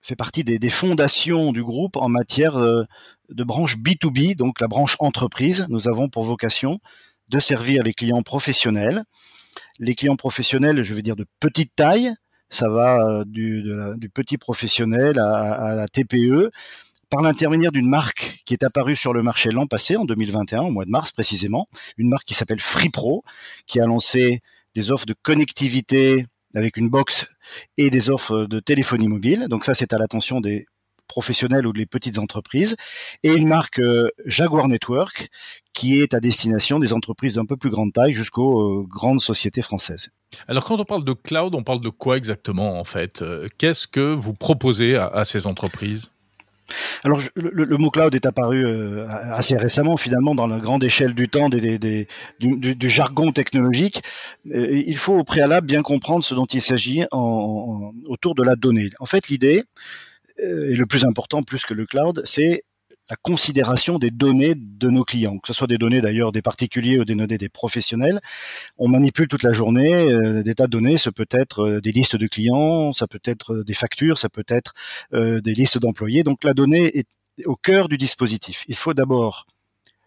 fait 0.01 0.15
partie 0.15 0.43
des, 0.43 0.57
des, 0.59 0.69
fondations 0.69 1.51
du 1.51 1.63
groupe 1.63 1.97
en 1.97 2.09
matière 2.09 2.57
de 2.57 3.43
branche 3.43 3.77
B2B, 3.77 4.35
donc 4.35 4.59
la 4.59 4.67
branche 4.67 4.95
entreprise. 4.99 5.67
Nous 5.69 5.87
avons 5.87 6.09
pour 6.09 6.23
vocation 6.23 6.79
de 7.29 7.39
servir 7.39 7.83
les 7.83 7.93
clients 7.93 8.21
professionnels. 8.21 9.03
Les 9.79 9.95
clients 9.95 10.15
professionnels, 10.15 10.83
je 10.83 10.93
veux 10.93 11.01
dire 11.01 11.15
de 11.15 11.25
petite 11.39 11.75
taille, 11.75 12.13
ça 12.49 12.69
va 12.69 13.05
euh, 13.05 13.23
du, 13.25 14.09
petit 14.13 14.37
professionnel 14.37 15.19
à, 15.19 15.75
la 15.75 15.87
TPE, 15.87 16.51
par 17.09 17.21
l'intermédiaire 17.21 17.71
d'une 17.71 17.89
marque 17.89 18.41
qui 18.45 18.53
est 18.53 18.63
apparue 18.63 18.95
sur 18.95 19.13
le 19.13 19.23
marché 19.23 19.51
l'an 19.51 19.67
passé, 19.67 19.97
en 19.97 20.05
2021, 20.05 20.61
au 20.61 20.71
mois 20.71 20.85
de 20.85 20.89
mars 20.89 21.11
précisément, 21.11 21.67
une 21.97 22.09
marque 22.09 22.25
qui 22.25 22.33
s'appelle 22.33 22.59
FreePro, 22.59 23.23
qui 23.67 23.79
a 23.79 23.85
lancé 23.85 24.41
des 24.73 24.91
offres 24.91 25.05
de 25.05 25.15
connectivité 25.21 26.25
avec 26.55 26.77
une 26.77 26.89
box 26.89 27.27
et 27.77 27.89
des 27.89 28.09
offres 28.09 28.45
de 28.45 28.59
téléphonie 28.59 29.07
mobile. 29.07 29.47
Donc 29.49 29.65
ça, 29.65 29.73
c'est 29.73 29.93
à 29.93 29.97
l'attention 29.97 30.41
des 30.41 30.65
professionnels 31.07 31.65
ou 31.67 31.71
les 31.71 31.85
petites 31.85 32.19
entreprises, 32.19 32.75
et 33.23 33.29
une 33.29 33.47
marque 33.47 33.79
euh, 33.79 34.09
Jaguar 34.25 34.67
Network 34.67 35.29
qui 35.73 35.99
est 35.99 36.13
à 36.13 36.19
destination 36.19 36.79
des 36.79 36.93
entreprises 36.93 37.35
d'un 37.35 37.45
peu 37.45 37.57
plus 37.57 37.69
grande 37.69 37.91
taille 37.93 38.13
jusqu'aux 38.13 38.81
euh, 38.81 38.85
grandes 38.87 39.21
sociétés 39.21 39.61
françaises. 39.61 40.09
Alors 40.47 40.65
quand 40.65 40.79
on 40.79 40.85
parle 40.85 41.03
de 41.03 41.13
cloud, 41.13 41.55
on 41.55 41.63
parle 41.63 41.81
de 41.81 41.89
quoi 41.89 42.17
exactement 42.17 42.79
en 42.79 42.83
fait 42.83 43.21
euh, 43.21 43.47
Qu'est-ce 43.57 43.87
que 43.87 44.13
vous 44.13 44.33
proposez 44.33 44.95
à, 44.95 45.23
ces 45.25 45.47
entreprises? 45.47 46.11
Alors 47.03 47.19
le, 47.35 47.77
mot 47.77 47.91
cloud 47.91 48.15
est 48.15 48.25
apparu 48.25 48.65
assez 49.07 49.55
récemment 49.55 49.97
finalement 49.97 50.33
dans 50.33 50.47
la 50.47 50.57
grande 50.57 50.83
échelle 50.83 51.13
du 51.13 51.29
temps 51.29 51.47
des, 51.47 52.07
du, 52.39 52.89
jargon 52.89 53.31
technologique. 53.31 54.01
il 54.45 54.97
faut 54.97 55.13
au 55.13 55.23
préalable 55.23 55.67
bien 55.67 55.83
comprendre 55.83 56.23
ce 56.23 56.33
dont 56.33 56.45
il 56.45 56.61
s'agit 56.61 57.03
autour 57.11 58.33
de 58.33 58.41
la 58.41 58.55
donnée. 58.55 58.89
En 58.99 59.05
fait 59.05 59.27
l'idée 59.27 59.63
et 60.37 60.75
le 60.75 60.85
plus 60.85 61.05
important, 61.05 61.43
plus 61.43 61.63
que 61.65 61.73
le 61.73 61.85
cloud, 61.85 62.21
c'est 62.25 62.63
la 63.09 63.15
considération 63.15 63.99
des 63.99 64.09
données 64.09 64.53
de 64.55 64.89
nos 64.89 65.03
clients, 65.03 65.37
que 65.37 65.47
ce 65.47 65.53
soit 65.53 65.67
des 65.67 65.77
données 65.77 66.01
d'ailleurs 66.01 66.31
des 66.31 66.41
particuliers 66.41 66.99
ou 66.99 67.05
des 67.05 67.13
données 67.13 67.37
des 67.37 67.49
professionnels. 67.49 68.19
On 68.77 68.87
manipule 68.87 69.27
toute 69.27 69.43
la 69.43 69.51
journée 69.51 69.93
euh, 69.93 70.41
des 70.41 70.55
tas 70.55 70.65
de 70.65 70.71
données. 70.71 70.97
Ce 70.97 71.09
peut 71.09 71.27
être 71.29 71.65
euh, 71.65 71.81
des 71.81 71.91
listes 71.91 72.15
de 72.15 72.27
clients, 72.27 72.93
ça 72.93 73.07
peut 73.07 73.21
être 73.23 73.57
des 73.63 73.73
factures, 73.73 74.17
ça 74.17 74.29
peut 74.29 74.45
être 74.47 74.73
des 75.11 75.53
listes 75.53 75.77
d'employés. 75.77 76.23
Donc 76.23 76.43
la 76.43 76.53
donnée 76.53 76.97
est 76.97 77.07
au 77.45 77.55
cœur 77.55 77.87
du 77.87 77.97
dispositif. 77.97 78.65
Il 78.67 78.75
faut 78.75 78.93
d'abord 78.93 79.45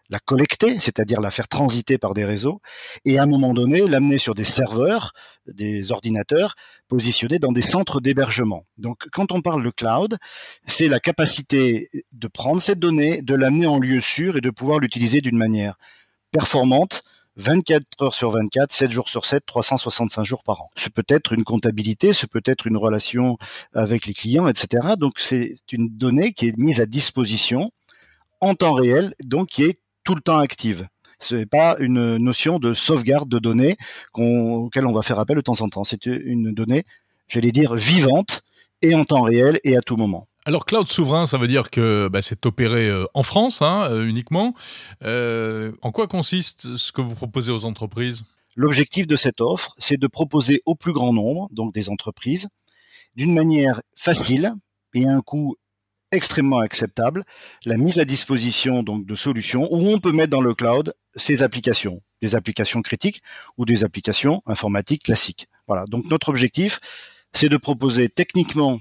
la 0.09 0.19
collecter, 0.19 0.79
c'est-à-dire 0.79 1.21
la 1.21 1.31
faire 1.31 1.47
transiter 1.47 1.97
par 1.97 2.13
des 2.13 2.25
réseaux, 2.25 2.61
et 3.05 3.19
à 3.19 3.23
un 3.23 3.25
moment 3.27 3.53
donné 3.53 3.85
l'amener 3.85 4.17
sur 4.17 4.33
des 4.35 4.43
serveurs, 4.43 5.13
des 5.47 5.91
ordinateurs 5.91 6.55
positionnés 6.87 7.39
dans 7.39 7.51
des 7.51 7.61
centres 7.61 8.01
d'hébergement. 8.01 8.63
Donc 8.77 9.07
quand 9.11 9.31
on 9.31 9.41
parle 9.41 9.63
de 9.63 9.69
cloud, 9.69 10.17
c'est 10.65 10.87
la 10.87 10.99
capacité 10.99 11.89
de 12.11 12.27
prendre 12.27 12.61
cette 12.61 12.79
donnée, 12.79 13.21
de 13.21 13.35
l'amener 13.35 13.67
en 13.67 13.79
lieu 13.79 14.01
sûr 14.01 14.37
et 14.37 14.41
de 14.41 14.49
pouvoir 14.49 14.79
l'utiliser 14.79 15.21
d'une 15.21 15.37
manière 15.37 15.75
performante, 16.31 17.03
24 17.35 17.85
heures 18.01 18.13
sur 18.13 18.31
24, 18.31 18.71
7 18.71 18.91
jours 18.91 19.07
sur 19.07 19.25
7, 19.25 19.45
365 19.45 20.25
jours 20.25 20.43
par 20.43 20.61
an. 20.61 20.69
Ce 20.75 20.89
peut 20.89 21.05
être 21.07 21.31
une 21.33 21.43
comptabilité, 21.43 22.11
ce 22.11 22.25
peut 22.25 22.41
être 22.43 22.67
une 22.67 22.75
relation 22.75 23.37
avec 23.73 24.05
les 24.07 24.13
clients, 24.13 24.47
etc. 24.47 24.95
Donc 24.97 25.19
c'est 25.19 25.55
une 25.71 25.87
donnée 25.87 26.33
qui 26.33 26.47
est 26.47 26.57
mise 26.57 26.81
à 26.81 26.85
disposition 26.85 27.71
en 28.41 28.55
temps 28.55 28.73
réel, 28.73 29.13
donc 29.23 29.47
qui 29.47 29.63
est 29.63 29.79
tout 30.09 30.15
le 30.15 30.21
temps 30.21 30.39
active. 30.39 30.87
Ce 31.19 31.35
n'est 31.35 31.45
pas 31.45 31.75
une 31.77 32.17
notion 32.17 32.57
de 32.57 32.73
sauvegarde 32.73 33.29
de 33.29 33.37
données 33.37 33.77
auquel 34.15 34.87
on 34.87 34.91
va 34.91 35.03
faire 35.03 35.19
appel 35.19 35.35
de 35.35 35.41
temps 35.41 35.61
en 35.61 35.69
temps. 35.69 35.83
C'est 35.83 36.07
une 36.07 36.51
donnée, 36.51 36.83
j'allais 37.27 37.51
dire, 37.51 37.75
vivante 37.75 38.41
et 38.81 38.95
en 38.95 39.05
temps 39.05 39.21
réel 39.21 39.59
et 39.63 39.77
à 39.77 39.81
tout 39.81 39.97
moment. 39.97 40.25
Alors 40.45 40.65
cloud 40.65 40.87
souverain, 40.87 41.27
ça 41.27 41.37
veut 41.37 41.47
dire 41.47 41.69
que 41.69 42.07
bah, 42.11 42.23
c'est 42.23 42.43
opéré 42.47 42.89
euh, 42.89 43.05
en 43.13 43.21
France 43.21 43.61
hein, 43.61 43.87
euh, 43.91 44.07
uniquement. 44.07 44.55
Euh, 45.03 45.73
en 45.83 45.91
quoi 45.91 46.07
consiste 46.07 46.75
ce 46.75 46.91
que 46.91 47.01
vous 47.01 47.13
proposez 47.13 47.51
aux 47.51 47.65
entreprises? 47.65 48.23
L'objectif 48.55 49.05
de 49.05 49.15
cette 49.15 49.41
offre, 49.41 49.75
c'est 49.77 49.97
de 49.97 50.07
proposer 50.07 50.63
au 50.65 50.73
plus 50.73 50.93
grand 50.93 51.13
nombre, 51.13 51.49
donc 51.51 51.71
des 51.71 51.91
entreprises, 51.91 52.47
d'une 53.15 53.35
manière 53.35 53.79
facile 53.95 54.53
et 54.95 55.05
à 55.05 55.11
un 55.11 55.21
coût 55.21 55.55
extrêmement 56.11 56.59
acceptable, 56.59 57.23
la 57.65 57.77
mise 57.77 57.99
à 57.99 58.05
disposition 58.05 58.83
donc 58.83 59.05
de 59.05 59.15
solutions 59.15 59.67
où 59.71 59.87
on 59.87 59.99
peut 59.99 60.11
mettre 60.11 60.31
dans 60.31 60.41
le 60.41 60.55
cloud 60.55 60.93
ces 61.15 61.43
applications, 61.43 62.01
des 62.21 62.35
applications 62.35 62.81
critiques 62.81 63.21
ou 63.57 63.65
des 63.65 63.83
applications 63.83 64.41
informatiques 64.45 65.03
classiques. 65.03 65.47
Voilà. 65.67 65.85
Donc 65.85 66.05
notre 66.09 66.29
objectif, 66.29 66.79
c'est 67.33 67.49
de 67.49 67.57
proposer 67.57 68.09
techniquement 68.09 68.79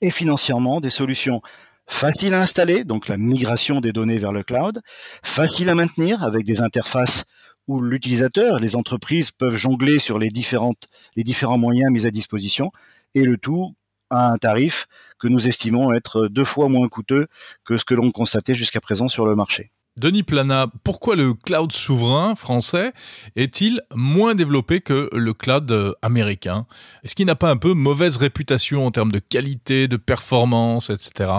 et 0.00 0.10
financièrement 0.10 0.80
des 0.80 0.90
solutions 0.90 1.40
faciles 1.86 2.34
à 2.34 2.40
installer, 2.40 2.84
donc 2.84 3.08
la 3.08 3.16
migration 3.16 3.80
des 3.80 3.92
données 3.92 4.18
vers 4.18 4.32
le 4.32 4.42
cloud, 4.42 4.80
faciles 5.22 5.68
à 5.68 5.74
maintenir 5.74 6.22
avec 6.22 6.44
des 6.44 6.62
interfaces 6.62 7.24
où 7.66 7.80
l'utilisateur, 7.80 8.58
les 8.58 8.76
entreprises 8.76 9.30
peuvent 9.32 9.56
jongler 9.56 9.98
sur 9.98 10.18
les 10.18 10.30
différentes, 10.30 10.88
les 11.16 11.24
différents 11.24 11.58
moyens 11.58 11.92
mis 11.92 12.06
à 12.06 12.10
disposition, 12.10 12.70
et 13.14 13.22
le 13.22 13.36
tout 13.36 13.74
à 14.10 14.30
un 14.30 14.36
tarif 14.36 14.86
que 15.18 15.28
nous 15.28 15.48
estimons 15.48 15.92
être 15.92 16.28
deux 16.28 16.44
fois 16.44 16.68
moins 16.68 16.88
coûteux 16.88 17.26
que 17.64 17.78
ce 17.78 17.84
que 17.84 17.94
l'on 17.94 18.10
constatait 18.10 18.54
jusqu'à 18.54 18.80
présent 18.80 19.08
sur 19.08 19.26
le 19.26 19.36
marché. 19.36 19.70
Denis 19.96 20.22
Plana, 20.22 20.68
pourquoi 20.84 21.16
le 21.16 21.34
cloud 21.34 21.72
souverain 21.72 22.34
français 22.34 22.92
est-il 23.36 23.82
moins 23.94 24.34
développé 24.34 24.80
que 24.80 25.10
le 25.12 25.34
cloud 25.34 25.70
euh, 25.72 25.92
américain? 26.00 26.66
Est-ce 27.02 27.14
qu'il 27.14 27.26
n'a 27.26 27.34
pas 27.34 27.50
un 27.50 27.56
peu 27.56 27.74
mauvaise 27.74 28.16
réputation 28.16 28.86
en 28.86 28.92
termes 28.92 29.12
de 29.12 29.18
qualité, 29.18 29.88
de 29.88 29.96
performance, 29.96 30.90
etc. 30.90 31.30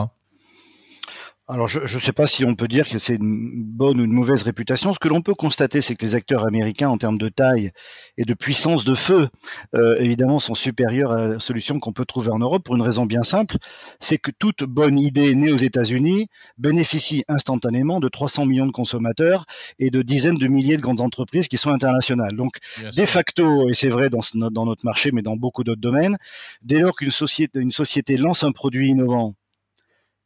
Alors, 1.52 1.68
je 1.68 1.80
ne 1.82 2.02
sais 2.02 2.14
pas 2.14 2.28
si 2.28 2.46
on 2.46 2.56
peut 2.56 2.70
dire 2.70 2.88
que 2.88 2.98
c'est 2.98 3.16
une 3.16 3.62
bonne 3.66 4.00
ou 4.00 4.06
une 4.06 4.14
mauvaise 4.14 4.42
réputation. 4.44 4.94
Ce 4.94 5.00
que 5.00 5.10
l'on 5.10 5.22
peut 5.22 5.34
constater, 5.34 5.82
c'est 5.82 5.96
que 5.96 6.06
les 6.06 6.16
acteurs 6.16 6.46
américains, 6.46 6.88
en 6.88 6.98
termes 6.98 7.18
de 7.18 7.28
taille 7.28 7.72
et 8.18 8.24
de 8.24 8.34
puissance 8.34 8.86
de 8.86 8.96
feu, 8.96 9.28
euh, 9.76 9.98
évidemment, 10.00 10.40
sont 10.40 10.56
supérieurs 10.56 11.12
à 11.12 11.28
la 11.28 11.40
solution 11.42 11.82
qu'on 11.82 11.92
peut 11.92 12.06
trouver 12.06 12.30
en 12.30 12.40
Europe 12.40 12.64
pour 12.64 12.78
une 12.78 12.82
raison 12.82 13.06
bien 13.06 13.22
simple, 13.22 13.58
c'est 14.00 14.18
que 14.18 14.32
toute 14.32 14.64
bonne 14.64 14.98
idée 14.98 15.36
née 15.36 15.52
aux 15.52 15.58
États-Unis 15.58 16.30
bénéficie 16.58 17.26
instantanément 17.28 18.00
de 18.00 18.08
300 18.08 18.46
millions 18.46 18.68
de 18.68 18.72
consommateurs 18.72 19.44
et 19.78 19.90
de 19.90 20.02
dizaines 20.04 20.38
de 20.38 20.48
milliers 20.48 20.78
de 20.78 20.82
grandes 20.82 21.02
entreprises 21.02 21.50
qui 21.50 21.58
sont 21.58 21.72
internationales. 21.72 22.38
Donc, 22.38 22.60
de 22.96 23.06
facto, 23.06 23.68
et 23.68 23.74
c'est 23.74 23.90
vrai 23.90 24.10
dans, 24.10 24.22
dans 24.52 24.66
notre 24.66 24.86
marché, 24.86 25.12
mais 25.12 25.22
dans 25.22 25.36
beaucoup 25.36 25.66
d'autres 25.66 25.82
domaines, 25.82 26.16
dès 26.62 26.80
lors 26.80 26.96
qu'une 26.96 27.12
société, 27.12 27.60
une 27.60 27.72
société 27.72 28.16
lance 28.16 28.46
un 28.46 28.52
produit 28.52 28.88
innovant, 28.88 29.36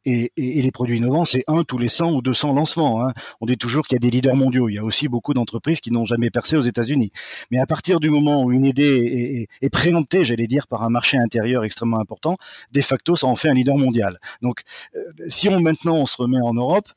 et, 0.06 0.32
les 0.36 0.70
produits 0.70 0.98
innovants, 0.98 1.24
c'est 1.24 1.44
un 1.48 1.64
tous 1.64 1.78
les 1.78 1.88
100 1.88 2.12
ou 2.12 2.22
200 2.22 2.54
lancements. 2.54 3.04
Hein. 3.04 3.12
On 3.40 3.46
dit 3.46 3.56
toujours 3.56 3.86
qu'il 3.86 3.96
y 3.96 3.98
a 3.98 4.00
des 4.00 4.10
leaders 4.10 4.36
mondiaux. 4.36 4.68
Il 4.68 4.74
y 4.74 4.78
a 4.78 4.84
aussi 4.84 5.08
beaucoup 5.08 5.34
d'entreprises 5.34 5.80
qui 5.80 5.90
n'ont 5.90 6.04
jamais 6.04 6.30
percé 6.30 6.56
aux 6.56 6.62
États-Unis. 6.62 7.10
Mais 7.50 7.58
à 7.58 7.66
partir 7.66 7.98
du 7.98 8.08
moment 8.08 8.42
où 8.42 8.52
une 8.52 8.64
idée 8.64 9.48
est, 9.60 9.68
présentée, 9.68 10.24
j'allais 10.24 10.46
dire, 10.46 10.68
par 10.68 10.84
un 10.84 10.90
marché 10.90 11.18
intérieur 11.18 11.64
extrêmement 11.64 11.98
important, 11.98 12.36
de 12.72 12.80
facto, 12.80 13.16
ça 13.16 13.26
en 13.26 13.34
fait 13.34 13.48
un 13.48 13.54
leader 13.54 13.76
mondial. 13.76 14.18
Donc, 14.42 14.62
euh, 14.94 15.02
si 15.28 15.48
on 15.48 15.60
maintenant 15.60 15.96
on 15.96 16.06
se 16.06 16.16
remet 16.16 16.40
en 16.40 16.54
Europe, 16.54 16.88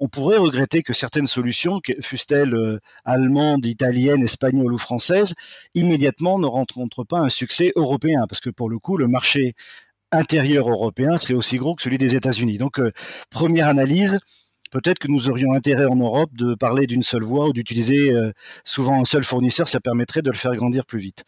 on 0.00 0.08
pourrait 0.08 0.38
regretter 0.38 0.82
que 0.82 0.92
certaines 0.92 1.26
solutions, 1.26 1.80
fussent-elles 2.00 2.54
euh, 2.54 2.78
allemandes, 3.04 3.66
italiennes, 3.66 4.22
espagnoles 4.22 4.72
ou 4.72 4.78
françaises, 4.78 5.34
immédiatement 5.74 6.38
ne 6.38 6.46
rencontrent 6.46 7.04
pas 7.04 7.18
un 7.18 7.28
succès 7.28 7.72
européen, 7.76 8.26
parce 8.28 8.40
que 8.40 8.50
pour 8.50 8.68
le 8.68 8.78
coup, 8.78 8.96
le 8.96 9.08
marché 9.08 9.54
intérieur 10.12 10.68
européen 10.68 11.16
serait 11.16 11.34
aussi 11.34 11.56
gros 11.56 11.74
que 11.74 11.82
celui 11.82 11.98
des 11.98 12.16
États-Unis. 12.16 12.58
Donc, 12.58 12.78
euh, 12.80 12.92
première 13.30 13.68
analyse, 13.68 14.18
peut-être 14.70 14.98
que 14.98 15.08
nous 15.08 15.28
aurions 15.28 15.52
intérêt 15.52 15.86
en 15.86 15.96
Europe 15.96 16.30
de 16.34 16.54
parler 16.54 16.86
d'une 16.86 17.02
seule 17.02 17.22
voix 17.22 17.48
ou 17.48 17.52
d'utiliser 17.52 18.12
euh, 18.12 18.32
souvent 18.64 19.00
un 19.00 19.04
seul 19.04 19.24
fournisseur, 19.24 19.68
ça 19.68 19.80
permettrait 19.80 20.22
de 20.22 20.30
le 20.30 20.36
faire 20.36 20.52
grandir 20.52 20.86
plus 20.86 20.98
vite. 20.98 21.24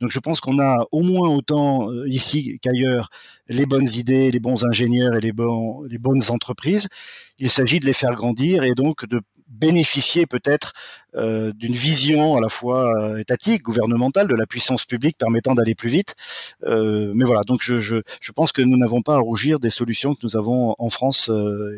Donc 0.00 0.10
je 0.10 0.18
pense 0.18 0.40
qu'on 0.40 0.58
a 0.58 0.84
au 0.92 1.02
moins 1.02 1.28
autant 1.28 1.90
euh, 1.90 2.08
ici 2.08 2.58
qu'ailleurs 2.62 3.10
les 3.48 3.66
bonnes 3.66 3.88
idées, 3.88 4.30
les 4.30 4.40
bons 4.40 4.64
ingénieurs 4.64 5.14
et 5.14 5.20
les, 5.20 5.32
bonnes 5.32 6.22
entreprises. 6.30 6.88
Il 7.38 7.50
s'agit 7.50 7.80
de 7.80 7.86
les 7.86 7.92
faire 7.92 8.14
grandir 8.14 8.64
et 8.64 8.74
donc 8.74 9.06
de 9.06 9.20
bénéficier 9.50 10.26
peut-être 10.26 10.72
euh, 11.16 11.52
d'une 11.52 11.74
vision 11.74 12.36
à 12.36 12.40
la 12.40 12.48
fois 12.48 12.88
euh, 13.00 13.18
étatique, 13.18 13.62
gouvernementale, 13.62 14.28
de 14.28 14.34
la 14.34 14.46
puissance 14.46 14.84
publique 14.84 15.18
permettant 15.18 15.54
d'aller 15.54 15.74
plus 15.74 15.88
vite. 15.88 16.14
Euh, 16.64 17.12
mais 17.16 17.24
voilà, 17.24 17.42
donc 17.42 17.60
je, 17.62 17.80
je, 17.80 18.00
pense 18.32 18.52
que 18.52 18.62
nous 18.62 18.78
n'avons 18.78 19.00
pas 19.00 19.16
à 19.16 19.18
rougir 19.18 19.58
des 19.58 19.70
solutions 19.70 20.14
que 20.14 20.20
nous 20.22 20.36
avons 20.36 20.76
en 20.78 20.88
France 20.88 21.30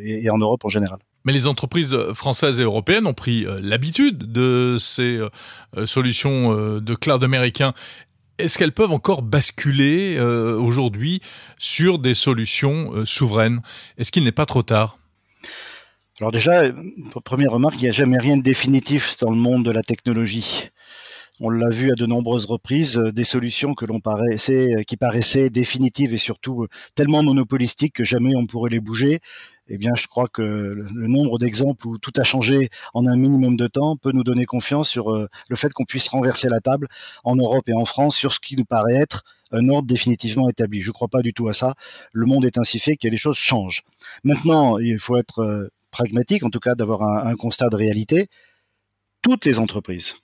et, 0.02 0.24
et 0.24 0.30
en 0.30 0.36
Europe 0.36 0.64
en 0.66 0.68
général. 0.68 0.98
Mais 1.24 1.32
les 1.32 1.46
entreprises 1.46 1.96
françaises 2.14 2.60
et 2.60 2.62
européennes 2.62 3.06
ont 3.06 3.14
pris 3.14 3.46
l'habitude 3.60 4.30
de 4.30 4.76
ces 4.78 5.20
solutions 5.86 6.78
de 6.80 6.94
cloud 6.94 7.24
américain 7.24 7.74
est-ce 8.38 8.58
qu'elles 8.58 8.72
peuvent 8.72 8.92
encore 8.92 9.22
basculer 9.22 10.18
aujourd'hui 10.20 11.20
sur 11.58 12.00
des 12.00 12.14
solutions 12.14 13.06
souveraines? 13.06 13.60
Est-ce 13.98 14.10
qu'il 14.10 14.24
n'est 14.24 14.32
pas 14.32 14.46
trop 14.46 14.62
tard? 14.62 14.98
Alors 16.22 16.30
déjà, 16.30 16.62
première 17.24 17.50
remarque, 17.50 17.74
il 17.80 17.82
n'y 17.82 17.88
a 17.88 17.90
jamais 17.90 18.16
rien 18.16 18.36
de 18.36 18.42
définitif 18.42 19.16
dans 19.18 19.30
le 19.30 19.36
monde 19.36 19.64
de 19.64 19.72
la 19.72 19.82
technologie. 19.82 20.68
On 21.40 21.50
l'a 21.50 21.68
vu 21.68 21.90
à 21.90 21.96
de 21.96 22.06
nombreuses 22.06 22.46
reprises, 22.46 22.96
euh, 22.96 23.10
des 23.10 23.24
solutions 23.24 23.70
euh, 23.72 24.82
qui 24.86 24.96
paraissaient 24.96 25.50
définitives 25.50 26.14
et 26.14 26.18
surtout 26.18 26.62
euh, 26.62 26.68
tellement 26.94 27.24
monopolistiques 27.24 27.94
que 27.94 28.04
jamais 28.04 28.36
on 28.36 28.46
pourrait 28.46 28.70
les 28.70 28.78
bouger. 28.78 29.18
Eh 29.66 29.78
bien, 29.78 29.96
je 29.96 30.06
crois 30.06 30.28
que 30.28 30.42
le 30.42 31.08
nombre 31.08 31.40
d'exemples 31.40 31.88
où 31.88 31.98
tout 31.98 32.12
a 32.16 32.22
changé 32.22 32.68
en 32.94 33.04
un 33.08 33.16
minimum 33.16 33.56
de 33.56 33.66
temps 33.66 33.96
peut 33.96 34.12
nous 34.12 34.22
donner 34.22 34.44
confiance 34.44 34.88
sur 34.88 35.10
le 35.10 35.56
fait 35.56 35.72
qu'on 35.72 35.84
puisse 35.84 36.06
renverser 36.06 36.48
la 36.48 36.60
table 36.60 36.86
en 37.24 37.34
Europe 37.34 37.68
et 37.68 37.74
en 37.74 37.84
France 37.84 38.14
sur 38.14 38.32
ce 38.32 38.38
qui 38.38 38.54
nous 38.54 38.64
paraît 38.64 38.94
être 38.94 39.24
un 39.50 39.68
ordre 39.68 39.88
définitivement 39.88 40.48
établi. 40.48 40.82
Je 40.82 40.90
ne 40.90 40.92
crois 40.92 41.08
pas 41.08 41.22
du 41.22 41.32
tout 41.32 41.48
à 41.48 41.52
ça. 41.52 41.74
Le 42.12 42.26
monde 42.26 42.44
est 42.44 42.58
ainsi 42.58 42.78
fait 42.78 42.96
que 42.96 43.08
les 43.08 43.16
choses 43.16 43.38
changent. 43.38 43.82
Maintenant, 44.22 44.78
il 44.78 44.98
faut 45.00 45.16
être 45.16 45.70
pragmatique, 45.92 46.42
en 46.42 46.50
tout 46.50 46.58
cas 46.58 46.74
d'avoir 46.74 47.02
un, 47.02 47.36
constat 47.36 47.68
de 47.68 47.76
réalité, 47.76 48.26
toutes 49.22 49.44
les 49.44 49.60
entreprises 49.60 50.16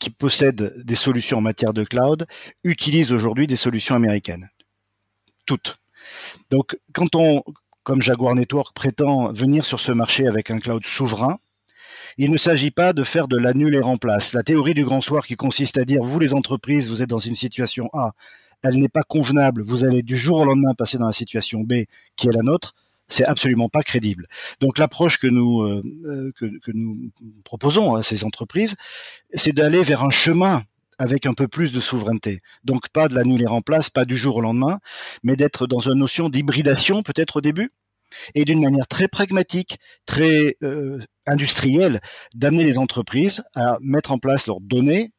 qui 0.00 0.10
possèdent 0.10 0.74
des 0.84 0.96
solutions 0.96 1.38
en 1.38 1.42
matière 1.42 1.72
de 1.72 1.84
cloud 1.84 2.26
utilisent 2.64 3.12
aujourd'hui 3.12 3.46
des 3.46 3.54
solutions 3.54 3.94
américaines. 3.94 4.48
Toutes. 5.46 5.78
Donc 6.50 6.76
quand 6.92 7.14
on, 7.14 7.44
comme 7.84 8.02
Jaguar 8.02 8.34
Network, 8.34 8.74
prétend 8.74 9.32
venir 9.32 9.64
sur 9.64 9.78
ce 9.78 9.92
marché 9.92 10.26
avec 10.26 10.50
un 10.50 10.58
cloud 10.58 10.84
souverain, 10.84 11.38
il 12.18 12.30
ne 12.30 12.36
s'agit 12.36 12.70
pas 12.72 12.92
de 12.92 13.04
faire 13.04 13.28
de 13.28 13.36
l'annul 13.36 13.74
et 13.74 13.80
remplace. 13.80 14.34
La 14.34 14.42
théorie 14.42 14.74
du 14.74 14.84
grand 14.84 15.00
soir 15.00 15.24
qui 15.24 15.36
consiste 15.36 15.78
à 15.78 15.84
dire, 15.84 16.02
vous 16.02 16.18
les 16.18 16.34
entreprises, 16.34 16.88
vous 16.88 17.02
êtes 17.02 17.08
dans 17.08 17.18
une 17.18 17.34
situation 17.34 17.88
A, 17.92 18.12
elle 18.62 18.78
n'est 18.78 18.88
pas 18.88 19.02
convenable, 19.02 19.62
vous 19.62 19.84
allez 19.84 20.02
du 20.02 20.16
jour 20.16 20.38
au 20.38 20.44
lendemain 20.44 20.74
passer 20.74 20.98
dans 20.98 21.06
la 21.06 21.12
situation 21.12 21.60
B 21.60 21.84
qui 22.16 22.28
est 22.28 22.32
la 22.32 22.42
nôtre, 22.42 22.74
c'est 23.12 23.24
absolument 23.24 23.68
pas 23.68 23.82
crédible. 23.82 24.26
Donc 24.60 24.78
l'approche 24.78 25.18
que 25.18 25.26
nous 25.26 25.62
euh, 25.62 25.82
euh, 26.06 26.32
que, 26.34 26.72
nous 26.72 26.96
proposons 27.44 27.94
à 27.94 28.02
ces 28.02 28.24
entreprises, 28.24 28.74
c'est 29.34 29.52
d'aller 29.52 29.82
vers 29.82 30.02
un 30.02 30.10
chemin 30.10 30.64
avec 30.98 31.26
un 31.26 31.32
peu 31.32 31.48
plus 31.48 31.72
de 31.72 31.80
souveraineté. 31.80 32.40
Donc 32.64 32.88
pas 32.90 33.08
de 33.08 33.14
l'annuler 33.14 33.46
en 33.46 33.60
place, 33.60 33.90
pas 33.90 34.04
du 34.04 34.16
jour 34.16 34.36
au 34.36 34.40
lendemain, 34.40 34.78
mais 35.22 35.36
d'être 35.36 35.66
dans 35.66 35.80
une 35.80 35.98
notion 35.98 36.28
d'hybridation 36.28 37.02
peut-être 37.02 37.36
au 37.36 37.40
début, 37.40 37.70
et 38.34 38.44
d'une 38.44 38.62
manière 38.62 38.86
très 38.86 39.08
pragmatique, 39.08 39.78
très 40.06 40.56
euh, 40.62 40.98
industrielle, 41.26 42.00
d'amener 42.34 42.64
les 42.64 42.78
entreprises 42.78 43.42
à 43.54 43.78
mettre 43.80 44.12
en 44.12 44.18
place 44.18 44.46
leurs 44.46 44.60
données, 44.60 45.12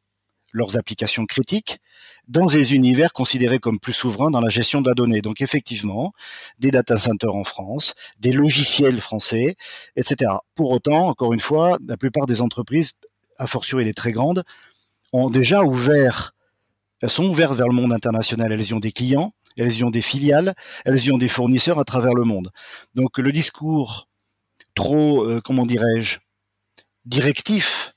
leurs 0.54 0.78
applications 0.78 1.26
critiques, 1.26 1.80
dans 2.28 2.46
des 2.46 2.74
univers 2.74 3.12
considérés 3.12 3.58
comme 3.58 3.78
plus 3.78 3.92
souverains 3.92 4.30
dans 4.30 4.40
la 4.40 4.48
gestion 4.48 4.80
de 4.80 4.88
la 4.88 4.94
donnée. 4.94 5.20
Donc 5.20 5.42
effectivement, 5.42 6.12
des 6.58 6.70
data 6.70 6.96
centers 6.96 7.34
en 7.34 7.44
France, 7.44 7.94
des 8.18 8.32
logiciels 8.32 9.00
français, 9.00 9.56
etc. 9.96 10.32
Pour 10.54 10.70
autant, 10.70 11.08
encore 11.08 11.34
une 11.34 11.40
fois, 11.40 11.76
la 11.86 11.98
plupart 11.98 12.24
des 12.24 12.40
entreprises, 12.40 12.92
a 13.36 13.46
fortiori 13.46 13.84
les 13.84 13.94
très 13.94 14.12
grandes, 14.12 14.44
ont 15.12 15.28
déjà 15.28 15.64
ouvert, 15.64 16.34
elles 17.02 17.10
sont 17.10 17.28
ouvertes 17.28 17.56
vers 17.56 17.68
le 17.68 17.74
monde 17.74 17.92
international. 17.92 18.52
Elles 18.52 18.68
y 18.68 18.74
ont 18.74 18.80
des 18.80 18.92
clients, 18.92 19.32
elles 19.58 19.76
y 19.76 19.84
ont 19.84 19.90
des 19.90 20.02
filiales, 20.02 20.54
elles 20.84 21.04
y 21.04 21.12
ont 21.12 21.18
des 21.18 21.28
fournisseurs 21.28 21.80
à 21.80 21.84
travers 21.84 22.14
le 22.14 22.24
monde. 22.24 22.50
Donc 22.94 23.18
le 23.18 23.32
discours 23.32 24.08
trop, 24.74 25.24
euh, 25.24 25.40
comment 25.42 25.66
dirais-je, 25.66 26.18
directif 27.04 27.93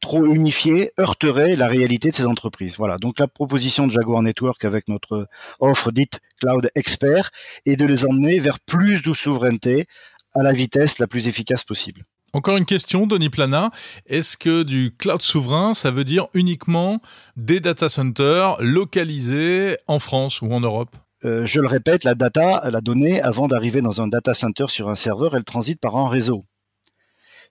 trop 0.00 0.24
unifié 0.26 0.90
heurterait 1.00 1.56
la 1.56 1.66
réalité 1.66 2.10
de 2.10 2.14
ces 2.14 2.26
entreprises. 2.26 2.76
Voilà. 2.76 2.98
Donc 2.98 3.18
la 3.18 3.28
proposition 3.28 3.86
de 3.86 3.92
Jaguar 3.92 4.22
Network 4.22 4.64
avec 4.64 4.88
notre 4.88 5.26
offre 5.60 5.90
dite 5.90 6.20
Cloud 6.40 6.70
Expert 6.74 7.30
est 7.64 7.76
de 7.76 7.86
les 7.86 8.04
emmener 8.04 8.38
vers 8.38 8.60
plus 8.60 9.02
de 9.02 9.12
souveraineté 9.12 9.86
à 10.34 10.42
la 10.42 10.52
vitesse 10.52 10.98
la 10.98 11.06
plus 11.06 11.28
efficace 11.28 11.64
possible. 11.64 12.04
Encore 12.32 12.58
une 12.58 12.66
question, 12.66 13.06
Denis 13.06 13.30
Plana. 13.30 13.70
Est-ce 14.04 14.36
que 14.36 14.62
du 14.62 14.94
cloud 14.98 15.22
souverain, 15.22 15.72
ça 15.72 15.90
veut 15.90 16.04
dire 16.04 16.26
uniquement 16.34 17.00
des 17.36 17.60
data 17.60 17.88
centers 17.88 18.56
localisés 18.60 19.78
en 19.86 19.98
France 19.98 20.42
ou 20.42 20.52
en 20.52 20.60
Europe? 20.60 20.94
Euh, 21.24 21.46
je 21.46 21.60
le 21.60 21.66
répète, 21.66 22.04
la 22.04 22.14
data, 22.14 22.68
la 22.70 22.82
donnée, 22.82 23.22
avant 23.22 23.48
d'arriver 23.48 23.80
dans 23.80 24.02
un 24.02 24.08
data 24.08 24.34
center 24.34 24.66
sur 24.68 24.90
un 24.90 24.96
serveur, 24.96 25.34
elle 25.34 25.44
transite 25.44 25.80
par 25.80 25.96
un 25.96 26.10
réseau. 26.10 26.44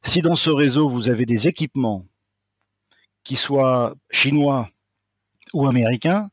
Si 0.03 0.21
dans 0.21 0.35
ce 0.35 0.51
réseau, 0.51 0.87
vous 0.87 1.09
avez 1.09 1.25
des 1.25 1.47
équipements 1.47 2.05
qu'ils 3.25 3.37
soient 3.37 3.93
chinois 4.09 4.69
ou 5.53 5.67
américains, 5.67 6.29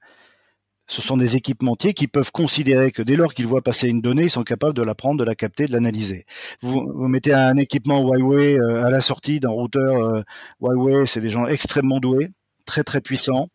ce 0.86 1.00
sont 1.00 1.16
des 1.16 1.36
équipementiers 1.36 1.94
qui 1.94 2.06
peuvent 2.06 2.32
considérer 2.32 2.90
que 2.90 3.02
dès 3.02 3.16
lors 3.16 3.32
qu'ils 3.32 3.46
voient 3.46 3.62
passer 3.62 3.88
une 3.88 4.02
donnée, 4.02 4.24
ils 4.24 4.30
sont 4.30 4.42
capables 4.42 4.74
de 4.74 4.82
la 4.82 4.94
prendre, 4.94 5.18
de 5.18 5.24
la 5.24 5.34
capter, 5.34 5.66
de 5.66 5.72
l'analyser. 5.72 6.26
Vous, 6.60 7.08
mettez 7.08 7.32
un 7.32 7.56
équipement 7.56 8.02
Huawei 8.02 8.58
euh, 8.58 8.84
à 8.84 8.90
la 8.90 9.00
sortie 9.00 9.40
d'un 9.40 9.50
routeur 9.50 9.96
euh, 9.96 10.22
Huawei, 10.60 11.06
c'est 11.06 11.20
des 11.20 11.30
gens 11.30 11.46
extrêmement 11.46 11.98
doués, 11.98 12.28
très 12.66 12.84
très 12.84 13.00
puissants. 13.00 13.48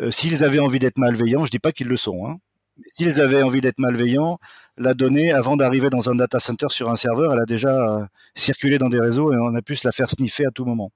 Euh, 0.00 0.10
s'ils 0.10 0.42
avaient 0.42 0.58
envie 0.58 0.80
d'être 0.80 0.98
malveillants, 0.98 1.44
je 1.44 1.50
dis 1.50 1.60
pas 1.60 1.70
qu'ils 1.70 1.86
le 1.86 1.96
sont, 1.96 2.26
hein, 2.26 2.38
s'ils 2.86 3.20
avaient 3.20 3.42
envie 3.42 3.60
d'être 3.60 3.78
malveillants, 3.78 4.38
la 4.76 4.94
donnée, 4.94 5.30
avant 5.30 5.56
d'arriver 5.56 5.90
dans 5.90 6.10
un 6.10 6.16
data 6.16 6.40
center 6.40 6.66
sur 6.70 6.90
un 6.90 6.96
serveur, 6.96 7.32
elle 7.34 7.40
a 7.40 7.46
déjà 7.46 8.08
circulé 8.34 8.78
dans 8.78 8.88
des 8.88 8.98
réseaux 8.98 9.32
et 9.32 9.36
on 9.36 9.54
a 9.54 9.62
pu 9.62 9.76
se 9.76 9.86
la 9.86 9.92
faire 9.92 10.10
sniffer 10.10 10.44
à 10.46 10.50
tout 10.50 10.64
moment. 10.64 10.90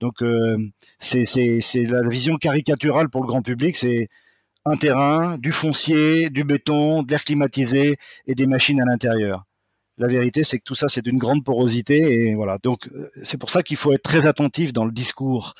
Donc 0.00 0.22
euh, 0.22 0.58
c'est 0.98 1.24
la 1.74 2.08
vision 2.08 2.36
caricaturale 2.36 3.08
pour 3.08 3.22
le 3.22 3.28
grand 3.28 3.42
public, 3.42 3.76
c'est 3.76 4.08
un 4.64 4.76
terrain, 4.76 5.38
du 5.38 5.52
foncier, 5.52 6.28
du 6.28 6.44
béton, 6.44 7.02
de 7.02 7.10
l'air 7.10 7.22
climatisé 7.24 7.96
et 8.26 8.34
des 8.34 8.46
machines 8.46 8.80
à 8.80 8.84
l'intérieur. 8.84 9.44
La 9.98 10.08
vérité, 10.08 10.44
c'est 10.44 10.58
que 10.58 10.64
tout 10.64 10.74
ça, 10.74 10.88
c'est 10.88 11.02
d'une 11.02 11.16
grande 11.18 11.44
porosité 11.44 12.28
et 12.28 12.34
voilà. 12.34 12.58
Donc, 12.62 12.88
euh, 12.88 13.10
c'est 13.22 13.38
pour 13.38 13.50
ça 13.50 13.62
qu'il 13.62 13.76
faut 13.76 13.92
être 13.92 14.02
très 14.02 14.26
attentif 14.26 14.72
dans 14.72 14.84
le 14.84 14.92
discours 14.92 15.54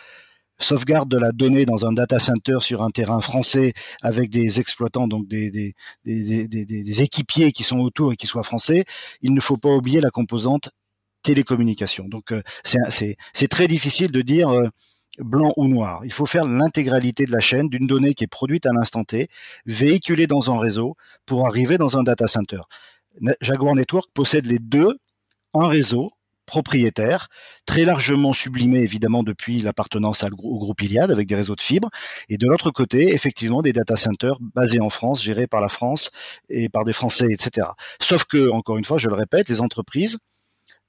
sauvegarde 0.58 1.08
de 1.08 1.18
la 1.18 1.32
donnée 1.32 1.66
dans 1.66 1.86
un 1.86 1.92
data 1.92 2.18
center 2.18 2.58
sur 2.60 2.82
un 2.82 2.90
terrain 2.90 3.20
français 3.20 3.72
avec 4.02 4.30
des 4.30 4.60
exploitants, 4.60 5.06
donc 5.06 5.28
des, 5.28 5.50
des, 6.04 7.02
équipiers 7.02 7.52
qui 7.52 7.62
sont 7.62 7.78
autour 7.78 8.12
et 8.12 8.16
qui 8.16 8.26
soient 8.26 8.42
français, 8.42 8.84
il 9.22 9.34
ne 9.34 9.40
faut 9.40 9.58
pas 9.58 9.68
oublier 9.68 10.00
la 10.00 10.10
composante 10.10 10.70
télécommunication. 11.26 12.04
Donc 12.08 12.32
euh, 12.32 12.42
c'est 12.62 13.48
très 13.48 13.66
difficile 13.66 14.12
de 14.12 14.22
dire 14.22 14.48
euh, 14.50 14.68
blanc 15.18 15.52
ou 15.56 15.66
noir. 15.66 16.00
Il 16.04 16.12
faut 16.12 16.26
faire 16.26 16.44
l'intégralité 16.44 17.26
de 17.26 17.32
la 17.32 17.40
chaîne 17.40 17.68
d'une 17.68 17.86
donnée 17.86 18.14
qui 18.14 18.24
est 18.24 18.28
produite 18.28 18.66
à 18.66 18.70
l'instant 18.72 19.02
T, 19.02 19.28
véhiculée 19.66 20.26
dans 20.26 20.52
un 20.52 20.58
réseau 20.58 20.96
pour 21.24 21.46
arriver 21.46 21.78
dans 21.78 21.98
un 21.98 22.04
data 22.04 22.26
center. 22.26 22.60
Jaguar 23.40 23.74
Network 23.74 24.08
possède 24.14 24.46
les 24.46 24.58
deux, 24.58 24.98
un 25.54 25.66
réseau 25.66 26.12
propriétaire, 26.44 27.26
très 27.64 27.84
largement 27.84 28.32
sublimé 28.32 28.78
évidemment 28.78 29.24
depuis 29.24 29.58
l'appartenance 29.58 30.22
au 30.22 30.58
groupe 30.58 30.80
Iliad 30.80 31.10
avec 31.10 31.26
des 31.26 31.34
réseaux 31.34 31.56
de 31.56 31.60
fibres, 31.60 31.88
et 32.28 32.36
de 32.38 32.46
l'autre 32.46 32.70
côté, 32.70 33.12
effectivement, 33.12 33.62
des 33.62 33.72
data 33.72 33.96
centers 33.96 34.36
basés 34.54 34.80
en 34.80 34.90
France, 34.90 35.24
gérés 35.24 35.48
par 35.48 35.60
la 35.60 35.68
France 35.68 36.10
et 36.48 36.68
par 36.68 36.84
des 36.84 36.92
Français, 36.92 37.26
etc. 37.30 37.66
Sauf 38.00 38.24
que, 38.24 38.48
encore 38.52 38.78
une 38.78 38.84
fois, 38.84 38.98
je 38.98 39.08
le 39.08 39.14
répète, 39.14 39.48
les 39.48 39.60
entreprises 39.60 40.18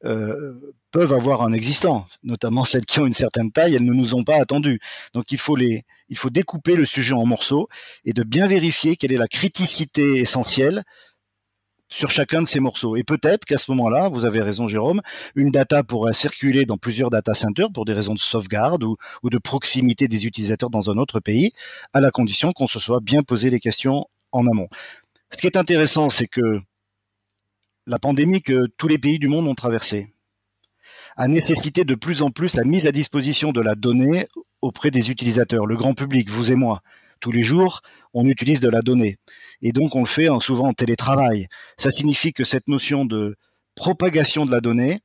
euh, 0.05 0.53
peuvent 0.91 1.13
avoir 1.13 1.41
un 1.41 1.53
existant, 1.53 2.07
notamment 2.23 2.63
celles 2.63 2.85
qui 2.85 2.99
ont 2.99 3.05
une 3.05 3.13
certaine 3.13 3.51
taille, 3.51 3.75
elles 3.75 3.85
ne 3.85 3.93
nous 3.93 4.13
ont 4.15 4.23
pas 4.23 4.35
attendus. 4.35 4.79
Donc 5.13 5.31
il 5.31 5.37
faut 5.37 5.55
les, 5.55 5.85
il 6.09 6.17
faut 6.17 6.29
découper 6.29 6.75
le 6.75 6.85
sujet 6.85 7.13
en 7.13 7.25
morceaux 7.25 7.67
et 8.05 8.13
de 8.13 8.23
bien 8.23 8.47
vérifier 8.47 8.95
quelle 8.95 9.11
est 9.11 9.17
la 9.17 9.27
criticité 9.27 10.17
essentielle 10.17 10.83
sur 11.89 12.11
chacun 12.11 12.41
de 12.41 12.47
ces 12.47 12.59
morceaux. 12.59 12.95
Et 12.95 13.03
peut-être 13.03 13.45
qu'à 13.45 13.57
ce 13.57 13.71
moment-là, 13.71 14.09
vous 14.09 14.25
avez 14.25 14.41
raison 14.41 14.67
Jérôme, 14.67 15.01
une 15.35 15.51
data 15.51 15.83
pourrait 15.83 16.13
circuler 16.13 16.65
dans 16.65 16.77
plusieurs 16.77 17.09
data 17.09 17.33
centers 17.33 17.71
pour 17.71 17.85
des 17.85 17.93
raisons 17.93 18.13
de 18.13 18.19
sauvegarde 18.19 18.83
ou 18.83 18.97
de 19.23 19.37
proximité 19.37 20.07
des 20.07 20.25
utilisateurs 20.25 20.69
dans 20.69 20.89
un 20.89 20.97
autre 20.97 21.19
pays, 21.19 21.51
à 21.93 22.01
la 22.01 22.11
condition 22.11 22.51
qu'on 22.51 22.67
se 22.67 22.79
soit 22.79 22.99
bien 23.01 23.21
posé 23.21 23.49
les 23.49 23.59
questions 23.59 24.05
en 24.31 24.45
amont. 24.47 24.67
Ce 25.31 25.37
qui 25.37 25.47
est 25.47 25.57
intéressant, 25.57 26.09
c'est 26.09 26.27
que 26.27 26.59
la 27.87 27.99
pandémie 27.99 28.41
que 28.41 28.67
tous 28.77 28.89
les 28.89 28.97
pays 28.97 29.17
du 29.17 29.29
monde 29.29 29.47
ont 29.47 29.55
traversée 29.55 30.13
a 31.15 31.27
nécessité 31.27 31.83
de 31.83 31.95
plus 31.95 32.21
en 32.21 32.29
plus 32.29 32.55
la 32.55 32.63
mise 32.63 32.85
à 32.85 32.91
disposition 32.91 33.51
de 33.51 33.61
la 33.61 33.73
donnée 33.73 34.27
auprès 34.61 34.91
des 34.91 35.09
utilisateurs, 35.09 35.65
le 35.65 35.75
grand 35.75 35.93
public, 35.93 36.29
vous 36.29 36.51
et 36.51 36.55
moi. 36.55 36.81
Tous 37.19 37.31
les 37.31 37.41
jours, 37.41 37.81
on 38.13 38.27
utilise 38.27 38.59
de 38.59 38.69
la 38.69 38.81
donnée. 38.81 39.17
Et 39.63 39.71
donc, 39.71 39.95
on 39.95 40.01
le 40.01 40.05
fait 40.05 40.29
en, 40.29 40.39
souvent 40.39 40.67
en 40.67 40.73
télétravail. 40.73 41.47
Ça 41.77 41.89
signifie 41.89 42.33
que 42.33 42.43
cette 42.43 42.67
notion 42.67 43.05
de 43.05 43.35
propagation 43.73 44.45
de 44.45 44.51
la 44.51 44.59
donnée 44.59 44.99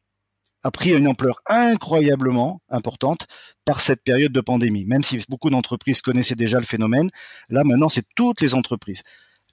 a 0.62 0.70
pris 0.70 0.90
une 0.90 1.08
ampleur 1.08 1.40
incroyablement 1.46 2.60
importante 2.68 3.26
par 3.64 3.80
cette 3.80 4.02
période 4.02 4.32
de 4.32 4.40
pandémie. 4.42 4.84
Même 4.84 5.02
si 5.02 5.24
beaucoup 5.28 5.48
d'entreprises 5.48 6.02
connaissaient 6.02 6.34
déjà 6.34 6.58
le 6.58 6.66
phénomène, 6.66 7.08
là 7.48 7.64
maintenant, 7.64 7.88
c'est 7.88 8.06
toutes 8.14 8.42
les 8.42 8.54
entreprises. 8.54 9.02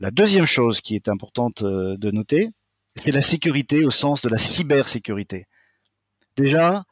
La 0.01 0.11
deuxième 0.11 0.45
chose 0.45 0.81
qui 0.81 0.95
est 0.95 1.07
importante 1.07 1.61
euh, 1.61 1.95
de 1.97 2.11
noter, 2.11 2.49
c'est 2.99 3.11
la 3.11 3.23
sécurité 3.23 3.85
au 3.85 3.91
sens 3.91 4.21
de 4.21 4.29
la 4.29 4.37
cybersécurité. 4.37 5.45
Déjà, 6.37 6.83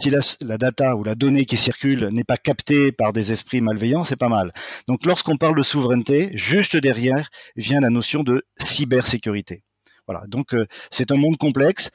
si 0.00 0.10
la, 0.10 0.58
data 0.58 0.96
ou 0.96 1.04
la 1.04 1.14
donnée 1.14 1.44
qui 1.44 1.56
circule 1.56 2.08
n'est 2.08 2.24
pas 2.24 2.36
captée 2.36 2.90
par 2.92 3.12
des 3.12 3.32
esprits 3.32 3.60
malveillants, 3.60 4.04
c'est 4.04 4.16
pas 4.16 4.28
mal. 4.28 4.52
Donc 4.88 5.04
lorsqu'on 5.06 5.36
parle 5.36 5.56
de 5.56 5.62
souveraineté, 5.62 6.30
juste 6.34 6.76
derrière 6.76 7.28
vient 7.56 7.80
la 7.80 7.90
notion 7.90 8.22
de 8.22 8.42
cybersécurité. 8.56 9.62
Voilà, 10.06 10.26
donc 10.26 10.54
euh, 10.54 10.66
c'est 10.90 11.12
un 11.12 11.16
monde 11.16 11.36
complexe. 11.38 11.90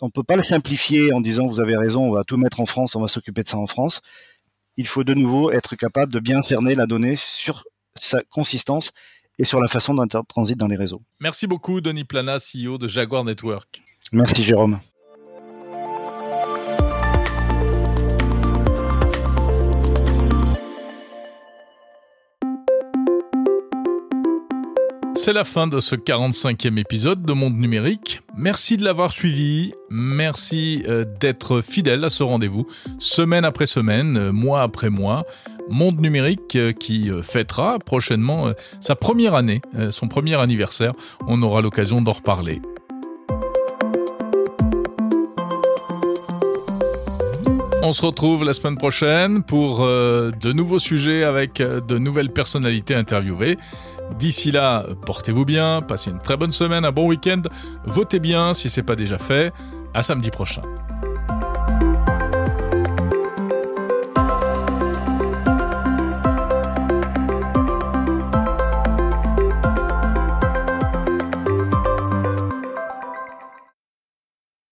On 0.00 0.06
ne 0.06 0.10
peut 0.10 0.24
pas 0.24 0.36
le 0.36 0.42
simplifier 0.42 1.12
en 1.12 1.20
disant 1.20 1.46
vous 1.46 1.60
avez 1.60 1.76
raison, 1.76 2.04
on 2.04 2.12
va 2.12 2.24
tout 2.24 2.36
mettre 2.36 2.60
en 2.60 2.66
France, 2.66 2.96
on 2.96 3.00
va 3.00 3.08
s'occuper 3.08 3.42
de 3.42 3.48
ça 3.48 3.58
en 3.58 3.66
France. 3.66 4.00
Il 4.76 4.86
faut 4.86 5.04
de 5.04 5.14
nouveau 5.14 5.52
être 5.52 5.76
capable 5.76 6.12
de 6.12 6.18
bien 6.18 6.42
cerner 6.42 6.74
la 6.74 6.86
donnée 6.86 7.14
sur 7.14 7.64
sa 7.94 8.20
consistance 8.28 8.90
et 9.38 9.44
sur 9.44 9.60
la 9.60 9.68
façon 9.68 9.94
dont 9.94 10.06
elle 10.06 10.20
transite 10.28 10.58
dans 10.58 10.68
les 10.68 10.76
réseaux. 10.76 11.02
Merci 11.20 11.46
beaucoup, 11.46 11.80
Denis 11.80 12.04
Plana, 12.04 12.38
CEO 12.38 12.78
de 12.78 12.86
Jaguar 12.86 13.24
Network. 13.24 13.82
Merci, 14.12 14.42
Jérôme. 14.42 14.78
C'est 25.24 25.32
la 25.32 25.44
fin 25.44 25.66
de 25.66 25.80
ce 25.80 25.96
45e 25.96 26.78
épisode 26.78 27.22
de 27.22 27.32
Monde 27.32 27.56
Numérique. 27.56 28.20
Merci 28.36 28.76
de 28.76 28.84
l'avoir 28.84 29.10
suivi. 29.10 29.72
Merci 29.88 30.82
euh, 30.86 31.06
d'être 31.18 31.62
fidèle 31.62 32.04
à 32.04 32.10
ce 32.10 32.22
rendez-vous, 32.22 32.66
semaine 32.98 33.46
après 33.46 33.64
semaine, 33.64 34.18
euh, 34.18 34.32
mois 34.32 34.60
après 34.60 34.90
mois. 34.90 35.24
Monde 35.70 35.98
Numérique 35.98 36.56
euh, 36.56 36.72
qui 36.72 37.10
fêtera 37.22 37.78
prochainement 37.78 38.52
sa 38.82 38.96
première 38.96 39.34
année, 39.34 39.62
son 39.88 40.08
premier 40.08 40.38
anniversaire. 40.38 40.92
On 41.26 41.40
aura 41.40 41.62
l'occasion 41.62 42.02
d'en 42.02 42.12
reparler. 42.12 42.60
On 47.82 47.94
se 47.94 48.04
retrouve 48.04 48.44
la 48.44 48.52
semaine 48.52 48.76
prochaine 48.76 49.42
pour 49.42 49.80
de 49.86 50.52
nouveaux 50.52 50.78
sujets 50.78 51.22
avec 51.22 51.62
de 51.62 51.98
nouvelles 51.98 52.30
personnalités 52.30 52.94
interviewées. 52.94 53.56
D'ici 54.18 54.52
là, 54.52 54.86
portez-vous 55.06 55.44
bien, 55.44 55.82
passez 55.82 56.10
une 56.10 56.20
très 56.20 56.36
bonne 56.36 56.52
semaine, 56.52 56.84
un 56.84 56.92
bon 56.92 57.08
week-end, 57.08 57.42
votez 57.84 58.20
bien 58.20 58.54
si 58.54 58.68
c'est 58.68 58.82
pas 58.82 58.96
déjà 58.96 59.18
fait. 59.18 59.52
À 59.92 60.02
samedi 60.02 60.30
prochain. 60.30 60.62